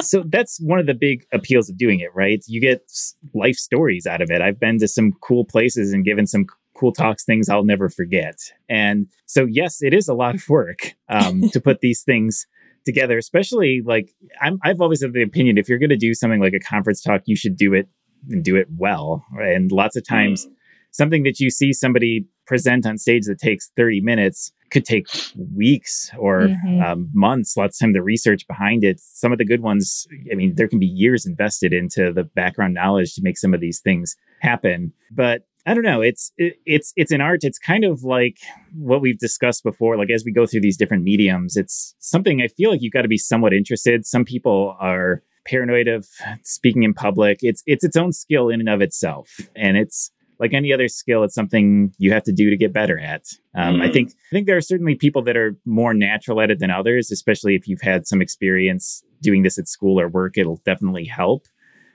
so 0.00 0.24
that's 0.26 0.58
one 0.60 0.78
of 0.78 0.86
the 0.86 0.94
big 0.94 1.24
appeals 1.32 1.68
of 1.70 1.76
doing 1.76 2.00
it, 2.00 2.10
right? 2.14 2.42
You 2.46 2.60
get 2.60 2.90
life 3.34 3.56
stories 3.56 4.06
out 4.06 4.20
of 4.20 4.30
it. 4.30 4.40
I've 4.40 4.58
been 4.58 4.78
to 4.80 4.88
some 4.88 5.12
cool 5.22 5.44
places 5.44 5.92
and 5.92 6.04
given 6.04 6.26
some 6.26 6.46
cool 6.74 6.92
talks, 6.92 7.24
things 7.24 7.48
I'll 7.48 7.64
never 7.64 7.88
forget. 7.90 8.36
And 8.68 9.06
so, 9.26 9.44
yes, 9.44 9.82
it 9.82 9.92
is 9.94 10.08
a 10.08 10.14
lot 10.14 10.34
of 10.34 10.48
work 10.48 10.94
um, 11.08 11.48
to 11.50 11.60
put 11.60 11.80
these 11.80 12.02
things 12.02 12.46
together, 12.84 13.18
especially 13.18 13.82
like 13.84 14.12
I'm, 14.40 14.58
I've 14.62 14.80
always 14.80 15.02
had 15.02 15.12
the 15.12 15.22
opinion 15.22 15.58
if 15.58 15.68
you're 15.68 15.78
going 15.78 15.90
to 15.90 15.96
do 15.96 16.14
something 16.14 16.40
like 16.40 16.54
a 16.54 16.60
conference 16.60 17.00
talk, 17.02 17.22
you 17.26 17.36
should 17.36 17.56
do 17.56 17.74
it 17.74 17.88
and 18.30 18.44
do 18.44 18.56
it 18.56 18.68
well. 18.76 19.24
right? 19.32 19.54
And 19.56 19.70
lots 19.72 19.96
of 19.96 20.06
times, 20.06 20.46
Mm. 20.46 20.50
something 20.92 21.22
that 21.22 21.40
you 21.40 21.48
see 21.50 21.72
somebody 21.72 22.26
present 22.46 22.84
on 22.86 22.98
stage 22.98 23.24
that 23.26 23.38
takes 23.38 23.70
30 23.76 24.00
minutes 24.02 24.52
could 24.70 24.84
take 24.84 25.06
weeks 25.54 26.10
or 26.18 26.48
Mhm. 26.48 26.82
um, 26.82 27.10
months 27.14 27.56
lots 27.56 27.76
of 27.80 27.84
time 27.86 27.92
the 27.92 28.02
research 28.02 28.46
behind 28.48 28.84
it 28.84 28.98
some 29.00 29.30
of 29.32 29.38
the 29.38 29.44
good 29.44 29.60
ones 29.60 30.06
i 30.30 30.34
mean 30.34 30.54
there 30.56 30.66
can 30.68 30.78
be 30.78 30.86
years 30.86 31.24
invested 31.26 31.72
into 31.72 32.12
the 32.12 32.24
background 32.24 32.74
knowledge 32.74 33.14
to 33.14 33.22
make 33.22 33.36
some 33.38 33.52
of 33.54 33.60
these 33.60 33.80
things 33.80 34.16
happen 34.40 34.92
but 35.10 35.42
i 35.66 35.74
don't 35.74 35.84
know 35.84 36.00
it's 36.00 36.32
it, 36.36 36.54
it's 36.66 36.92
it's 36.96 37.12
an 37.12 37.20
art 37.20 37.40
it's 37.44 37.58
kind 37.58 37.84
of 37.84 38.02
like 38.02 38.38
what 38.74 39.00
we've 39.00 39.18
discussed 39.18 39.62
before 39.62 39.96
like 39.96 40.10
as 40.10 40.24
we 40.24 40.32
go 40.32 40.46
through 40.46 40.60
these 40.60 40.76
different 40.76 41.02
mediums 41.04 41.56
it's 41.56 41.94
something 41.98 42.40
i 42.42 42.48
feel 42.48 42.70
like 42.70 42.82
you've 42.82 42.92
got 42.92 43.02
to 43.02 43.08
be 43.08 43.18
somewhat 43.18 43.52
interested 43.52 44.04
some 44.06 44.24
people 44.24 44.76
are 44.80 45.22
paranoid 45.44 45.88
of 45.88 46.06
speaking 46.44 46.82
in 46.82 46.94
public 46.94 47.38
it's 47.42 47.62
it's 47.66 47.84
its 47.84 47.96
own 47.96 48.12
skill 48.12 48.48
in 48.48 48.60
and 48.60 48.68
of 48.68 48.80
itself 48.80 49.28
and 49.56 49.76
it's 49.76 50.10
like 50.38 50.54
any 50.54 50.72
other 50.72 50.88
skill, 50.88 51.22
it's 51.22 51.36
something 51.36 51.92
you 51.98 52.12
have 52.12 52.24
to 52.24 52.32
do 52.32 52.50
to 52.50 52.56
get 52.56 52.72
better 52.72 52.98
at. 52.98 53.22
Um, 53.54 53.80
I 53.80 53.86
Mhm. 53.88 53.92
think 53.92 54.08
I 54.10 54.30
think 54.32 54.46
there 54.48 54.56
are 54.56 54.60
certainly 54.62 54.96
people 54.96 55.22
that 55.22 55.36
are 55.36 55.54
more 55.64 55.94
natural 55.94 56.40
at 56.40 56.50
it 56.50 56.58
than 56.58 56.68
others, 56.68 57.12
especially 57.12 57.54
if 57.54 57.68
you've 57.68 57.82
had 57.82 58.08
some 58.08 58.20
experience 58.20 59.04
doing 59.20 59.44
this 59.44 59.56
at 59.56 59.68
school 59.68 60.00
or 60.00 60.08
work. 60.08 60.36
It'll 60.36 60.60
definitely 60.64 61.04
help. 61.04 61.46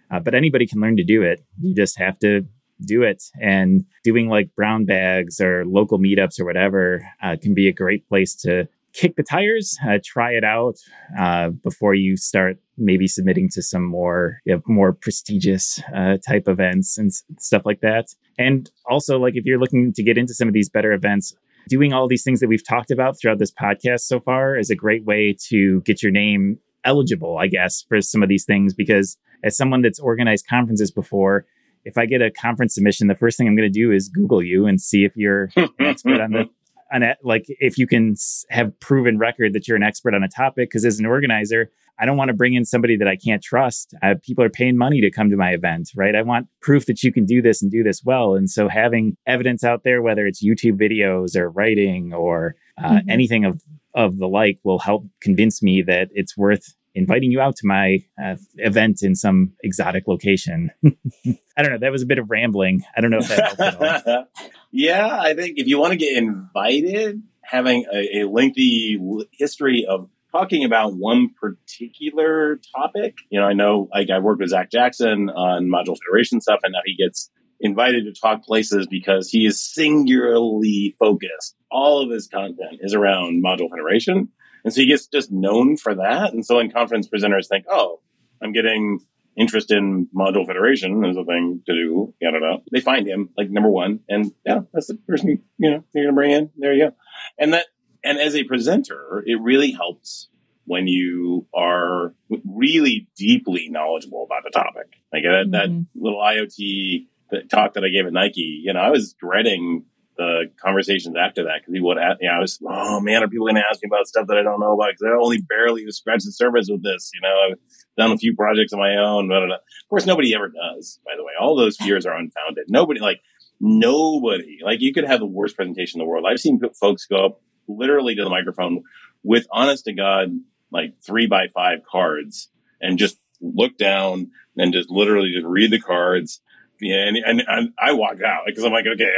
Uh, 0.09 0.21
but 0.21 0.33
anybody 0.33 0.65
can 0.65 0.79
learn 0.79 0.95
to 0.95 1.03
do 1.03 1.23
it. 1.23 1.43
You 1.61 1.75
just 1.75 1.99
have 1.99 2.17
to 2.19 2.45
do 2.85 3.03
it. 3.03 3.23
And 3.41 3.85
doing 4.03 4.29
like 4.29 4.55
brown 4.55 4.85
bags 4.85 5.39
or 5.39 5.65
local 5.65 5.99
meetups 5.99 6.39
or 6.39 6.45
whatever 6.45 7.07
uh, 7.21 7.35
can 7.41 7.53
be 7.53 7.67
a 7.67 7.73
great 7.73 8.07
place 8.07 8.35
to 8.43 8.67
kick 8.93 9.15
the 9.15 9.23
tires, 9.23 9.77
uh, 9.87 9.99
try 10.03 10.31
it 10.31 10.43
out 10.43 10.77
uh, 11.19 11.49
before 11.49 11.93
you 11.93 12.17
start 12.17 12.57
maybe 12.77 13.07
submitting 13.07 13.49
to 13.49 13.61
some 13.61 13.83
more 13.83 14.39
you 14.45 14.55
know, 14.55 14.61
more 14.67 14.91
prestigious 14.91 15.79
uh, 15.95 16.17
type 16.27 16.47
events 16.47 16.97
and 16.97 17.09
s- 17.09 17.23
stuff 17.37 17.63
like 17.65 17.81
that. 17.81 18.07
And 18.39 18.69
also, 18.89 19.19
like 19.19 19.35
if 19.35 19.45
you're 19.45 19.59
looking 19.59 19.93
to 19.93 20.03
get 20.03 20.17
into 20.17 20.33
some 20.33 20.47
of 20.47 20.53
these 20.53 20.69
better 20.69 20.93
events, 20.93 21.35
doing 21.69 21.93
all 21.93 22.07
these 22.07 22.23
things 22.23 22.39
that 22.39 22.47
we've 22.47 22.65
talked 22.67 22.91
about 22.91 23.19
throughout 23.19 23.39
this 23.39 23.51
podcast 23.51 24.01
so 24.01 24.19
far 24.19 24.57
is 24.57 24.69
a 24.69 24.75
great 24.75 25.05
way 25.05 25.35
to 25.49 25.81
get 25.81 26.01
your 26.01 26.11
name 26.11 26.59
eligible, 26.83 27.37
I 27.37 27.47
guess, 27.47 27.83
for 27.87 28.01
some 28.01 28.23
of 28.23 28.29
these 28.29 28.45
things. 28.45 28.73
Because 28.73 29.17
as 29.43 29.55
someone 29.55 29.81
that's 29.81 29.99
organized 29.99 30.47
conferences 30.47 30.91
before, 30.91 31.45
if 31.87 31.97
I 31.97 32.05
get 32.05 32.21
a 32.21 32.29
conference 32.31 32.75
submission, 32.75 33.07
the 33.07 33.15
first 33.15 33.37
thing 33.37 33.47
I'm 33.47 33.55
going 33.55 33.71
to 33.71 33.79
do 33.79 33.91
is 33.91 34.09
Google 34.09 34.43
you 34.43 34.65
and 34.65 34.79
see 34.79 35.03
if 35.05 35.13
you're 35.15 35.49
an 35.55 35.69
expert 35.79 36.19
on 36.21 36.31
the 36.31 36.49
on 36.93 37.03
it. 37.03 37.17
Like 37.23 37.45
if 37.47 37.77
you 37.77 37.87
can 37.87 38.15
have 38.49 38.77
proven 38.79 39.17
record 39.17 39.53
that 39.53 39.67
you're 39.67 39.77
an 39.77 39.83
expert 39.83 40.13
on 40.13 40.23
a 40.23 40.29
topic. 40.29 40.69
Because 40.69 40.85
as 40.85 40.99
an 40.99 41.05
organizer, 41.05 41.69
I 41.99 42.05
don't 42.05 42.15
want 42.17 42.29
to 42.29 42.33
bring 42.35 42.53
in 42.53 42.63
somebody 42.63 42.95
that 42.97 43.07
I 43.07 43.15
can't 43.17 43.41
trust. 43.43 43.93
Uh, 44.03 44.15
people 44.23 44.43
are 44.43 44.49
paying 44.49 44.77
money 44.77 45.01
to 45.01 45.09
come 45.11 45.29
to 45.31 45.35
my 45.35 45.51
event, 45.51 45.89
right? 45.95 46.15
I 46.15 46.21
want 46.21 46.47
proof 46.61 46.85
that 46.85 47.01
you 47.03 47.11
can 47.11 47.25
do 47.25 47.41
this 47.41 47.61
and 47.61 47.71
do 47.71 47.83
this 47.83 48.03
well. 48.05 48.35
And 48.35 48.49
so 48.49 48.67
having 48.69 49.17
evidence 49.25 49.63
out 49.63 49.83
there, 49.83 50.01
whether 50.01 50.25
it's 50.27 50.43
YouTube 50.45 50.79
videos 50.79 51.35
or 51.35 51.49
writing 51.49 52.13
or 52.13 52.55
uh, 52.81 52.97
Mhm. 52.97 53.03
anything 53.09 53.45
of 53.45 53.61
of 53.95 54.19
the 54.19 54.27
like, 54.27 54.59
will 54.63 54.77
help 54.77 55.07
convince 55.21 55.63
me 55.63 55.81
that 55.81 56.09
it's 56.13 56.37
worth 56.37 56.75
inviting 56.97 57.31
you 57.31 57.39
out 57.39 57.55
to 57.55 57.67
my 57.67 57.99
uh, 58.21 58.35
event 58.55 59.03
in 59.03 59.15
some 59.15 59.53
exotic 59.63 60.07
location. 60.07 60.71
I 60.85 61.61
don't 61.61 61.71
know. 61.71 61.77
That 61.79 61.91
was 61.91 62.01
a 62.01 62.05
bit 62.05 62.17
of 62.17 62.29
rambling. 62.29 62.83
I 62.95 63.01
don't 63.01 63.11
know 63.11 63.19
if 63.19 63.27
that 63.29 63.55
helped 63.55 63.81
at 63.81 64.07
all. 64.07 64.25
yeah, 64.71 65.19
I 65.19 65.33
think 65.33 65.57
if 65.57 65.67
you 65.67 65.79
want 65.79 65.91
to 65.91 65.97
get 65.97 66.17
invited, 66.17 67.21
having 67.43 67.85
a, 67.93 68.21
a 68.21 68.27
lengthy 68.27 68.99
history 69.31 69.85
of 69.87 70.09
talking 70.31 70.65
about 70.65 70.93
one 70.95 71.29
particular 71.39 72.59
topic. 72.75 73.15
You 73.29 73.39
know, 73.39 73.45
I 73.45 73.53
know 73.53 73.87
like 73.93 74.09
I 74.09 74.19
worked 74.19 74.41
with 74.41 74.49
Zach 74.49 74.71
Jackson 74.71 75.29
on 75.29 75.69
Module 75.69 75.95
Federation 76.05 76.41
stuff, 76.41 76.59
and 76.63 76.73
now 76.73 76.79
he 76.83 76.95
gets 76.95 77.29
invited 77.59 78.05
to 78.05 78.19
talk 78.19 78.43
places 78.43 78.87
because 78.87 79.29
he 79.29 79.45
is 79.45 79.59
singularly 79.59 80.95
focused. 80.99 81.55
All 81.71 82.01
of 82.01 82.11
his 82.11 82.27
content 82.27 82.79
is 82.81 82.93
around 82.93 83.43
Module 83.43 83.69
Federation. 83.69 84.29
And 84.67 84.73
so 84.73 84.81
he 84.81 84.87
gets 84.87 85.07
just 85.07 85.31
known 85.31 85.77
for 85.77 85.95
that. 85.95 86.33
And 86.33 86.45
so 86.45 86.57
when 86.57 86.69
conference 86.69 87.07
presenters 87.07 87.47
think, 87.47 87.63
oh, 87.71 88.01
I'm 88.41 88.51
getting 88.51 88.99
interest 89.37 89.71
in 89.71 90.09
Module 90.13 90.45
Federation 90.45 91.05
as 91.05 91.15
a 91.15 91.23
thing 91.23 91.61
to 91.67 91.73
do, 91.73 92.13
I 92.27 92.31
don't 92.31 92.41
know. 92.41 92.63
They 92.73 92.81
find 92.81 93.07
him 93.07 93.29
like 93.37 93.49
number 93.49 93.69
one. 93.69 94.01
And 94.09 94.33
yeah, 94.45 94.59
that's 94.73 94.87
the 94.87 94.95
person 95.07 95.29
you, 95.29 95.39
you 95.57 95.71
know, 95.71 95.83
you're 95.93 96.03
going 96.03 96.13
to 96.13 96.19
bring 96.19 96.31
in. 96.31 96.49
There 96.57 96.73
you 96.73 96.89
go. 96.89 96.95
And 97.39 97.53
that, 97.53 97.67
and 98.03 98.19
as 98.19 98.35
a 98.35 98.43
presenter, 98.43 99.23
it 99.25 99.39
really 99.39 99.71
helps 99.71 100.27
when 100.65 100.85
you 100.85 101.47
are 101.55 102.13
really 102.43 103.07
deeply 103.15 103.69
knowledgeable 103.69 104.25
about 104.25 104.43
the 104.43 104.49
topic. 104.49 104.97
Like 105.13 105.23
that, 105.23 105.51
that 105.51 105.69
Mhm. 105.69 105.85
little 105.95 106.19
IoT 106.19 107.07
talk 107.49 107.75
that 107.75 107.85
I 107.85 107.87
gave 107.87 108.05
at 108.05 108.11
Nike, 108.11 108.63
you 108.65 108.73
know, 108.73 108.81
I 108.81 108.89
was 108.89 109.13
dreading 109.13 109.85
the 110.17 110.51
conversations 110.61 111.15
after 111.15 111.43
that 111.43 111.61
because 111.61 111.73
he 111.73 111.79
would 111.79 111.97
ask, 111.97 112.17
you 112.21 112.27
know, 112.27 112.35
I 112.35 112.39
was, 112.39 112.59
oh 112.67 112.99
man, 112.99 113.23
are 113.23 113.27
people 113.27 113.45
going 113.45 113.55
to 113.55 113.63
ask 113.69 113.81
me 113.81 113.89
about 113.91 114.07
stuff 114.07 114.27
that 114.27 114.37
I 114.37 114.43
don't 114.43 114.59
know 114.59 114.73
about? 114.73 114.89
Because 114.91 115.05
I 115.07 115.23
only 115.23 115.39
barely 115.41 115.89
scratched 115.91 116.25
the 116.25 116.31
surface 116.31 116.67
with 116.69 116.83
this. 116.83 117.11
You 117.13 117.21
know, 117.21 117.35
I've 117.51 117.57
done 117.97 118.11
a 118.11 118.17
few 118.17 118.35
projects 118.35 118.73
of 118.73 118.79
my 118.79 118.95
own. 118.95 119.27
Blah, 119.27 119.39
blah, 119.39 119.47
blah. 119.47 119.55
Of 119.55 119.89
course, 119.89 120.05
nobody 120.05 120.33
ever 120.35 120.49
does, 120.49 120.99
by 121.05 121.11
the 121.15 121.23
way. 121.23 121.33
All 121.39 121.55
those 121.55 121.77
fears 121.77 122.05
are 122.05 122.15
unfounded. 122.15 122.65
Nobody, 122.67 122.99
like, 122.99 123.21
nobody, 123.59 124.59
like, 124.63 124.81
you 124.81 124.93
could 124.93 125.05
have 125.05 125.19
the 125.19 125.25
worst 125.25 125.55
presentation 125.55 126.01
in 126.01 126.05
the 126.05 126.09
world. 126.09 126.25
I've 126.27 126.39
seen 126.39 126.59
folks 126.79 127.05
go 127.05 127.25
up 127.25 127.41
literally 127.67 128.15
to 128.15 128.23
the 128.23 128.29
microphone 128.29 128.83
with 129.23 129.47
honest 129.51 129.85
to 129.85 129.93
God, 129.93 130.29
like 130.71 130.93
three 131.05 131.27
by 131.27 131.47
five 131.53 131.79
cards 131.89 132.49
and 132.81 132.97
just 132.97 133.17
look 133.41 133.77
down 133.77 134.31
and 134.57 134.73
just 134.73 134.89
literally 134.89 135.31
just 135.33 135.45
read 135.45 135.71
the 135.71 135.79
cards 135.79 136.41
yeah, 136.79 137.07
and, 137.07 137.17
and, 137.17 137.43
and 137.47 137.73
I 137.79 137.93
walked 137.93 138.21
out 138.21 138.43
because 138.45 138.63
I'm 138.63 138.71
like, 138.71 138.85
okay, 138.85 139.09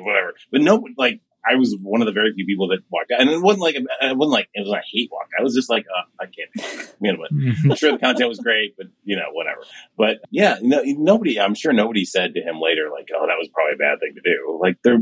whatever. 0.00 0.34
But 0.50 0.60
no, 0.60 0.84
like 0.96 1.20
I 1.44 1.56
was 1.56 1.76
one 1.80 2.00
of 2.02 2.06
the 2.06 2.12
very 2.12 2.32
few 2.34 2.46
people 2.46 2.68
that 2.68 2.80
walked 2.90 3.10
out, 3.12 3.20
and 3.20 3.30
it 3.30 3.42
wasn't 3.42 3.62
like 3.62 3.74
it 3.74 3.86
wasn't 4.16 4.32
like 4.32 4.48
it 4.54 4.66
was 4.66 4.72
a 4.72 4.82
hate 4.92 5.10
walk. 5.10 5.28
I 5.38 5.42
was 5.42 5.54
just 5.54 5.70
like, 5.70 5.84
uh, 5.86 6.04
I 6.20 6.26
can't. 6.26 6.94
You 7.00 7.12
know, 7.12 7.18
but 7.18 7.30
I'm 7.70 7.76
sure 7.76 7.92
the 7.92 7.98
content 7.98 8.28
was 8.28 8.38
great, 8.38 8.76
but 8.76 8.86
you 9.04 9.16
know, 9.16 9.32
whatever. 9.32 9.62
But 9.96 10.20
yeah, 10.30 10.56
no, 10.62 10.82
nobody. 10.84 11.40
I'm 11.40 11.54
sure 11.54 11.72
nobody 11.72 12.04
said 12.04 12.34
to 12.34 12.40
him 12.40 12.60
later, 12.60 12.88
like, 12.90 13.08
oh, 13.14 13.26
that 13.26 13.38
was 13.38 13.48
probably 13.52 13.74
a 13.74 13.76
bad 13.76 13.98
thing 14.00 14.14
to 14.14 14.20
do. 14.20 14.58
Like, 14.60 14.76
they're 14.84 14.98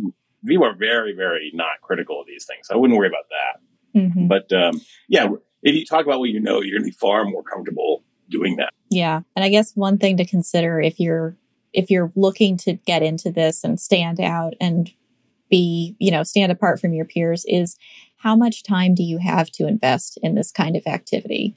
people 0.46 0.66
are 0.66 0.74
very, 0.74 1.14
very 1.14 1.50
not 1.54 1.80
critical 1.82 2.20
of 2.20 2.26
these 2.26 2.46
things. 2.46 2.68
So 2.68 2.74
I 2.74 2.78
wouldn't 2.78 2.98
worry 2.98 3.08
about 3.08 3.26
that. 3.30 4.00
Mm-hmm. 4.00 4.26
But 4.28 4.52
um, 4.52 4.80
yeah, 5.08 5.28
if 5.62 5.74
you 5.74 5.84
talk 5.84 6.04
about 6.04 6.20
what 6.20 6.30
you 6.30 6.40
know, 6.40 6.60
you're 6.60 6.78
going 6.78 6.90
to 6.90 6.90
be 6.90 6.98
far 6.98 7.24
more 7.24 7.42
comfortable 7.42 8.02
doing 8.28 8.56
that. 8.56 8.72
Yeah, 8.90 9.20
and 9.36 9.44
I 9.44 9.48
guess 9.48 9.74
one 9.74 9.98
thing 9.98 10.16
to 10.16 10.24
consider 10.24 10.80
if 10.80 10.98
you're 11.00 11.36
if 11.72 11.90
you're 11.90 12.12
looking 12.16 12.56
to 12.58 12.74
get 12.74 13.02
into 13.02 13.30
this 13.30 13.64
and 13.64 13.80
stand 13.80 14.20
out 14.20 14.54
and 14.60 14.90
be, 15.50 15.96
you 15.98 16.10
know, 16.10 16.22
stand 16.22 16.52
apart 16.52 16.80
from 16.80 16.92
your 16.92 17.04
peers 17.04 17.44
is 17.48 17.76
how 18.18 18.36
much 18.36 18.62
time 18.62 18.94
do 18.94 19.02
you 19.02 19.18
have 19.18 19.50
to 19.50 19.66
invest 19.66 20.18
in 20.22 20.34
this 20.34 20.52
kind 20.52 20.76
of 20.76 20.86
activity? 20.86 21.56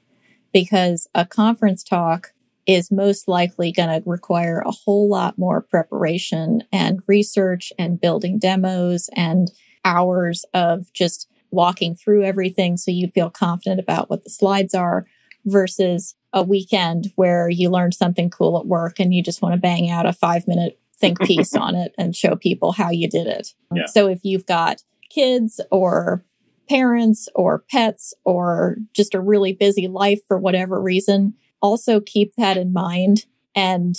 Because 0.51 1.07
a 1.14 1.26
conference 1.26 1.84
talk 1.84 2.34
is 2.66 2.91
most 2.91 3.28
likely 3.28 3.72
going 3.72 3.89
to 3.89 4.09
require 4.09 4.59
a 4.59 4.72
whole 4.72 5.09
lot 5.09 5.38
more 5.38 5.61
preparation 5.61 6.64
and 6.72 7.01
research 7.07 7.74
and 7.78 7.99
building 7.99 8.39
demos 8.39 9.09
and 9.16 9.51
hours 9.84 10.45
of 10.53 10.91
just 10.93 11.28
walking 11.51 11.95
through 11.95 12.24
everything 12.24 12.78
so 12.78 12.89
you 12.89 13.07
feel 13.09 13.30
confident 13.30 13.80
about 13.80 14.09
what 14.09 14.24
the 14.24 14.30
slides 14.30 14.74
are 14.74 15.05
versus 15.45 16.16
a 16.34 16.43
weekend 16.43 17.11
where 17.15 17.47
you 17.47 17.69
learned 17.69 17.93
something 17.93 18.29
cool 18.29 18.59
at 18.59 18.65
work 18.65 18.99
and 18.99 19.13
you 19.13 19.21
just 19.21 19.41
want 19.41 19.53
to 19.53 19.61
bang 19.61 19.89
out 19.89 20.05
a 20.05 20.13
five 20.13 20.47
minute 20.47 20.79
think 20.97 21.19
piece 21.21 21.55
on 21.55 21.75
it 21.75 21.93
and 21.97 22.15
show 22.15 22.36
people 22.36 22.71
how 22.71 22.89
you 22.89 23.07
did 23.07 23.27
it. 23.27 23.53
Yeah. 23.73 23.86
So 23.86 24.07
if 24.07 24.19
you've 24.23 24.45
got 24.45 24.81
kids 25.09 25.61
or 25.71 26.25
parents 26.69 27.29
or 27.36 27.63
pets 27.69 28.13
or 28.23 28.77
just 28.93 29.13
a 29.13 29.21
really 29.21 29.53
busy 29.53 29.88
life 29.88 30.19
for 30.27 30.38
whatever 30.38 30.81
reason, 30.81 31.36
also 31.61 31.99
keep 31.99 32.34
that 32.38 32.57
in 32.57 32.73
mind 32.73 33.25
and 33.55 33.95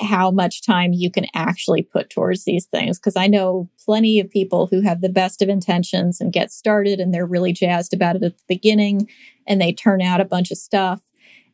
how 0.00 0.30
much 0.30 0.62
time 0.62 0.92
you 0.92 1.10
can 1.10 1.26
actually 1.34 1.82
put 1.82 2.10
towards 2.10 2.44
these 2.44 2.66
things. 2.66 2.98
Because 2.98 3.16
I 3.16 3.28
know 3.28 3.70
plenty 3.84 4.18
of 4.18 4.30
people 4.30 4.66
who 4.66 4.80
have 4.80 5.00
the 5.00 5.08
best 5.08 5.40
of 5.42 5.48
intentions 5.48 6.20
and 6.20 6.32
get 6.32 6.50
started 6.50 6.98
and 6.98 7.14
they're 7.14 7.26
really 7.26 7.52
jazzed 7.52 7.94
about 7.94 8.16
it 8.16 8.24
at 8.24 8.36
the 8.36 8.44
beginning 8.48 9.08
and 9.46 9.60
they 9.60 9.72
turn 9.72 10.02
out 10.02 10.20
a 10.20 10.24
bunch 10.24 10.50
of 10.50 10.58
stuff 10.58 11.00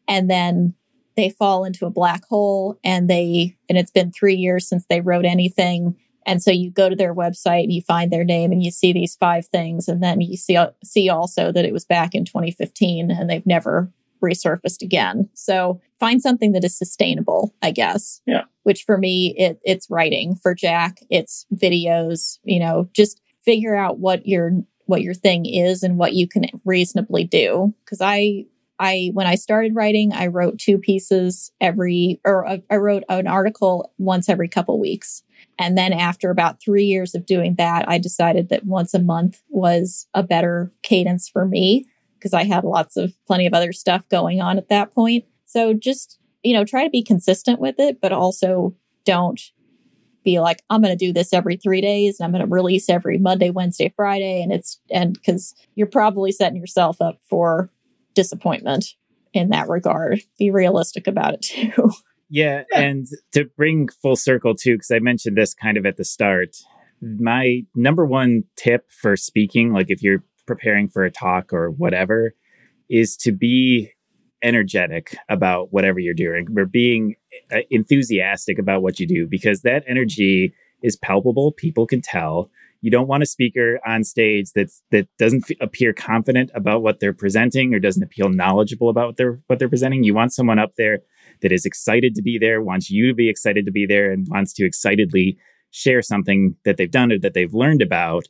and 0.08 0.30
then 0.30 0.74
they 1.16 1.30
fall 1.30 1.64
into 1.64 1.86
a 1.86 1.90
black 1.90 2.24
hole 2.24 2.78
and 2.84 3.08
they 3.08 3.56
and 3.68 3.78
it's 3.78 3.90
been 3.90 4.12
3 4.12 4.34
years 4.34 4.68
since 4.68 4.86
they 4.88 5.00
wrote 5.00 5.24
anything 5.24 5.96
and 6.24 6.42
so 6.42 6.50
you 6.50 6.70
go 6.70 6.88
to 6.88 6.96
their 6.96 7.14
website 7.14 7.64
and 7.64 7.72
you 7.72 7.82
find 7.82 8.12
their 8.12 8.24
name 8.24 8.52
and 8.52 8.62
you 8.62 8.70
see 8.70 8.92
these 8.92 9.16
five 9.16 9.46
things 9.46 9.88
and 9.88 10.02
then 10.02 10.20
you 10.20 10.36
see 10.36 10.58
see 10.84 11.08
also 11.08 11.52
that 11.52 11.64
it 11.64 11.72
was 11.72 11.84
back 11.84 12.14
in 12.14 12.24
2015 12.24 13.10
and 13.10 13.28
they've 13.28 13.46
never 13.46 13.92
resurfaced 14.22 14.82
again. 14.82 15.28
So 15.34 15.80
find 15.98 16.22
something 16.22 16.52
that 16.52 16.64
is 16.64 16.78
sustainable, 16.78 17.54
I 17.60 17.72
guess. 17.72 18.20
Yeah. 18.26 18.44
Which 18.62 18.84
for 18.84 18.96
me 18.96 19.34
it 19.36 19.60
it's 19.64 19.90
writing. 19.90 20.36
For 20.36 20.54
Jack, 20.54 21.00
it's 21.10 21.44
videos, 21.54 22.38
you 22.44 22.60
know, 22.60 22.88
just 22.92 23.20
figure 23.44 23.74
out 23.74 23.98
what 23.98 24.26
your 24.26 24.52
what 24.86 25.02
your 25.02 25.14
thing 25.14 25.46
is 25.46 25.82
and 25.82 25.98
what 25.98 26.14
you 26.14 26.28
can 26.28 26.46
reasonably 26.64 27.24
do 27.24 27.74
because 27.84 28.00
I 28.00 28.46
I 28.82 29.10
when 29.14 29.28
I 29.28 29.36
started 29.36 29.76
writing, 29.76 30.12
I 30.12 30.26
wrote 30.26 30.58
two 30.58 30.76
pieces 30.76 31.52
every 31.60 32.20
or 32.24 32.44
uh, 32.44 32.58
I 32.68 32.76
wrote 32.76 33.04
an 33.08 33.28
article 33.28 33.92
once 33.96 34.28
every 34.28 34.48
couple 34.48 34.80
weeks. 34.80 35.22
And 35.58 35.78
then 35.78 35.92
after 35.92 36.30
about 36.30 36.60
3 36.60 36.84
years 36.84 37.14
of 37.14 37.26
doing 37.26 37.54
that, 37.56 37.88
I 37.88 37.98
decided 37.98 38.48
that 38.48 38.64
once 38.64 38.92
a 38.92 38.98
month 38.98 39.42
was 39.48 40.08
a 40.14 40.22
better 40.22 40.72
cadence 40.82 41.28
for 41.28 41.46
me 41.46 41.86
because 42.18 42.32
I 42.32 42.42
had 42.42 42.64
lots 42.64 42.96
of 42.96 43.14
plenty 43.26 43.46
of 43.46 43.54
other 43.54 43.72
stuff 43.72 44.08
going 44.08 44.40
on 44.40 44.58
at 44.58 44.68
that 44.68 44.92
point. 44.92 45.26
So 45.46 45.74
just, 45.74 46.18
you 46.42 46.52
know, 46.52 46.64
try 46.64 46.82
to 46.82 46.90
be 46.90 47.04
consistent 47.04 47.60
with 47.60 47.76
it, 47.78 48.00
but 48.00 48.12
also 48.12 48.74
don't 49.04 49.40
be 50.24 50.40
like, 50.40 50.62
I'm 50.70 50.82
going 50.82 50.96
to 50.96 51.06
do 51.06 51.12
this 51.12 51.32
every 51.32 51.56
three 51.56 51.80
days 51.80 52.18
and 52.18 52.24
I'm 52.24 52.32
going 52.32 52.48
to 52.48 52.52
release 52.52 52.88
every 52.88 53.18
Monday, 53.18 53.50
Wednesday, 53.50 53.92
Friday. 53.94 54.42
And 54.42 54.52
it's, 54.52 54.80
and 54.90 55.14
because 55.14 55.54
you're 55.76 55.86
probably 55.86 56.32
setting 56.32 56.60
yourself 56.60 57.00
up 57.00 57.20
for 57.28 57.68
disappointment 58.14 58.94
in 59.32 59.50
that 59.50 59.68
regard. 59.68 60.20
Be 60.38 60.50
realistic 60.50 61.06
about 61.06 61.34
it 61.34 61.42
too. 61.42 61.90
Yeah, 62.34 62.62
and 62.74 63.06
to 63.32 63.44
bring 63.58 63.90
full 64.00 64.16
circle 64.16 64.54
too, 64.54 64.76
because 64.76 64.90
I 64.90 65.00
mentioned 65.00 65.36
this 65.36 65.52
kind 65.52 65.76
of 65.76 65.84
at 65.84 65.98
the 65.98 66.04
start, 66.04 66.56
my 67.02 67.66
number 67.74 68.06
one 68.06 68.44
tip 68.56 68.86
for 68.90 69.18
speaking, 69.18 69.74
like 69.74 69.90
if 69.90 70.02
you're 70.02 70.24
preparing 70.46 70.88
for 70.88 71.04
a 71.04 71.10
talk 71.10 71.52
or 71.52 71.70
whatever, 71.70 72.34
is 72.88 73.18
to 73.18 73.32
be 73.32 73.90
energetic 74.42 75.14
about 75.28 75.74
whatever 75.74 75.98
you're 75.98 76.14
doing 76.14 76.46
or 76.56 76.64
being 76.64 77.16
uh, 77.52 77.58
enthusiastic 77.70 78.58
about 78.58 78.82
what 78.82 78.98
you 78.98 79.06
do 79.06 79.26
because 79.30 79.60
that 79.60 79.84
energy 79.86 80.54
is 80.82 80.96
palpable. 80.96 81.52
People 81.52 81.86
can 81.86 82.00
tell 82.00 82.50
you 82.82 82.90
don't 82.90 83.08
want 83.08 83.22
a 83.22 83.26
speaker 83.26 83.78
on 83.86 84.04
stage 84.04 84.50
that 84.54 84.70
that 84.90 85.08
doesn't 85.18 85.44
f- 85.48 85.56
appear 85.60 85.92
confident 85.92 86.50
about 86.52 86.82
what 86.82 87.00
they're 87.00 87.14
presenting 87.14 87.72
or 87.72 87.78
doesn't 87.78 88.02
appeal 88.02 88.28
knowledgeable 88.28 88.90
about 88.90 89.06
what 89.06 89.16
they're 89.16 89.40
what 89.46 89.58
they're 89.58 89.68
presenting. 89.68 90.04
You 90.04 90.14
want 90.14 90.34
someone 90.34 90.58
up 90.58 90.72
there 90.76 90.98
that 91.40 91.52
is 91.52 91.64
excited 91.64 92.14
to 92.16 92.22
be 92.22 92.38
there, 92.38 92.60
wants 92.60 92.90
you 92.90 93.08
to 93.08 93.14
be 93.14 93.28
excited 93.28 93.64
to 93.66 93.72
be 93.72 93.86
there, 93.86 94.12
and 94.12 94.26
wants 94.28 94.52
to 94.54 94.66
excitedly 94.66 95.38
share 95.70 96.02
something 96.02 96.56
that 96.64 96.76
they've 96.76 96.90
done 96.90 97.12
or 97.12 97.18
that 97.20 97.34
they've 97.34 97.54
learned 97.54 97.82
about. 97.82 98.26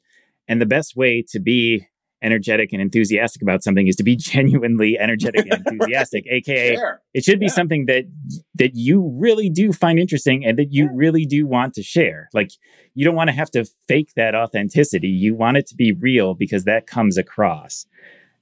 And 0.47 0.61
the 0.61 0.67
best 0.67 0.97
way 0.97 1.25
to 1.31 1.41
be 1.41 1.87
energetic 2.23 2.73
and 2.73 2.81
enthusiastic 2.81 3.43
about 3.43 3.63
something 3.63 3.89
is 3.89 3.97
to 3.97 4.03
be 4.03 4.17
genuinely 4.33 4.99
energetic 4.99 5.47
and 5.51 5.67
enthusiastic 5.67 6.25
aka 6.31 6.77
sure. 6.77 7.01
it 7.15 7.25
should 7.25 7.41
be 7.41 7.47
yeah. 7.47 7.53
something 7.53 7.87
that 7.87 8.05
that 8.55 8.75
you 8.75 9.13
really 9.19 9.51
do 9.51 9.73
find 9.73 9.99
interesting 9.99 10.45
and 10.45 10.59
that 10.59 10.73
you 10.73 10.85
yeah. 10.85 10.91
really 10.95 11.27
do 11.27 11.47
want 11.47 11.75
to 11.75 11.83
share 11.83 12.29
like 12.33 12.51
you 12.95 13.05
don't 13.05 13.17
want 13.17 13.29
to 13.29 13.35
have 13.35 13.51
to 13.51 13.65
fake 13.89 14.13
that 14.17 14.35
authenticity 14.35 15.09
you 15.09 15.35
want 15.35 15.57
it 15.57 15.67
to 15.67 15.75
be 15.75 15.93
real 15.93 16.35
because 16.35 16.65
that 16.65 16.87
comes 16.87 17.19
across 17.19 17.87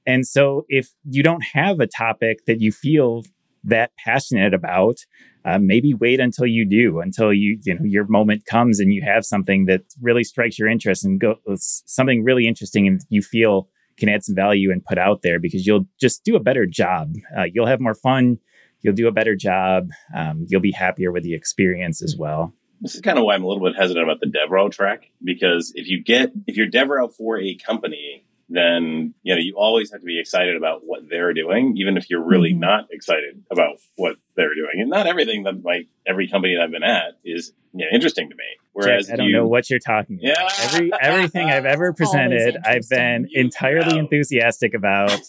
and 0.07 0.27
so 0.27 0.65
if 0.69 0.91
you 1.05 1.23
don't 1.23 1.45
have 1.53 1.81
a 1.81 1.87
topic 1.87 2.45
that 2.47 2.61
you 2.61 2.73
feel 2.73 3.23
that 3.65 3.93
passionate 4.03 4.55
about 4.55 4.97
uh, 5.45 5.59
maybe 5.59 5.95
wait 5.95 6.21
until 6.21 6.47
you 6.47 6.67
do 6.69 7.01
until 7.01 7.33
you 7.33 7.59
you 7.63 7.75
know 7.75 7.85
your 7.85 8.07
moment 8.07 8.45
comes 8.45 8.81
and 8.81 8.93
you 8.93 9.03
have 9.03 9.25
something 9.25 9.67
that 9.67 9.83
really 10.01 10.25
strikes 10.25 10.59
your 10.59 10.69
interest 10.69 11.05
and 11.05 11.21
go 11.21 11.37
something 11.57 12.23
really 12.23 12.47
interesting 12.47 12.87
and 12.87 13.01
you 13.09 13.23
feel 13.23 13.69
can 14.01 14.09
add 14.09 14.25
some 14.25 14.35
value 14.35 14.73
and 14.73 14.85
put 14.85 14.99
out 14.99 15.23
there 15.23 15.39
because 15.39 15.67
you'll 15.67 15.87
just 16.01 16.25
do 16.25 16.35
a 16.35 16.41
better 16.41 16.67
job. 16.67 17.15
Uh, 17.37 17.45
you'll 17.53 17.67
have 17.67 17.81
more 17.81 17.95
fun. 17.95 18.39
You'll 18.81 18.95
do 18.95 19.07
a 19.07 19.13
better 19.13 19.37
job. 19.37 19.91
Um, 20.17 20.47
you'll 20.49 20.63
be 20.63 20.73
happier 20.73 21.13
with 21.13 21.23
the 21.23 21.35
experience 21.35 22.03
as 22.03 22.17
well. 22.19 22.53
This 22.81 22.95
is 22.95 23.03
kind 23.03 23.19
of 23.19 23.25
why 23.25 23.35
i'm 23.35 23.45
a 23.45 23.47
little 23.47 23.63
bit 23.63 23.77
hesitant 23.77 24.05
about 24.05 24.21
the 24.21 24.27
devrel 24.27 24.73
track 24.73 25.11
because 25.23 25.71
if 25.75 25.89
you 25.89 26.03
get 26.03 26.33
if 26.47 26.57
you're 26.57 26.67
devrel 26.67 27.15
for 27.15 27.39
a 27.39 27.55
company 27.57 28.25
then 28.51 29.15
you 29.23 29.35
know 29.35 29.41
you 29.41 29.55
always 29.57 29.93
have 29.93 30.01
to 30.01 30.07
be 30.07 30.19
excited 30.21 30.57
about 30.57 30.81
what 30.85 31.09
they're 31.09 31.33
doing, 31.33 31.77
even 31.77 31.97
if 31.97 32.11
you're 32.11 32.23
really 32.23 32.51
mm-hmm. 32.51 32.61
not 32.61 32.89
excited 32.91 33.43
about 33.51 33.77
what 33.97 34.17
they're 34.37 34.55
doing. 34.55 34.81
And 34.81 34.91
not 34.91 35.07
everything 35.07 35.45
that 35.45 35.65
like 35.65 35.87
every 36.07 36.29
company 36.29 36.57
that 36.57 36.65
I've 36.65 36.73
been 36.73 36.83
at 36.83 37.19
is 37.25 37.53
you 37.73 37.87
know, 37.87 37.91
interesting 37.95 38.29
to 38.29 38.35
me. 38.35 38.45
Whereas 38.73 39.07
Jack, 39.07 39.15
I 39.15 39.17
don't 39.19 39.27
you, 39.29 39.33
know 39.33 39.47
what 39.47 39.71
you're 39.71 39.79
talking 39.79 40.17
about. 40.17 40.37
Yeah. 40.37 40.49
Every 40.65 40.91
everything 41.01 41.49
I've 41.49 41.65
ever 41.65 41.93
presented, 41.97 42.57
I've 42.65 42.89
been 42.89 43.29
you 43.31 43.41
entirely 43.41 43.95
know. 43.95 44.01
enthusiastic 44.01 44.75
about. 44.75 45.13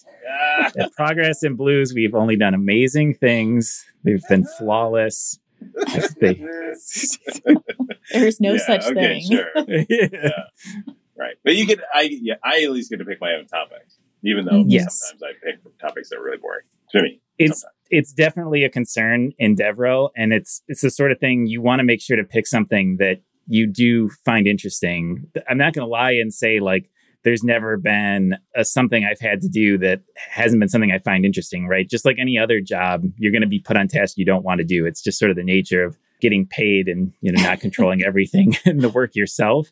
At 0.77 0.93
Progress 0.95 1.43
and 1.43 1.57
Blues, 1.57 1.93
we've 1.93 2.15
only 2.15 2.37
done 2.37 2.53
amazing 2.53 3.15
things. 3.15 3.83
We've 4.03 4.23
been 4.29 4.45
flawless. 4.57 5.39
There's 5.87 6.39
no 8.39 8.53
yeah, 8.53 8.57
such 8.57 8.85
okay, 8.85 9.21
thing. 9.21 9.21
Sure. 9.29 9.49
yeah 9.89 10.93
right. 11.21 11.35
But 11.43 11.55
you 11.55 11.65
get, 11.65 11.79
I 11.93 12.09
yeah, 12.21 12.35
I 12.43 12.63
at 12.63 12.71
least 12.71 12.89
get 12.89 12.97
to 12.97 13.05
pick 13.05 13.21
my 13.21 13.33
own 13.33 13.45
topics, 13.45 13.97
even 14.23 14.45
though 14.45 14.63
yes. 14.67 14.99
sometimes 15.09 15.21
I 15.23 15.45
pick 15.45 15.79
topics 15.79 16.09
that 16.09 16.17
are 16.17 16.23
really 16.23 16.37
boring 16.37 16.65
to 16.91 17.01
me. 17.01 17.21
It's 17.37 17.61
sometimes. 17.61 17.75
it's 17.89 18.13
definitely 18.13 18.63
a 18.63 18.69
concern 18.69 19.31
in 19.37 19.55
Devrel, 19.55 20.09
and 20.15 20.33
it's 20.33 20.61
it's 20.67 20.81
the 20.81 20.89
sort 20.89 21.11
of 21.11 21.19
thing 21.19 21.45
you 21.47 21.61
want 21.61 21.79
to 21.79 21.83
make 21.83 22.01
sure 22.01 22.17
to 22.17 22.23
pick 22.23 22.47
something 22.47 22.97
that 22.97 23.21
you 23.47 23.67
do 23.67 24.09
find 24.25 24.47
interesting. 24.47 25.27
I'm 25.49 25.57
not 25.57 25.73
going 25.73 25.85
to 25.85 25.91
lie 25.91 26.11
and 26.11 26.33
say 26.33 26.59
like 26.59 26.89
there's 27.23 27.43
never 27.43 27.77
been 27.77 28.35
a, 28.55 28.65
something 28.65 29.05
I've 29.05 29.19
had 29.19 29.41
to 29.41 29.49
do 29.49 29.77
that 29.79 30.01
hasn't 30.15 30.59
been 30.59 30.69
something 30.69 30.91
I 30.91 30.99
find 30.99 31.25
interesting, 31.25 31.67
right? 31.67 31.87
Just 31.87 32.05
like 32.05 32.17
any 32.19 32.37
other 32.37 32.59
job, 32.59 33.03
you're 33.17 33.31
going 33.31 33.43
to 33.43 33.47
be 33.47 33.59
put 33.59 33.77
on 33.77 33.87
tasks 33.87 34.17
you 34.17 34.25
don't 34.25 34.43
want 34.43 34.59
to 34.59 34.65
do. 34.65 34.85
It's 34.85 35.03
just 35.03 35.19
sort 35.19 35.29
of 35.29 35.37
the 35.37 35.43
nature 35.43 35.83
of 35.83 35.97
getting 36.19 36.45
paid 36.45 36.87
and 36.87 37.13
you 37.21 37.31
know 37.31 37.41
not 37.41 37.59
controlling 37.59 38.03
everything 38.05 38.55
in 38.65 38.79
the 38.79 38.89
work 38.89 39.15
yourself. 39.15 39.71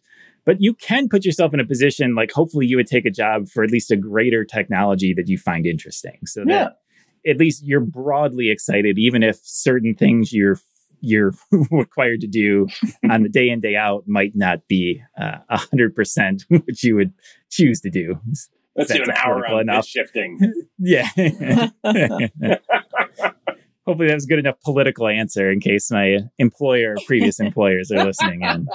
But 0.50 0.62
you 0.62 0.74
can 0.74 1.10
put 1.10 1.26
yourself 1.26 1.54
in 1.54 1.60
a 1.60 1.64
position 1.64 2.16
like 2.16 2.32
hopefully 2.32 2.66
you 2.66 2.78
would 2.78 2.88
take 2.88 3.06
a 3.06 3.12
job 3.12 3.48
for 3.48 3.64
at 3.64 3.70
least 3.70 3.92
a 3.92 3.96
greater 3.96 4.44
technology 4.44 5.14
that 5.16 5.28
you 5.28 5.38
find 5.38 5.68
interesting, 5.68 6.18
so 6.26 6.44
that 6.46 6.80
at 7.28 7.38
least 7.38 7.64
you're 7.64 7.80
broadly 7.80 8.50
excited, 8.50 8.98
even 8.98 9.22
if 9.22 9.38
certain 9.44 9.94
things 9.94 10.34
you're 10.34 10.58
you're 11.02 11.34
required 11.70 12.22
to 12.22 12.28
do 12.28 12.66
on 13.12 13.22
the 13.22 13.30
day 13.30 13.48
in 13.48 13.60
day 13.60 13.76
out 13.76 14.08
might 14.08 14.32
not 14.34 14.68
be 14.68 15.04
uh, 15.22 15.38
a 15.50 15.58
hundred 15.58 15.94
percent 15.94 16.46
what 16.50 16.82
you 16.82 16.96
would 16.96 17.14
choose 17.52 17.80
to 17.82 17.92
do. 17.92 18.20
Let's 18.76 18.92
do 18.92 19.04
an 19.04 19.12
hour 19.12 19.46
on 19.46 19.62
enough. 19.62 19.86
shifting. 19.86 20.52
yeah. 20.80 21.10
Hopefully 23.86 24.08
that 24.08 24.16
was 24.16 24.26
good 24.26 24.40
enough 24.40 24.60
political 24.66 25.08
answer 25.08 25.52
in 25.52 25.60
case 25.60 25.92
my 25.92 26.22
employer, 26.40 26.96
previous 27.06 27.40
employers 27.40 27.92
are 27.92 28.04
listening 28.04 28.42
in. 28.42 28.68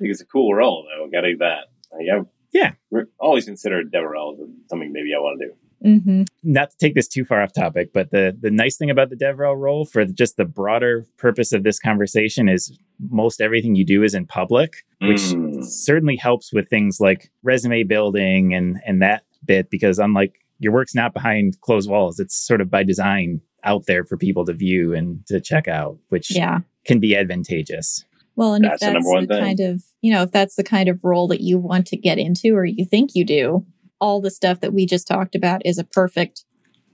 I 0.00 0.04
think 0.04 0.12
it's 0.12 0.22
a 0.22 0.26
cool 0.26 0.54
role 0.54 0.86
though. 0.88 1.08
Got 1.10 1.22
to 1.22 1.32
do 1.32 1.38
that. 1.38 1.64
yeah. 2.00 2.22
Yeah. 2.52 2.72
We're 2.90 3.06
always 3.18 3.44
consider 3.44 3.82
DevRel 3.84 4.36
something 4.68 4.92
maybe 4.92 5.14
I 5.14 5.20
want 5.20 5.40
to 5.40 5.46
do. 5.46 5.54
Mm-hmm. 5.84 6.22
Not 6.42 6.70
to 6.70 6.76
take 6.78 6.94
this 6.94 7.06
too 7.06 7.24
far 7.24 7.42
off 7.42 7.52
topic, 7.52 7.92
but 7.92 8.10
the 8.10 8.36
the 8.38 8.50
nice 8.50 8.76
thing 8.76 8.90
about 8.90 9.08
the 9.10 9.16
DevRel 9.16 9.56
role 9.56 9.84
for 9.84 10.04
just 10.04 10.36
the 10.36 10.44
broader 10.44 11.06
purpose 11.16 11.52
of 11.52 11.62
this 11.62 11.78
conversation 11.78 12.48
is 12.48 12.76
most 13.10 13.40
everything 13.40 13.76
you 13.76 13.86
do 13.86 14.02
is 14.02 14.14
in 14.14 14.26
public, 14.26 14.84
which 15.00 15.20
mm. 15.20 15.64
certainly 15.64 16.16
helps 16.16 16.52
with 16.52 16.68
things 16.68 16.98
like 17.00 17.30
resume 17.42 17.84
building 17.84 18.52
and 18.52 18.78
and 18.86 19.00
that 19.00 19.24
bit 19.44 19.70
because 19.70 19.98
unlike 19.98 20.34
your 20.58 20.72
work's 20.72 20.94
not 20.94 21.14
behind 21.14 21.58
closed 21.62 21.88
walls, 21.88 22.18
it's 22.18 22.36
sort 22.36 22.60
of 22.60 22.70
by 22.70 22.82
design 22.82 23.40
out 23.64 23.86
there 23.86 24.04
for 24.04 24.16
people 24.16 24.44
to 24.44 24.52
view 24.52 24.94
and 24.94 25.26
to 25.26 25.40
check 25.40 25.68
out, 25.68 25.98
which 26.08 26.34
yeah. 26.34 26.58
can 26.84 27.00
be 27.00 27.16
advantageous. 27.16 28.04
Well, 28.40 28.54
and 28.54 28.64
that's 28.64 28.82
if 28.82 28.94
that's 28.94 29.04
the, 29.04 29.26
the 29.28 29.38
kind 29.38 29.60
of, 29.60 29.84
you 30.00 30.10
know, 30.10 30.22
if 30.22 30.32
that's 30.32 30.54
the 30.54 30.64
kind 30.64 30.88
of 30.88 31.04
role 31.04 31.28
that 31.28 31.42
you 31.42 31.58
want 31.58 31.86
to 31.88 31.96
get 31.98 32.16
into 32.16 32.56
or 32.56 32.64
you 32.64 32.86
think 32.86 33.10
you 33.14 33.22
do, 33.22 33.66
all 34.00 34.22
the 34.22 34.30
stuff 34.30 34.60
that 34.60 34.72
we 34.72 34.86
just 34.86 35.06
talked 35.06 35.34
about 35.34 35.60
is 35.66 35.76
a 35.76 35.84
perfect 35.84 36.44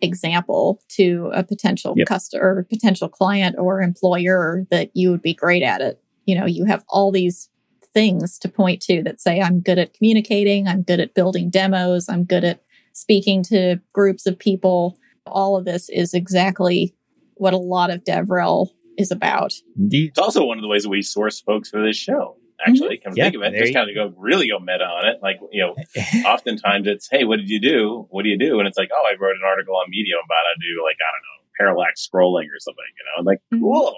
example 0.02 0.82
to 0.88 1.30
a 1.32 1.44
potential 1.44 1.94
yep. 1.96 2.08
customer, 2.08 2.66
potential 2.68 3.08
client 3.08 3.54
or 3.60 3.80
employer 3.80 4.66
that 4.72 4.90
you 4.94 5.08
would 5.12 5.22
be 5.22 5.34
great 5.34 5.62
at 5.62 5.80
it. 5.80 6.02
You 6.24 6.36
know, 6.36 6.46
you 6.46 6.64
have 6.64 6.82
all 6.88 7.12
these 7.12 7.48
things 7.94 8.40
to 8.40 8.48
point 8.48 8.82
to 8.82 9.04
that 9.04 9.20
say, 9.20 9.40
I'm 9.40 9.60
good 9.60 9.78
at 9.78 9.94
communicating, 9.94 10.66
I'm 10.66 10.82
good 10.82 10.98
at 10.98 11.14
building 11.14 11.48
demos, 11.48 12.08
I'm 12.08 12.24
good 12.24 12.42
at 12.42 12.64
speaking 12.92 13.44
to 13.44 13.76
groups 13.92 14.26
of 14.26 14.36
people. 14.36 14.98
All 15.26 15.54
of 15.54 15.64
this 15.64 15.88
is 15.90 16.12
exactly 16.12 16.92
what 17.34 17.54
a 17.54 17.58
lot 17.58 17.90
of 17.90 18.02
DevRel 18.02 18.70
is 18.98 19.10
about. 19.10 19.52
Indeed. 19.76 20.10
It's 20.10 20.18
also 20.18 20.44
one 20.44 20.58
of 20.58 20.62
the 20.62 20.68
ways 20.68 20.84
that 20.84 20.90
we 20.90 21.02
source 21.02 21.40
folks 21.40 21.70
for 21.70 21.82
this 21.82 21.96
show 21.96 22.36
actually. 22.60 22.96
Mm-hmm. 22.96 23.08
Come 23.08 23.12
yeah, 23.16 23.24
think 23.24 23.36
of 23.36 23.42
it, 23.42 23.58
just 23.58 23.74
kind 23.74 23.88
of 23.88 23.94
go 23.94 24.14
really 24.18 24.48
go 24.48 24.58
meta 24.58 24.84
on 24.84 25.06
it. 25.06 25.18
Like 25.22 25.36
you 25.52 25.62
know, 25.62 25.76
oftentimes 26.28 26.86
it's, 26.86 27.08
hey, 27.10 27.24
what 27.24 27.36
did 27.36 27.48
you 27.48 27.60
do? 27.60 28.06
What 28.10 28.22
do 28.22 28.28
you 28.28 28.38
do? 28.38 28.58
And 28.58 28.68
it's 28.68 28.78
like, 28.78 28.90
oh, 28.92 29.04
I 29.06 29.16
wrote 29.20 29.36
an 29.36 29.42
article 29.46 29.76
on 29.76 29.90
Medium 29.90 30.18
about 30.24 30.36
how 30.36 30.54
to 30.54 30.60
do 30.60 30.84
like 30.84 30.96
I 31.00 31.10
don't 31.12 31.24
know 31.24 31.36
parallax 31.58 32.06
scrolling 32.06 32.46
or 32.46 32.60
something. 32.60 32.84
You 32.96 33.04
know, 33.04 33.20
I'm 33.20 33.24
like, 33.24 33.38
mm-hmm. 33.52 33.62
cool. 33.62 33.96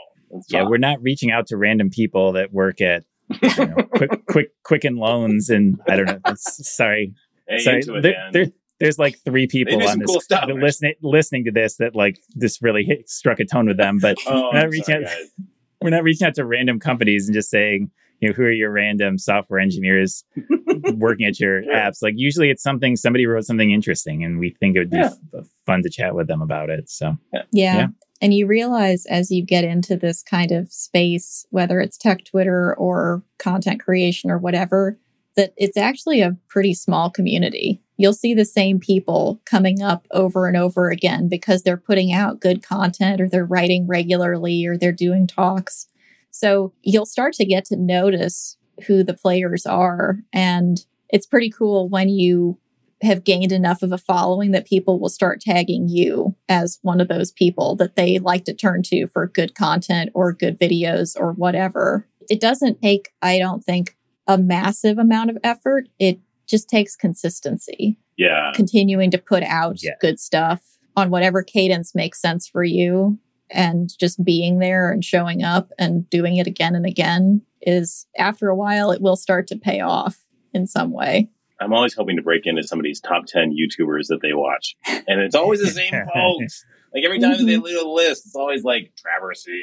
Yeah, 0.48 0.64
we're 0.68 0.76
not 0.76 1.00
reaching 1.00 1.30
out 1.30 1.46
to 1.48 1.56
random 1.56 1.88
people 1.90 2.32
that 2.32 2.52
work 2.52 2.82
at 2.82 3.04
you 3.42 3.66
know, 3.66 3.76
quick, 3.94 4.26
quick, 4.26 4.48
Quicken 4.62 4.96
Loans, 4.96 5.48
and 5.48 5.80
I 5.88 5.96
don't 5.96 6.06
know. 6.06 6.18
sorry, 6.36 7.14
hey, 7.48 7.58
sorry. 7.58 7.78
It, 7.80 8.02
there, 8.02 8.28
there, 8.32 8.46
there's 8.80 8.98
like 8.98 9.18
three 9.24 9.46
people 9.46 9.82
on 9.86 9.98
this 9.98 10.06
cool 10.06 10.56
listening 10.56 10.94
listening 11.02 11.44
to 11.44 11.50
this 11.50 11.76
that 11.76 11.94
like 11.94 12.18
this 12.34 12.62
really 12.62 12.84
hit, 12.84 13.08
struck 13.08 13.40
a 13.40 13.44
tone 13.44 13.66
with 13.66 13.76
them. 13.76 13.98
But 14.00 14.18
oh, 14.26 14.50
we're 14.52 14.60
not 14.60 14.70
reaching 14.70 14.84
sorry, 14.84 15.06
out. 15.06 15.12
We're 15.80 15.90
not 15.90 16.02
reaching 16.02 16.26
out 16.26 16.34
to 16.34 16.44
random 16.44 16.80
companies 16.80 17.28
and 17.28 17.34
just 17.34 17.50
saying, 17.50 17.92
you 18.20 18.28
know, 18.28 18.34
who 18.34 18.42
are 18.42 18.50
your 18.50 18.72
random 18.72 19.16
software 19.16 19.60
engineers 19.60 20.24
working 20.94 21.24
at 21.24 21.38
your 21.38 21.62
yeah. 21.62 21.88
apps? 21.88 22.02
Like 22.02 22.14
usually 22.16 22.50
it's 22.50 22.64
something 22.64 22.96
somebody 22.96 23.26
wrote 23.26 23.44
something 23.44 23.70
interesting 23.70 24.24
and 24.24 24.40
we 24.40 24.56
think 24.58 24.74
it 24.74 24.80
would 24.80 24.90
be 24.90 24.96
yeah. 24.96 25.06
f- 25.06 25.12
uh, 25.38 25.42
fun 25.66 25.84
to 25.84 25.88
chat 25.88 26.16
with 26.16 26.26
them 26.26 26.42
about 26.42 26.68
it. 26.68 26.90
So, 26.90 27.16
yeah. 27.32 27.42
yeah. 27.52 27.86
And 28.20 28.34
you 28.34 28.48
realize 28.48 29.06
as 29.06 29.30
you 29.30 29.44
get 29.44 29.62
into 29.62 29.96
this 29.96 30.22
kind 30.22 30.50
of 30.50 30.72
space, 30.72 31.46
whether 31.50 31.80
it's 31.80 31.96
tech 31.96 32.24
Twitter 32.24 32.74
or 32.74 33.22
content 33.38 33.80
creation 33.80 34.30
or 34.30 34.38
whatever, 34.38 34.98
that 35.36 35.54
it's 35.56 35.76
actually 35.76 36.20
a 36.20 36.36
pretty 36.48 36.74
small 36.74 37.10
community. 37.10 37.80
You'll 37.98 38.14
see 38.14 38.32
the 38.32 38.44
same 38.44 38.78
people 38.78 39.40
coming 39.44 39.82
up 39.82 40.06
over 40.12 40.46
and 40.46 40.56
over 40.56 40.88
again 40.88 41.28
because 41.28 41.62
they're 41.62 41.76
putting 41.76 42.12
out 42.12 42.40
good 42.40 42.62
content 42.62 43.20
or 43.20 43.28
they're 43.28 43.44
writing 43.44 43.86
regularly 43.86 44.64
or 44.64 44.78
they're 44.78 44.92
doing 44.92 45.26
talks. 45.26 45.86
So 46.30 46.72
you'll 46.82 47.06
start 47.06 47.34
to 47.34 47.44
get 47.44 47.64
to 47.66 47.76
notice 47.76 48.56
who 48.86 49.02
the 49.02 49.14
players 49.14 49.66
are. 49.66 50.20
And 50.32 50.78
it's 51.08 51.26
pretty 51.26 51.50
cool 51.50 51.88
when 51.88 52.08
you 52.08 52.58
have 53.02 53.24
gained 53.24 53.52
enough 53.52 53.82
of 53.82 53.92
a 53.92 53.98
following 53.98 54.52
that 54.52 54.66
people 54.66 54.98
will 54.98 55.08
start 55.08 55.40
tagging 55.40 55.88
you 55.88 56.34
as 56.48 56.78
one 56.82 57.00
of 57.00 57.08
those 57.08 57.32
people 57.32 57.76
that 57.76 57.96
they 57.96 58.18
like 58.18 58.44
to 58.44 58.54
turn 58.54 58.82
to 58.82 59.06
for 59.08 59.26
good 59.26 59.54
content 59.54 60.10
or 60.14 60.32
good 60.32 60.58
videos 60.58 61.16
or 61.18 61.32
whatever. 61.32 62.06
It 62.28 62.40
doesn't 62.40 62.82
take, 62.82 63.10
I 63.22 63.38
don't 63.38 63.64
think, 63.64 63.96
a 64.26 64.36
massive 64.36 64.98
amount 64.98 65.30
of 65.30 65.38
effort. 65.42 65.88
It 65.98 66.20
just 66.48 66.68
takes 66.68 66.96
consistency. 66.96 67.98
Yeah. 68.16 68.50
Continuing 68.54 69.10
to 69.10 69.18
put 69.18 69.42
out 69.44 69.82
yeah. 69.82 69.92
good 70.00 70.18
stuff 70.18 70.62
on 70.96 71.10
whatever 71.10 71.42
cadence 71.42 71.94
makes 71.94 72.20
sense 72.20 72.48
for 72.48 72.64
you 72.64 73.18
and 73.50 73.90
just 73.98 74.22
being 74.24 74.58
there 74.58 74.90
and 74.90 75.04
showing 75.04 75.42
up 75.42 75.70
and 75.78 76.08
doing 76.10 76.36
it 76.36 76.46
again 76.46 76.74
and 76.74 76.86
again 76.86 77.42
is 77.62 78.06
after 78.16 78.48
a 78.48 78.56
while 78.56 78.90
it 78.90 79.00
will 79.00 79.16
start 79.16 79.46
to 79.48 79.56
pay 79.56 79.80
off 79.80 80.18
in 80.52 80.66
some 80.66 80.92
way. 80.92 81.28
I'm 81.60 81.72
always 81.72 81.94
hoping 81.94 82.16
to 82.16 82.22
break 82.22 82.46
into 82.46 82.62
somebody's 82.62 83.00
top 83.00 83.26
10 83.26 83.52
YouTubers 83.52 84.06
that 84.08 84.20
they 84.22 84.32
watch. 84.32 84.76
And 84.86 85.20
it's 85.20 85.34
always 85.34 85.60
the 85.60 85.68
same 85.68 85.92
folks. 86.14 86.64
Like 86.94 87.04
every 87.04 87.20
time 87.20 87.34
mm-hmm. 87.34 87.44
they 87.44 87.58
leave 87.58 87.78
a 87.78 87.86
list, 87.86 88.24
it's 88.24 88.34
always 88.34 88.64
like 88.64 88.94
Traversy, 88.96 89.60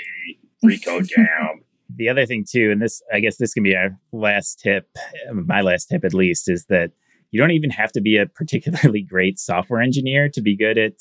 Recodejam. 0.63 1.61
the 1.95 2.09
other 2.09 2.25
thing 2.25 2.45
too, 2.49 2.71
and 2.71 2.81
this 2.81 3.01
I 3.13 3.19
guess 3.19 3.37
this 3.37 3.53
can 3.53 3.63
be 3.63 3.75
our 3.75 3.97
last 4.11 4.59
tip, 4.59 4.87
my 5.33 5.61
last 5.61 5.85
tip 5.85 6.03
at 6.03 6.13
least, 6.13 6.49
is 6.49 6.65
that 6.69 6.91
you 7.31 7.39
don't 7.39 7.51
even 7.51 7.69
have 7.69 7.91
to 7.93 8.01
be 8.01 8.17
a 8.17 8.25
particularly 8.25 9.01
great 9.09 9.39
software 9.39 9.81
engineer 9.81 10.29
to 10.29 10.41
be 10.41 10.55
good 10.55 10.77
at 10.77 10.93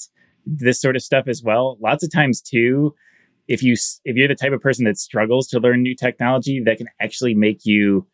this 0.46 0.80
sort 0.80 0.96
of 0.96 1.02
stuff 1.02 1.28
as 1.28 1.42
well. 1.42 1.78
Lots 1.80 2.04
of 2.04 2.12
times 2.12 2.40
too, 2.40 2.94
if 3.48 3.62
you 3.62 3.76
if 4.04 4.16
you're 4.16 4.28
the 4.28 4.34
type 4.34 4.52
of 4.52 4.60
person 4.60 4.84
that 4.84 4.98
struggles 4.98 5.48
to 5.48 5.60
learn 5.60 5.82
new 5.82 5.94
technology, 5.94 6.62
that 6.64 6.78
can 6.78 6.88
actually 7.00 7.34
make 7.34 7.64
you 7.64 8.06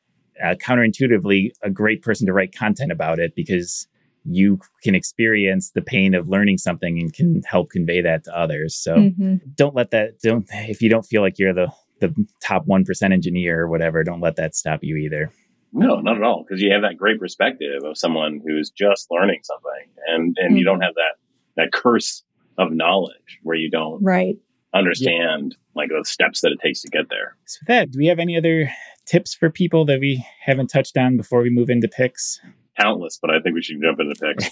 uh, 0.43 0.55
counterintuitively 0.55 1.51
a 1.63 1.71
great 1.71 2.03
person 2.03 2.27
to 2.27 2.33
write 2.33 2.55
content 2.55 2.93
about 2.93 3.19
it 3.19 3.35
because 3.35 3.87
you 4.25 4.59
can 4.83 4.95
experience 4.95 5.71
the 5.75 5.81
pain 5.83 6.15
of 6.15 6.29
learning 6.29 6.59
something 6.59 6.99
and 6.99 7.13
can 7.15 7.43
help 7.47 7.71
convey 7.71 8.03
that 8.03 8.25
to 8.25 8.37
others. 8.37 8.77
So 8.77 8.97
mm-hmm. 8.97 9.37
don't 9.55 9.75
let 9.75 9.91
that 9.93 10.21
don't 10.23 10.47
if 10.51 10.83
you 10.83 10.91
don't 10.91 11.07
feel 11.07 11.23
like 11.23 11.39
you're 11.39 11.55
the 11.55 11.73
the 12.01 12.15
top 12.43 12.67
1% 12.67 13.13
engineer 13.13 13.61
or 13.63 13.69
whatever, 13.69 14.03
don't 14.03 14.21
let 14.21 14.37
that 14.37 14.55
stop 14.55 14.81
you 14.83 14.97
either. 14.97 15.33
No, 15.73 16.01
not 16.01 16.17
at 16.17 16.23
all. 16.23 16.45
Because 16.47 16.61
you 16.61 16.73
have 16.73 16.83
that 16.83 16.97
great 16.97 17.21
perspective 17.21 17.83
of 17.85 17.97
someone 17.97 18.41
who's 18.45 18.71
just 18.71 19.07
learning 19.11 19.41
something 19.43 19.89
and, 20.09 20.37
and 20.39 20.51
mm-hmm. 20.51 20.57
you 20.57 20.65
don't 20.65 20.81
have 20.81 20.95
that 20.95 21.17
that 21.57 21.73
curse 21.73 22.23
of 22.59 22.73
knowledge 22.73 23.39
where 23.43 23.57
you 23.57 23.71
don't 23.71 24.03
right 24.03 24.37
understand 24.73 25.57
yeah. 25.57 25.81
like 25.81 25.89
the 25.89 26.05
steps 26.05 26.41
that 26.41 26.53
it 26.53 26.61
takes 26.61 26.81
to 26.83 26.89
get 26.89 27.09
there. 27.11 27.37
So 27.45 27.59
with 27.63 27.69
that, 27.69 27.91
do 27.91 27.99
we 27.99 28.07
have 28.07 28.19
any 28.19 28.37
other 28.37 28.71
tips 29.07 29.35
for 29.35 29.51
people 29.51 29.85
that 29.87 30.01
we 30.01 30.25
haven't 30.45 30.69
touched 30.69 30.97
on 30.97 31.17
before 31.17 31.43
we 31.43 31.51
move 31.51 31.71
into 31.71 31.89
picks? 31.89 32.41
Countless, 32.81 33.19
but 33.21 33.31
I 33.31 33.41
think 33.41 33.55
we 33.55 33.63
should 33.63 33.81
jump 33.83 34.01
into 34.01 34.15
picks. 34.15 34.51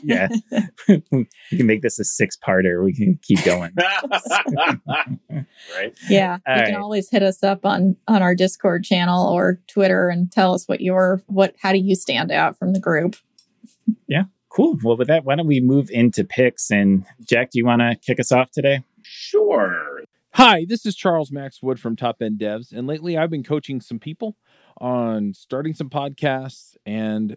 yeah, 0.04 0.28
we 0.88 1.56
can 1.56 1.66
make 1.66 1.82
this 1.82 1.98
a 1.98 2.04
six-parter. 2.04 2.84
We 2.84 2.94
can 2.94 3.18
keep 3.22 3.42
going. 3.44 3.72
right? 3.76 4.78
Yeah, 6.08 6.38
All 6.46 6.54
you 6.54 6.62
right. 6.62 6.66
can 6.66 6.80
always 6.80 7.10
hit 7.10 7.22
us 7.22 7.42
up 7.42 7.66
on 7.66 7.96
on 8.08 8.22
our 8.22 8.34
Discord 8.34 8.84
channel 8.84 9.28
or 9.28 9.60
Twitter 9.68 10.08
and 10.08 10.30
tell 10.30 10.54
us 10.54 10.66
what 10.66 10.80
your 10.80 11.22
what 11.26 11.54
how 11.60 11.72
do 11.72 11.78
you 11.78 11.94
stand 11.94 12.30
out 12.30 12.58
from 12.58 12.72
the 12.72 12.80
group. 12.80 13.16
Yeah, 14.06 14.24
Cool. 14.50 14.78
Well, 14.82 14.96
with 14.96 15.08
that, 15.08 15.24
why 15.24 15.36
don't 15.36 15.46
we 15.46 15.60
move 15.60 15.90
into 15.90 16.24
picks? 16.24 16.70
And 16.70 17.06
Jack, 17.22 17.50
do 17.52 17.58
you 17.58 17.64
want 17.64 17.82
to 17.82 17.96
kick 18.04 18.18
us 18.18 18.32
off 18.32 18.50
today? 18.50 18.82
Sure. 19.02 20.02
Hi, 20.34 20.66
this 20.68 20.84
is 20.84 20.96
Charles 20.96 21.30
Max 21.30 21.62
Wood 21.62 21.78
from 21.78 21.96
Top 21.96 22.16
End 22.20 22.40
Devs. 22.40 22.72
And 22.72 22.86
lately 22.86 23.16
I've 23.16 23.30
been 23.30 23.44
coaching 23.44 23.80
some 23.80 24.00
people 24.00 24.36
on 24.80 25.34
starting 25.34 25.74
some 25.74 25.88
podcasts 25.88 26.76
and 26.84 27.36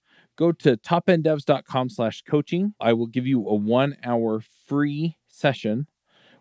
go 0.37 0.51
to 0.51 0.77
topenddevs.com 0.77 1.89
slash 1.89 2.23
coaching. 2.23 2.73
I 2.79 2.93
will 2.93 3.07
give 3.07 3.27
you 3.27 3.47
a 3.47 3.55
one 3.55 3.97
hour 4.03 4.41
free 4.67 5.17
session 5.27 5.87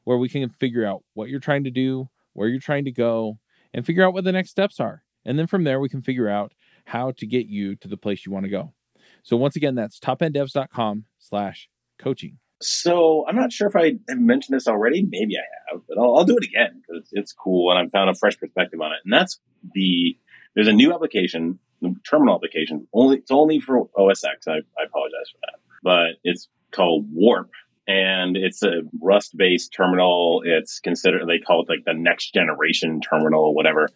where 0.05 0.19
we 0.19 0.29
can 0.29 0.49
figure 0.49 0.87
out 0.87 1.03
what 1.15 1.29
you're 1.29 1.41
trying 1.41 1.65
to 1.65 1.71
do, 1.71 2.09
where 2.33 2.49
you're 2.49 2.61
trying 2.61 2.85
to 2.87 2.93
go, 2.93 3.39
and 3.75 3.85
figure 3.85 4.05
out 4.07 4.15
what 4.15 4.25
the 4.25 4.33
next 4.33 4.51
steps 4.51 4.81
are. 4.81 5.03
And 5.25 5.39
then 5.39 5.47
from 5.47 5.65
there, 5.65 5.81
we 5.81 5.89
can 5.89 6.03
figure 6.03 6.29
out 6.29 6.53
how 6.85 7.13
to 7.13 7.27
get 7.27 7.47
you 7.47 7.77
to 7.77 7.89
the 7.89 7.97
place 7.97 8.25
you 8.25 8.33
want 8.33 8.45
to 8.45 8.51
go. 8.51 8.73
So 9.23 9.37
once 9.37 9.57
again, 9.57 9.75
that's 9.75 9.99
topenddevs.com 9.99 11.05
slash 11.19 11.69
coaching. 11.99 12.39
So 12.63 13.25
I'm 13.27 13.37
not 13.37 13.53
sure 13.53 13.69
if 13.69 13.77
I 13.77 13.95
mentioned 14.15 14.57
this 14.57 14.69
already. 14.69 15.03
Maybe 15.03 15.35
I 15.37 15.73
have, 15.73 15.83
but 15.89 15.99
I'll, 15.99 16.19
I'll 16.19 16.25
do 16.25 16.37
it 16.37 16.45
again 16.45 16.83
because 16.87 17.09
it's 17.13 17.33
cool 17.33 17.71
and 17.71 17.79
I've 17.79 17.91
found 17.91 18.11
a 18.11 18.15
fresh 18.15 18.39
perspective 18.39 18.81
on 18.81 18.93
it. 18.93 18.99
And 19.05 19.13
that's 19.13 19.41
the 19.75 20.17
there's 20.55 20.69
a 20.69 20.73
new 20.73 20.93
application, 20.93 21.59
terminal 22.09 22.35
application. 22.35 22.87
Only 22.93 23.19
it's 23.19 23.31
only 23.31 23.61
for 23.61 23.89
OS 23.97 24.25
X. 24.25 24.47
I, 24.49 24.57
I 24.57 24.85
apologize 24.87 25.31
for 25.33 25.39
that, 25.43 25.61
but 25.83 26.07
it's 26.25 26.49
called 26.73 27.07
Warp, 27.13 27.51
and 27.87 28.37
it's 28.37 28.63
a 28.63 28.83
Rust 29.01 29.37
based 29.37 29.73
terminal. 29.73 30.43
It's 30.45 30.81
considered 30.81 31.27
they 31.27 31.39
call 31.39 31.63
it 31.63 31.69
like 31.69 31.85
the 31.85 31.95
next 31.95 32.33
generation 32.33 33.01
terminal, 33.01 33.55
whatever. 33.55 33.89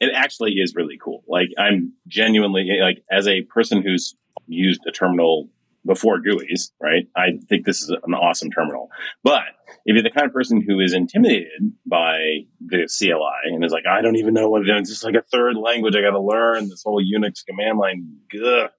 It 0.00 0.12
actually 0.14 0.52
is 0.52 0.74
really 0.74 0.98
cool. 1.02 1.22
Like 1.28 1.48
I'm 1.58 1.92
genuinely 2.08 2.68
like 2.80 3.02
as 3.10 3.26
a 3.28 3.42
person 3.42 3.82
who's 3.82 4.14
used 4.46 4.80
a 4.86 4.90
terminal 4.90 5.48
before 5.84 6.20
GUIs, 6.20 6.72
right? 6.80 7.08
I 7.16 7.38
think 7.48 7.64
this 7.64 7.82
is 7.82 7.90
an 7.90 8.14
awesome 8.14 8.50
terminal. 8.50 8.90
But 9.22 9.42
if 9.84 9.94
you're 9.94 10.02
the 10.02 10.10
kind 10.10 10.26
of 10.26 10.32
person 10.32 10.62
who 10.66 10.80
is 10.80 10.92
intimidated 10.92 11.72
by 11.86 12.44
the 12.60 12.88
CLI 12.88 13.52
and 13.52 13.64
is 13.64 13.72
like, 13.72 13.86
I 13.86 14.02
don't 14.02 14.16
even 14.16 14.34
know 14.34 14.50
what 14.50 14.62
it 14.62 14.70
is, 14.70 14.80
it's 14.80 14.90
just 14.90 15.04
like 15.04 15.14
a 15.14 15.22
third 15.22 15.56
language 15.56 15.94
I 15.96 16.02
got 16.02 16.10
to 16.10 16.20
learn, 16.20 16.68
this 16.68 16.82
whole 16.84 17.02
Unix 17.02 17.44
command 17.46 17.78
line, 17.78 18.16
ugh. 18.34 18.70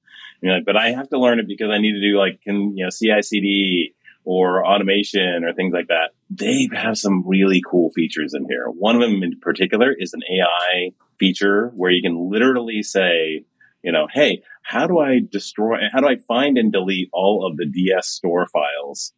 Like, 0.43 0.65
but 0.65 0.75
I 0.75 0.91
have 0.91 1.09
to 1.09 1.19
learn 1.19 1.39
it 1.39 1.47
because 1.47 1.69
I 1.71 1.77
need 1.77 1.93
to 1.93 2.01
do 2.01 2.17
like, 2.17 2.41
can, 2.41 2.75
you 2.75 2.85
know, 2.85 2.89
CI 2.89 3.21
CD 3.21 3.93
or 4.23 4.65
automation 4.65 5.43
or 5.43 5.53
things 5.53 5.73
like 5.73 5.87
that. 5.87 6.11
They 6.29 6.69
have 6.73 6.97
some 6.97 7.27
really 7.27 7.61
cool 7.67 7.91
features 7.91 8.33
in 8.33 8.45
here. 8.47 8.65
One 8.65 8.95
of 8.95 9.01
them 9.01 9.23
in 9.23 9.39
particular 9.39 9.93
is 9.97 10.13
an 10.13 10.21
AI 10.23 10.91
feature 11.19 11.71
where 11.75 11.91
you 11.91 12.01
can 12.01 12.29
literally 12.31 12.83
say, 12.83 13.45
you 13.83 13.91
know, 13.91 14.07
hey, 14.11 14.43
how 14.61 14.87
do 14.87 14.99
I 14.99 15.19
destroy, 15.19 15.77
how 15.91 15.99
do 15.99 16.07
I 16.07 16.17
find 16.27 16.57
and 16.57 16.71
delete 16.71 17.09
all 17.13 17.47
of 17.49 17.57
the 17.57 17.65
DS 17.65 18.07
store 18.07 18.47
files 18.47 19.13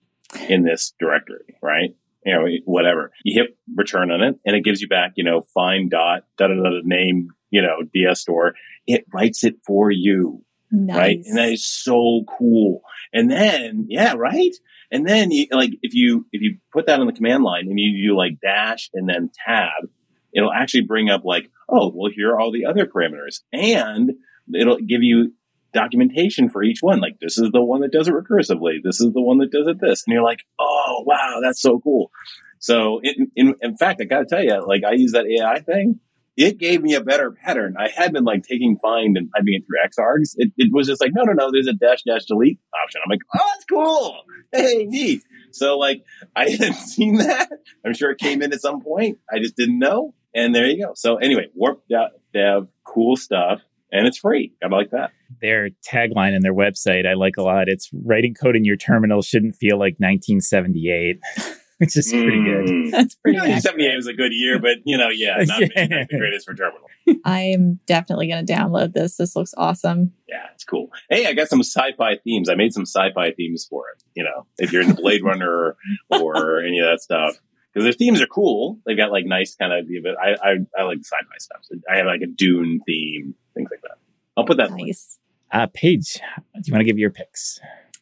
in 0.47 0.63
this 0.63 0.93
directory, 0.99 1.55
right? 1.61 1.95
You 2.25 2.33
know, 2.33 2.45
whatever. 2.65 3.11
You 3.23 3.41
hit 3.41 3.57
return 3.75 4.11
on 4.11 4.21
it 4.21 4.39
and 4.45 4.55
it 4.55 4.63
gives 4.63 4.81
you 4.81 4.87
back, 4.87 5.13
you 5.15 5.23
know, 5.23 5.41
find 5.53 5.89
dot, 5.89 6.23
da 6.37 6.47
da 6.47 6.55
da 6.55 6.81
name, 6.83 7.29
you 7.49 7.61
know, 7.61 7.83
DS 7.93 8.21
store. 8.21 8.55
It 8.87 9.05
writes 9.13 9.43
it 9.43 9.57
for 9.65 9.91
you. 9.91 10.43
Nice. 10.71 10.97
Right. 10.97 11.19
And 11.25 11.37
that 11.37 11.51
is 11.51 11.67
so 11.67 12.23
cool. 12.37 12.81
And 13.13 13.29
then, 13.29 13.85
yeah, 13.89 14.13
right. 14.17 14.55
And 14.91 15.07
then 15.07 15.31
you 15.31 15.47
like, 15.51 15.71
if 15.81 15.93
you, 15.93 16.25
if 16.31 16.41
you 16.41 16.57
put 16.71 16.87
that 16.87 16.99
on 16.99 17.05
the 17.05 17.13
command 17.13 17.43
line 17.43 17.67
and 17.69 17.79
you 17.79 18.09
do 18.09 18.17
like 18.17 18.39
dash 18.41 18.89
and 18.93 19.07
then 19.07 19.29
tab, 19.45 19.89
it'll 20.33 20.51
actually 20.51 20.81
bring 20.81 21.09
up 21.09 21.23
like, 21.23 21.51
oh, 21.69 21.91
well, 21.93 22.11
here 22.13 22.31
are 22.31 22.39
all 22.39 22.51
the 22.51 22.65
other 22.65 22.87
parameters. 22.87 23.41
And 23.51 24.13
it'll 24.53 24.77
give 24.77 25.03
you 25.03 25.33
documentation 25.73 26.49
for 26.49 26.63
each 26.63 26.79
one. 26.81 26.99
Like 26.99 27.19
this 27.19 27.37
is 27.37 27.49
the 27.51 27.63
one 27.63 27.81
that 27.81 27.91
does 27.91 28.07
it 28.07 28.13
recursively. 28.13 28.77
This 28.83 29.01
is 29.01 29.11
the 29.11 29.21
one 29.21 29.39
that 29.39 29.51
does 29.51 29.67
it 29.67 29.81
this. 29.81 30.03
And 30.05 30.13
you're 30.13 30.23
like, 30.23 30.43
oh 30.59 31.03
wow, 31.05 31.39
that's 31.41 31.61
so 31.61 31.79
cool. 31.79 32.11
So 32.59 33.01
in 33.03 33.55
in, 33.59 33.77
fact, 33.77 33.99
I 33.99 34.05
got 34.05 34.19
to 34.19 34.25
tell 34.25 34.43
you, 34.43 34.65
like 34.65 34.83
I 34.85 34.93
use 34.93 35.11
that 35.11 35.25
AI 35.25 35.59
thing. 35.59 35.99
It 36.35 36.57
gave 36.57 36.81
me 36.81 36.95
a 36.95 37.01
better 37.01 37.29
pattern. 37.29 37.75
I 37.77 37.89
had 37.89 38.11
been 38.11 38.23
like 38.23 38.43
taking 38.43 38.77
find 38.77 39.17
and 39.17 39.29
typing 39.35 39.53
it 39.53 39.63
through 39.67 39.77
Xargs. 39.85 40.33
It, 40.35 40.51
it 40.57 40.73
was 40.73 40.87
just 40.87 40.99
like, 40.99 41.11
no, 41.13 41.23
no, 41.23 41.33
no, 41.33 41.51
there's 41.51 41.67
a 41.67 41.73
dash 41.73 42.01
dash 42.07 42.25
delete 42.25 42.59
option. 42.83 43.01
I'm 43.05 43.09
like, 43.09 43.19
oh, 43.35 43.51
that's 43.53 43.65
cool. 43.65 44.17
Hey, 44.51 44.85
neat. 44.85 45.21
So 45.51 45.77
like 45.77 46.03
I 46.35 46.49
hadn't 46.49 46.75
seen 46.75 47.17
that. 47.17 47.49
I'm 47.85 47.93
sure 47.93 48.11
it 48.11 48.19
came 48.19 48.41
in 48.41 48.53
at 48.53 48.61
some 48.61 48.81
point. 48.81 49.19
I 49.31 49.39
just 49.39 49.55
didn't 49.55 49.79
know. 49.79 50.13
And 50.33 50.55
there 50.55 50.65
you 50.65 50.83
go. 50.83 50.93
So 50.95 51.17
anyway, 51.17 51.49
warp 51.53 51.83
dev, 52.33 52.67
cool 52.83 53.15
stuff 53.15 53.61
and 53.93 54.05
it's 54.07 54.17
free. 54.17 54.53
I 54.63 54.67
like 54.67 54.91
that. 54.91 55.11
Their 55.41 55.69
tagline 55.89 56.33
and 56.35 56.43
their 56.43 56.53
website 56.53 57.07
I 57.07 57.13
like 57.13 57.37
a 57.37 57.43
lot. 57.43 57.69
It's 57.69 57.89
writing 57.93 58.33
code 58.33 58.55
in 58.57 58.65
your 58.65 58.75
terminal 58.75 59.21
shouldn't 59.21 59.55
feel 59.55 59.77
like 59.77 59.95
1978. 59.99 61.19
Which 61.79 61.97
is 61.97 62.11
pretty 62.11 62.41
good. 62.43 62.65
Mm. 62.67 62.91
That's 62.91 63.15
pretty 63.15 63.39
Yeah, 63.39 63.59
78 63.59 63.95
was 63.95 64.07
a 64.07 64.13
good 64.13 64.31
year, 64.31 64.57
but 64.59 64.77
you 64.85 64.97
know, 64.97 65.09
yeah, 65.09 65.35
not, 65.39 65.59
Yeah. 65.75 65.85
not 65.87 66.07
the 66.09 66.17
greatest 66.17 66.45
for 66.45 66.53
terminal. 66.53 66.87
I'm 67.25 67.79
definitely 67.87 68.27
going 68.27 68.45
to 68.45 68.53
download 68.53 68.93
this. 68.93 69.17
This 69.17 69.35
looks 69.35 69.53
awesome. 69.57 70.13
Yeah, 70.29 70.45
it's 70.53 70.63
cool. 70.63 70.89
Hey, 71.09 71.25
I 71.25 71.33
got 71.33 71.49
some 71.49 71.59
sci-fi 71.59 72.17
themes. 72.23 72.47
I 72.47 72.55
made 72.55 72.73
some 72.73 72.85
sci-fi 72.85 73.31
themes 73.35 73.65
for 73.69 73.85
it. 73.89 74.03
You 74.13 74.23
know, 74.23 74.45
if 74.59 74.71
you're 74.71 74.83
into 74.83 74.93
Blade 74.93 75.23
Runner 75.25 75.75
or 76.09 76.61
any 76.61 76.79
of 76.79 76.85
that 76.85 77.01
stuff, 77.01 77.35
because 77.73 77.83
their 77.85 77.91
themes 77.93 78.21
are 78.21 78.27
cool. 78.27 78.79
They've 78.85 78.95
got 78.95 79.11
like 79.11 79.25
nice 79.25 79.55
kind 79.55 79.73
of. 79.73 79.85
But 80.03 80.15
I 80.17 80.35
I, 80.41 80.55
I 80.79 80.83
like 80.83 80.99
sci-fi 80.99 81.37
stuff. 81.39 81.61
So 81.63 81.75
I 81.91 81.97
have 81.97 82.05
like 82.05 82.21
a 82.21 82.27
Dune 82.27 82.79
theme, 82.85 83.35
things 83.53 83.69
like 83.71 83.81
that. 83.81 83.97
I'll 84.37 84.45
put 84.45 84.57
that. 84.57 84.67
in 84.67 84.73
the 84.73 84.77
link. 84.77 84.87
Nice. 84.89 85.19
Uh, 85.51 85.67
Paige, 85.73 86.19
do 86.55 86.61
you 86.65 86.73
want 86.73 86.81
to 86.81 86.85
give 86.85 86.97
your 86.97 87.11
picks? 87.11 87.59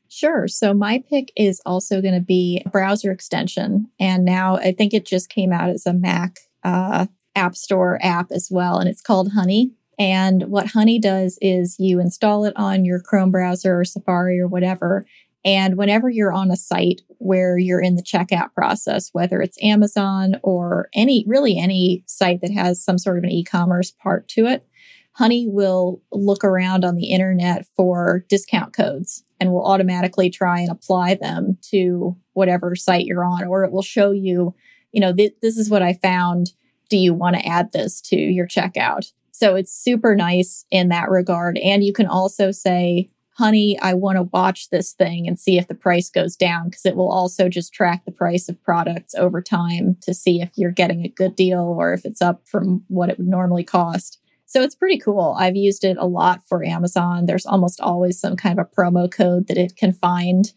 Sure. 0.08 0.48
So 0.48 0.74
my 0.74 1.04
pick 1.10 1.32
is 1.36 1.62
also 1.66 2.02
going 2.02 2.14
to 2.14 2.22
be 2.22 2.62
a 2.66 2.70
browser 2.70 3.12
extension. 3.12 3.88
And 4.00 4.26
now 4.26 4.58
I 4.58 4.74
think 4.74 4.94
it 4.94 5.06
just 5.06 5.30
came 5.30 5.54
out 5.54 5.70
as 5.70 5.86
a 5.86 5.94
Mac 5.94 6.40
uh, 6.64 7.08
App 7.36 7.56
Store 7.56 7.98
app 8.02 8.32
as 8.32 8.50
well. 8.52 8.78
And 8.78 8.90
it's 8.90 9.02
called 9.02 9.32
Honey. 9.32 9.72
And 9.98 10.44
what 10.50 10.68
Honey 10.68 11.00
does 11.00 11.38
is 11.42 11.78
you 11.80 12.00
install 12.00 12.46
it 12.46 12.54
on 12.56 12.84
your 12.86 13.00
Chrome 13.00 13.32
browser 13.32 13.80
or 13.80 13.86
Safari 13.86 14.40
or 14.40 14.48
whatever. 14.48 15.06
And 15.44 15.78
whenever 15.78 16.10
you're 16.10 16.34
on 16.34 16.52
a 16.52 16.58
site 16.58 17.02
where 17.18 17.58
you're 17.58 17.82
in 17.82 17.96
the 17.96 18.04
checkout 18.04 18.54
process, 18.54 19.10
whether 19.14 19.42
it's 19.42 19.62
Amazon 19.64 20.36
or 20.44 20.90
any, 20.94 21.24
really 21.28 21.58
any 21.58 22.04
site 22.06 22.42
that 22.42 22.52
has 22.52 22.84
some 22.84 22.98
sort 22.98 23.18
of 23.18 23.24
an 23.24 23.32
e 23.32 23.44
commerce 23.44 23.92
part 23.92 24.28
to 24.30 24.46
it, 24.46 24.66
Honey 25.14 25.48
will 25.48 26.02
look 26.12 26.44
around 26.44 26.86
on 26.86 26.96
the 26.96 27.08
internet 27.12 27.66
for 27.76 28.26
discount 28.30 28.74
codes 28.74 29.24
and 29.40 29.52
will 29.52 29.66
automatically 29.66 30.30
try 30.30 30.60
and 30.60 30.70
apply 30.70 31.16
them 31.16 31.58
to 31.70 32.16
whatever 32.34 32.76
site 32.76 33.06
you're 33.06 33.26
on, 33.26 33.44
or 33.44 33.64
it 33.64 33.72
will 33.72 33.82
show 33.82 34.12
you, 34.12 34.56
you 34.92 35.02
know, 35.02 35.14
th- 35.14 35.36
this 35.42 35.58
is 35.58 35.70
what 35.70 35.82
I 35.82 35.94
found. 35.94 36.54
Do 36.90 36.98
you 36.98 37.14
want 37.14 37.36
to 37.36 37.46
add 37.46 37.72
this 37.72 38.00
to 38.02 38.16
your 38.16 38.48
checkout? 38.48 39.12
So 39.32 39.56
it's 39.56 39.74
super 39.74 40.16
nice 40.16 40.66
in 40.72 40.90
that 40.90 41.10
regard. 41.10 41.58
And 41.58 41.84
you 41.84 41.94
can 41.94 42.06
also 42.06 42.52
say, 42.52 43.10
honey, 43.32 43.80
I 43.82 43.96
want 43.96 44.18
to 44.18 44.30
watch 44.32 44.70
this 44.70 44.94
thing 44.94 45.28
and 45.28 45.40
see 45.40 45.58
if 45.58 45.68
the 45.68 45.74
price 45.74 46.10
goes 46.10 46.36
down 46.36 46.70
because 46.70 46.86
it 46.86 46.96
will 46.96 47.12
also 47.12 47.50
just 47.50 47.74
track 47.74 48.06
the 48.06 48.12
price 48.12 48.48
of 48.48 48.62
products 48.62 49.16
over 49.16 49.42
time 49.42 49.98
to 50.02 50.14
see 50.14 50.42
if 50.42 50.52
you're 50.56 50.72
getting 50.72 51.04
a 51.04 51.10
good 51.10 51.36
deal 51.36 51.62
or 51.62 51.94
if 51.94 52.06
it's 52.06 52.22
up 52.22 52.48
from 52.48 52.84
what 52.88 53.10
it 53.10 53.18
would 53.18 53.28
normally 53.28 53.64
cost. 53.64 54.21
So 54.52 54.62
it's 54.62 54.76
pretty 54.76 54.98
cool. 54.98 55.34
I've 55.40 55.56
used 55.56 55.86
it 55.86 55.96
a 55.98 56.06
lot 56.06 56.46
for 56.46 56.62
Amazon. 56.62 57.26
There's 57.26 57.46
almost 57.46 57.80
always 57.80 58.20
some 58.20 58.36
kind 58.36 58.60
of 58.60 58.68
a 58.68 58.76
promo 58.76 59.10
code 59.10 59.48
that 59.48 59.58
it 59.58 59.78
can 59.78 59.94
find, 59.94 60.52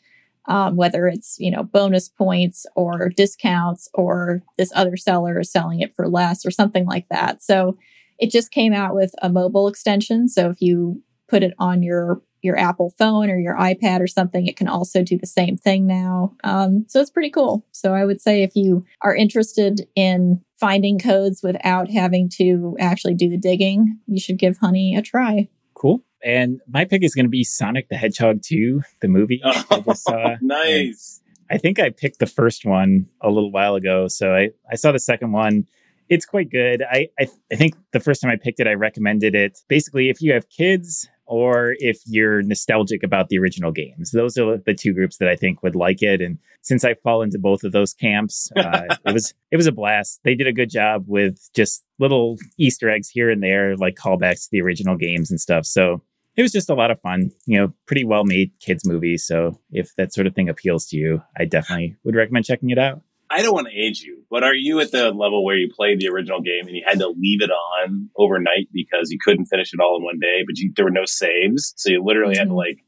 um, 0.49 0.75
whether 0.75 1.07
it's 1.07 1.37
you 1.39 1.49
know 1.49 1.63
bonus 1.63 2.09
points 2.09 2.67
or 2.75 3.09
discounts 3.17 3.89
or 3.95 4.43
this 4.59 4.73
other 4.75 4.97
seller 4.97 5.39
is 5.39 5.53
selling 5.53 5.79
it 5.79 5.95
for 5.95 6.09
less 6.09 6.45
or 6.45 6.51
something 6.51 6.87
like 6.87 7.07
that. 7.09 7.41
So 7.41 7.79
it 8.19 8.33
just 8.33 8.51
came 8.51 8.73
out 8.73 8.97
with 8.97 9.15
a 9.23 9.29
mobile 9.29 9.69
extension. 9.69 10.27
So 10.27 10.51
if 10.51 10.61
you 10.61 11.01
put 11.29 11.45
it 11.45 11.55
on 11.61 11.85
your 11.85 12.21
your 12.43 12.59
Apple 12.59 12.93
phone 12.99 13.31
or 13.31 13.39
your 13.39 13.55
iPad 13.55 14.01
or 14.01 14.09
something, 14.09 14.49
it 14.49 14.57
can 14.57 14.67
also 14.67 15.05
do 15.05 15.17
the 15.17 15.27
same 15.27 15.57
thing 15.57 15.87
now. 15.87 16.35
Um, 16.43 16.85
so 16.89 17.01
it's 17.01 17.11
pretty 17.11 17.31
cool. 17.31 17.65
So 17.71 17.95
I 17.95 18.05
would 18.05 18.21
say 18.21 18.43
if 18.43 18.57
you 18.57 18.85
are 19.03 19.15
interested 19.15 19.87
in 19.95 20.43
finding 20.65 20.99
codes 20.99 21.43
without 21.43 21.91
having 21.91 22.27
to 22.27 22.75
actually 22.81 23.13
do 23.13 23.29
the 23.29 23.37
digging, 23.37 23.99
you 24.07 24.19
should 24.19 24.39
give 24.39 24.57
Honey 24.57 24.97
a 24.97 25.03
try. 25.03 25.47
Cool. 25.75 26.03
And 26.25 26.63
my 26.67 26.87
pick 26.87 27.05
is 27.05 27.15
going 27.15 27.27
to 27.27 27.31
be 27.31 27.45
Sonic 27.45 27.91
the 27.91 27.97
Hedgehog 27.97 28.41
2, 28.41 28.81
the 29.03 29.09
movie 29.09 29.43
I 29.45 29.81
just 29.87 30.05
saw. 30.05 30.37
nice. 30.41 31.21
I 31.51 31.59
think 31.59 31.79
I 31.79 31.91
picked 31.91 32.19
the 32.19 32.27
first 32.27 32.65
one 32.65 33.09
a 33.21 33.29
little 33.29 33.53
while 33.53 33.75
ago. 33.75 34.09
So 34.09 34.33
I, 34.35 34.53
I 34.73 34.77
saw 34.77 34.91
the 34.91 34.99
second 34.99 35.33
one. 35.33 35.67
It's 36.09 36.25
quite 36.25 36.51
good. 36.51 36.83
I, 36.83 37.09
I 37.21 37.27
I 37.53 37.57
think 37.57 37.75
the 37.93 38.01
first 38.01 38.23
time 38.23 38.31
I 38.31 38.37
picked 38.37 38.59
it, 38.59 38.67
I 38.67 38.73
recommended 38.73 39.35
it. 39.35 39.59
Basically, 39.69 40.09
if 40.09 40.23
you 40.23 40.33
have 40.33 40.49
kids 40.49 41.11
or 41.27 41.75
if 41.79 41.99
you're 42.07 42.43
nostalgic 42.43 43.03
about 43.03 43.29
the 43.29 43.39
original 43.39 43.73
games, 43.73 44.11
those 44.11 44.37
are 44.37 44.59
the 44.59 44.75
two 44.75 44.93
groups 44.93 45.19
that 45.19 45.29
I 45.29 45.37
think 45.37 45.63
would 45.63 45.77
like 45.77 46.03
it. 46.03 46.21
And 46.21 46.39
since 46.63 46.85
I 46.85 46.95
fall 46.95 47.23
into 47.23 47.39
both 47.39 47.65
of 47.65 47.73
those 47.73 47.95
camps, 47.95 48.51
uh, 48.57 48.83
it 49.07 49.13
was 49.13 49.35
it 49.51 49.57
was 49.57 49.67
a 49.67 49.73
blast. 49.73 50.21
They 50.25 50.35
did 50.35 50.47
a 50.47 50.53
good 50.53 50.71
job 50.71 51.05
with 51.07 51.39
just 51.55 51.85
little 51.99 52.37
Easter 52.59 52.91
eggs 52.91 53.09
here 53.09 53.31
and 53.31 53.43
there, 53.43 53.77
like 53.77 53.97
callbacks 53.97 54.45
to 54.45 54.49
the 54.53 54.61
original 54.61 54.97
games 54.97 55.31
and 55.31 55.41
stuff. 55.41 55.65
So 55.67 56.03
it 56.37 56.43
was 56.43 56.53
just 56.53 56.71
a 56.71 56.75
lot 56.75 56.91
of 56.91 57.01
fun. 57.01 57.31
You 57.47 57.59
know, 57.59 57.73
pretty 57.87 58.05
well 58.05 58.25
made 58.25 58.53
kids 58.61 58.87
movie. 58.87 59.19
So 59.19 59.59
if 59.71 59.95
that 59.97 60.13
sort 60.13 60.27
of 60.27 60.35
thing 60.35 60.49
appeals 60.49 60.87
to 60.89 60.97
you, 60.97 61.23
I 61.39 61.45
definitely 61.45 61.97
would 62.05 62.17
recommend 62.17 62.45
checking 62.45 62.71
it 62.71 62.79
out. 62.79 63.03
I 63.37 63.43
don't 63.43 63.53
want 63.55 63.67
to 63.69 63.75
age 63.77 64.01
you, 64.03 64.23
but 64.31 64.45
are 64.45 64.55
you 64.55 64.81
at 64.81 64.93
the 64.93 65.11
level 65.11 65.45
where 65.45 65.57
you 65.57 65.69
played 65.75 65.99
the 66.01 66.09
original 66.09 66.41
game 66.41 66.67
and 66.67 66.77
you 66.77 66.83
had 66.87 66.99
to 67.01 67.09
leave 67.09 67.43
it 67.43 67.51
on 67.51 68.09
overnight 68.17 68.69
because 68.73 69.11
you 69.11 69.19
couldn't 69.23 69.47
finish 69.47 69.73
it 69.75 69.81
all 69.81 69.97
in 69.99 70.05
one 70.05 70.19
day, 70.21 70.43
but 70.47 70.57
you, 70.59 70.73
there 70.77 70.85
were 70.85 70.91
no 70.91 71.05
saves, 71.05 71.75
so 71.77 71.91
you 71.91 72.03
literally 72.05 72.37
had 72.37 72.45
to 72.49 72.55
Mhm. 72.55 72.57
like, 72.57 72.79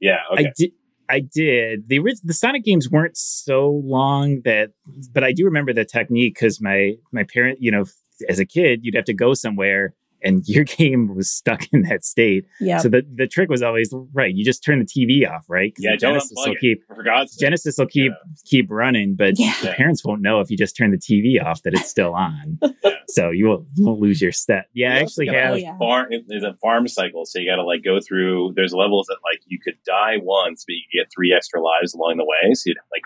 yeah, 0.00 0.18
okay, 0.32 0.46
I 0.46 0.52
did. 0.56 0.72
I 1.08 1.20
did. 1.20 1.88
The 1.88 1.98
orig- 1.98 2.22
the 2.24 2.32
Sonic 2.34 2.64
games 2.64 2.88
weren't 2.90 3.16
so 3.16 3.68
long 3.84 4.40
that, 4.44 4.70
but 5.12 5.22
I 5.24 5.32
do 5.32 5.44
remember 5.44 5.72
the 5.74 5.84
technique 5.84 6.34
because 6.34 6.60
my 6.62 6.94
my 7.12 7.24
parent, 7.24 7.58
you 7.60 7.70
know, 7.72 7.84
as 8.28 8.38
a 8.38 8.46
kid, 8.46 8.80
you'd 8.82 8.94
have 8.94 9.06
to 9.06 9.14
go 9.14 9.34
somewhere 9.34 9.94
and 10.22 10.42
your 10.46 10.64
game 10.64 11.14
was 11.14 11.30
stuck 11.30 11.62
in 11.72 11.82
that 11.82 12.04
state. 12.04 12.46
Yeah. 12.60 12.78
So 12.78 12.88
the 12.88 13.02
the 13.14 13.26
trick 13.26 13.48
was 13.50 13.62
always 13.62 13.92
right. 14.12 14.34
You 14.34 14.44
just 14.44 14.64
turn 14.64 14.78
the 14.78 14.84
TV 14.84 15.28
off, 15.30 15.44
right? 15.48 15.72
yeah, 15.78 15.92
the 15.92 15.96
don't 15.98 16.10
Genesis 16.14 16.32
will 16.36 16.52
it. 16.52 16.60
keep 16.60 16.86
For 16.86 17.02
God's 17.02 17.32
sake. 17.32 17.40
Genesis 17.40 17.76
will 17.78 17.86
keep 17.86 18.12
keep 18.44 18.70
running, 18.70 19.14
but 19.16 19.34
Yeah. 19.38 19.54
the 19.62 19.68
parents 19.68 20.04
won't 20.04 20.22
know 20.22 20.40
if 20.40 20.50
you 20.50 20.56
just 20.56 20.76
turn 20.76 20.90
the 20.90 20.98
TV 20.98 21.42
off 21.44 21.62
that 21.62 21.74
it's 21.74 21.88
still 21.88 22.14
on. 22.14 22.58
Yeah. 22.82 22.92
So 23.08 23.30
you 23.30 23.48
won't 23.48 23.66
you 23.74 23.86
won't 23.86 24.00
lose 24.00 24.22
your 24.22 24.30
step. 24.32 24.66
Yeah, 24.72 24.94
I 24.94 24.98
actually 25.00 25.28
also 25.28 25.38
have. 25.38 25.50
Oh, 25.50 25.54
like, 25.54 25.62
yeah. 25.62 25.78
farm. 25.78 26.12
There's 26.28 26.44
a 26.44 26.54
farm 26.54 26.86
cycle, 26.86 27.26
so 27.26 27.38
you 27.40 27.50
got 27.50 27.56
to 27.56 27.64
like 27.64 27.82
go 27.82 27.98
through. 28.00 28.52
There's 28.54 28.72
levels 28.72 29.06
that 29.08 29.16
like 29.24 29.40
you 29.46 29.58
could 29.62 29.74
die 29.84 30.16
once, 30.22 30.64
but 30.64 30.74
you 30.74 31.02
get 31.02 31.10
three 31.12 31.34
extra 31.34 31.60
lives 31.60 31.92
along 31.92 32.18
the 32.18 32.24
way. 32.24 32.54
So 32.54 32.62
you'd 32.66 32.76
like 32.92 33.02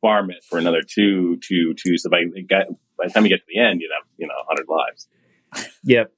farm 0.00 0.30
it 0.30 0.42
for 0.48 0.58
another 0.58 0.82
two, 0.82 1.38
two, 1.42 1.74
two. 1.74 1.96
So 1.96 2.10
by 2.10 2.24
by 2.48 3.06
the 3.06 3.10
time 3.12 3.22
you 3.24 3.28
get 3.30 3.38
to 3.38 3.44
the 3.48 3.60
end, 3.60 3.80
you'd 3.80 3.90
have 3.96 4.06
you 4.18 4.26
know 4.26 4.34
100 4.48 4.66
lives. 4.68 5.08
Yep. 5.84 6.12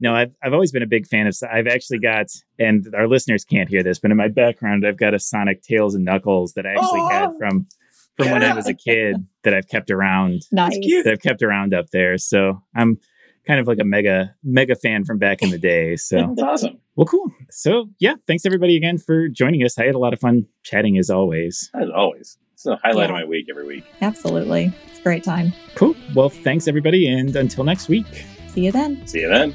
No, 0.00 0.14
I've 0.14 0.34
I've 0.42 0.52
always 0.52 0.72
been 0.72 0.82
a 0.82 0.86
big 0.86 1.06
fan 1.06 1.26
of. 1.26 1.36
I've 1.52 1.66
actually 1.66 1.98
got, 2.00 2.26
and 2.58 2.86
our 2.94 3.06
listeners 3.08 3.44
can't 3.44 3.68
hear 3.68 3.82
this, 3.82 3.98
but 3.98 4.10
in 4.10 4.16
my 4.16 4.28
background, 4.28 4.86
I've 4.86 4.96
got 4.98 5.14
a 5.14 5.18
Sonic 5.18 5.62
Tails 5.62 5.94
and 5.94 6.04
Knuckles 6.04 6.54
that 6.54 6.66
I 6.66 6.70
actually 6.70 7.00
Aw. 7.00 7.08
had 7.10 7.28
oh! 7.30 7.38
from 7.38 7.66
from 8.16 8.30
when 8.30 8.42
I 8.42 8.54
was 8.54 8.68
a 8.68 8.74
kid 8.88 9.16
that 9.44 9.54
I've 9.54 9.68
kept 9.68 9.90
around. 9.90 10.42
nice. 10.52 10.76
That 11.04 11.12
I've 11.12 11.22
kept 11.22 11.42
around 11.42 11.72
up 11.74 11.90
there. 11.92 12.18
So 12.18 12.60
I'm 12.76 12.98
kind 13.46 13.58
of 13.60 13.66
like 13.66 13.78
a 13.80 13.84
mega 13.84 14.34
mega 14.44 14.74
fan 14.74 15.04
from 15.04 15.18
back 15.18 15.42
in 15.42 15.50
the 15.50 15.58
day. 15.58 15.96
So 15.96 16.34
That's 16.36 16.42
awesome. 16.42 16.78
well, 16.96 17.06
cool. 17.06 17.30
So 17.50 17.86
yeah, 17.98 18.14
thanks 18.26 18.44
everybody 18.46 18.76
again 18.76 18.98
for 18.98 19.28
joining 19.28 19.62
us. 19.64 19.78
I 19.78 19.84
had 19.86 19.94
a 19.94 19.98
lot 19.98 20.12
of 20.12 20.20
fun 20.20 20.46
chatting 20.62 20.98
as 20.98 21.10
always. 21.10 21.70
As 21.74 21.88
always, 21.94 22.38
it's 22.54 22.66
a 22.66 22.76
highlight 22.82 23.08
Yeah. 23.08 23.16
of 23.16 23.22
my 23.22 23.24
week 23.24 23.46
every 23.50 23.66
week. 23.66 23.84
Absolutely. 24.00 24.72
It's 24.90 24.98
a 24.98 25.02
great 25.02 25.24
time. 25.24 25.52
Cool. 25.74 25.94
Well, 26.14 26.28
thanks 26.28 26.68
everybody, 26.68 27.08
and 27.08 27.34
until 27.36 27.64
next 27.64 27.88
week. 27.88 28.06
See 28.48 28.66
you 28.66 28.72
then. 28.72 29.06
See 29.06 29.20
you 29.20 29.28
then. 29.28 29.54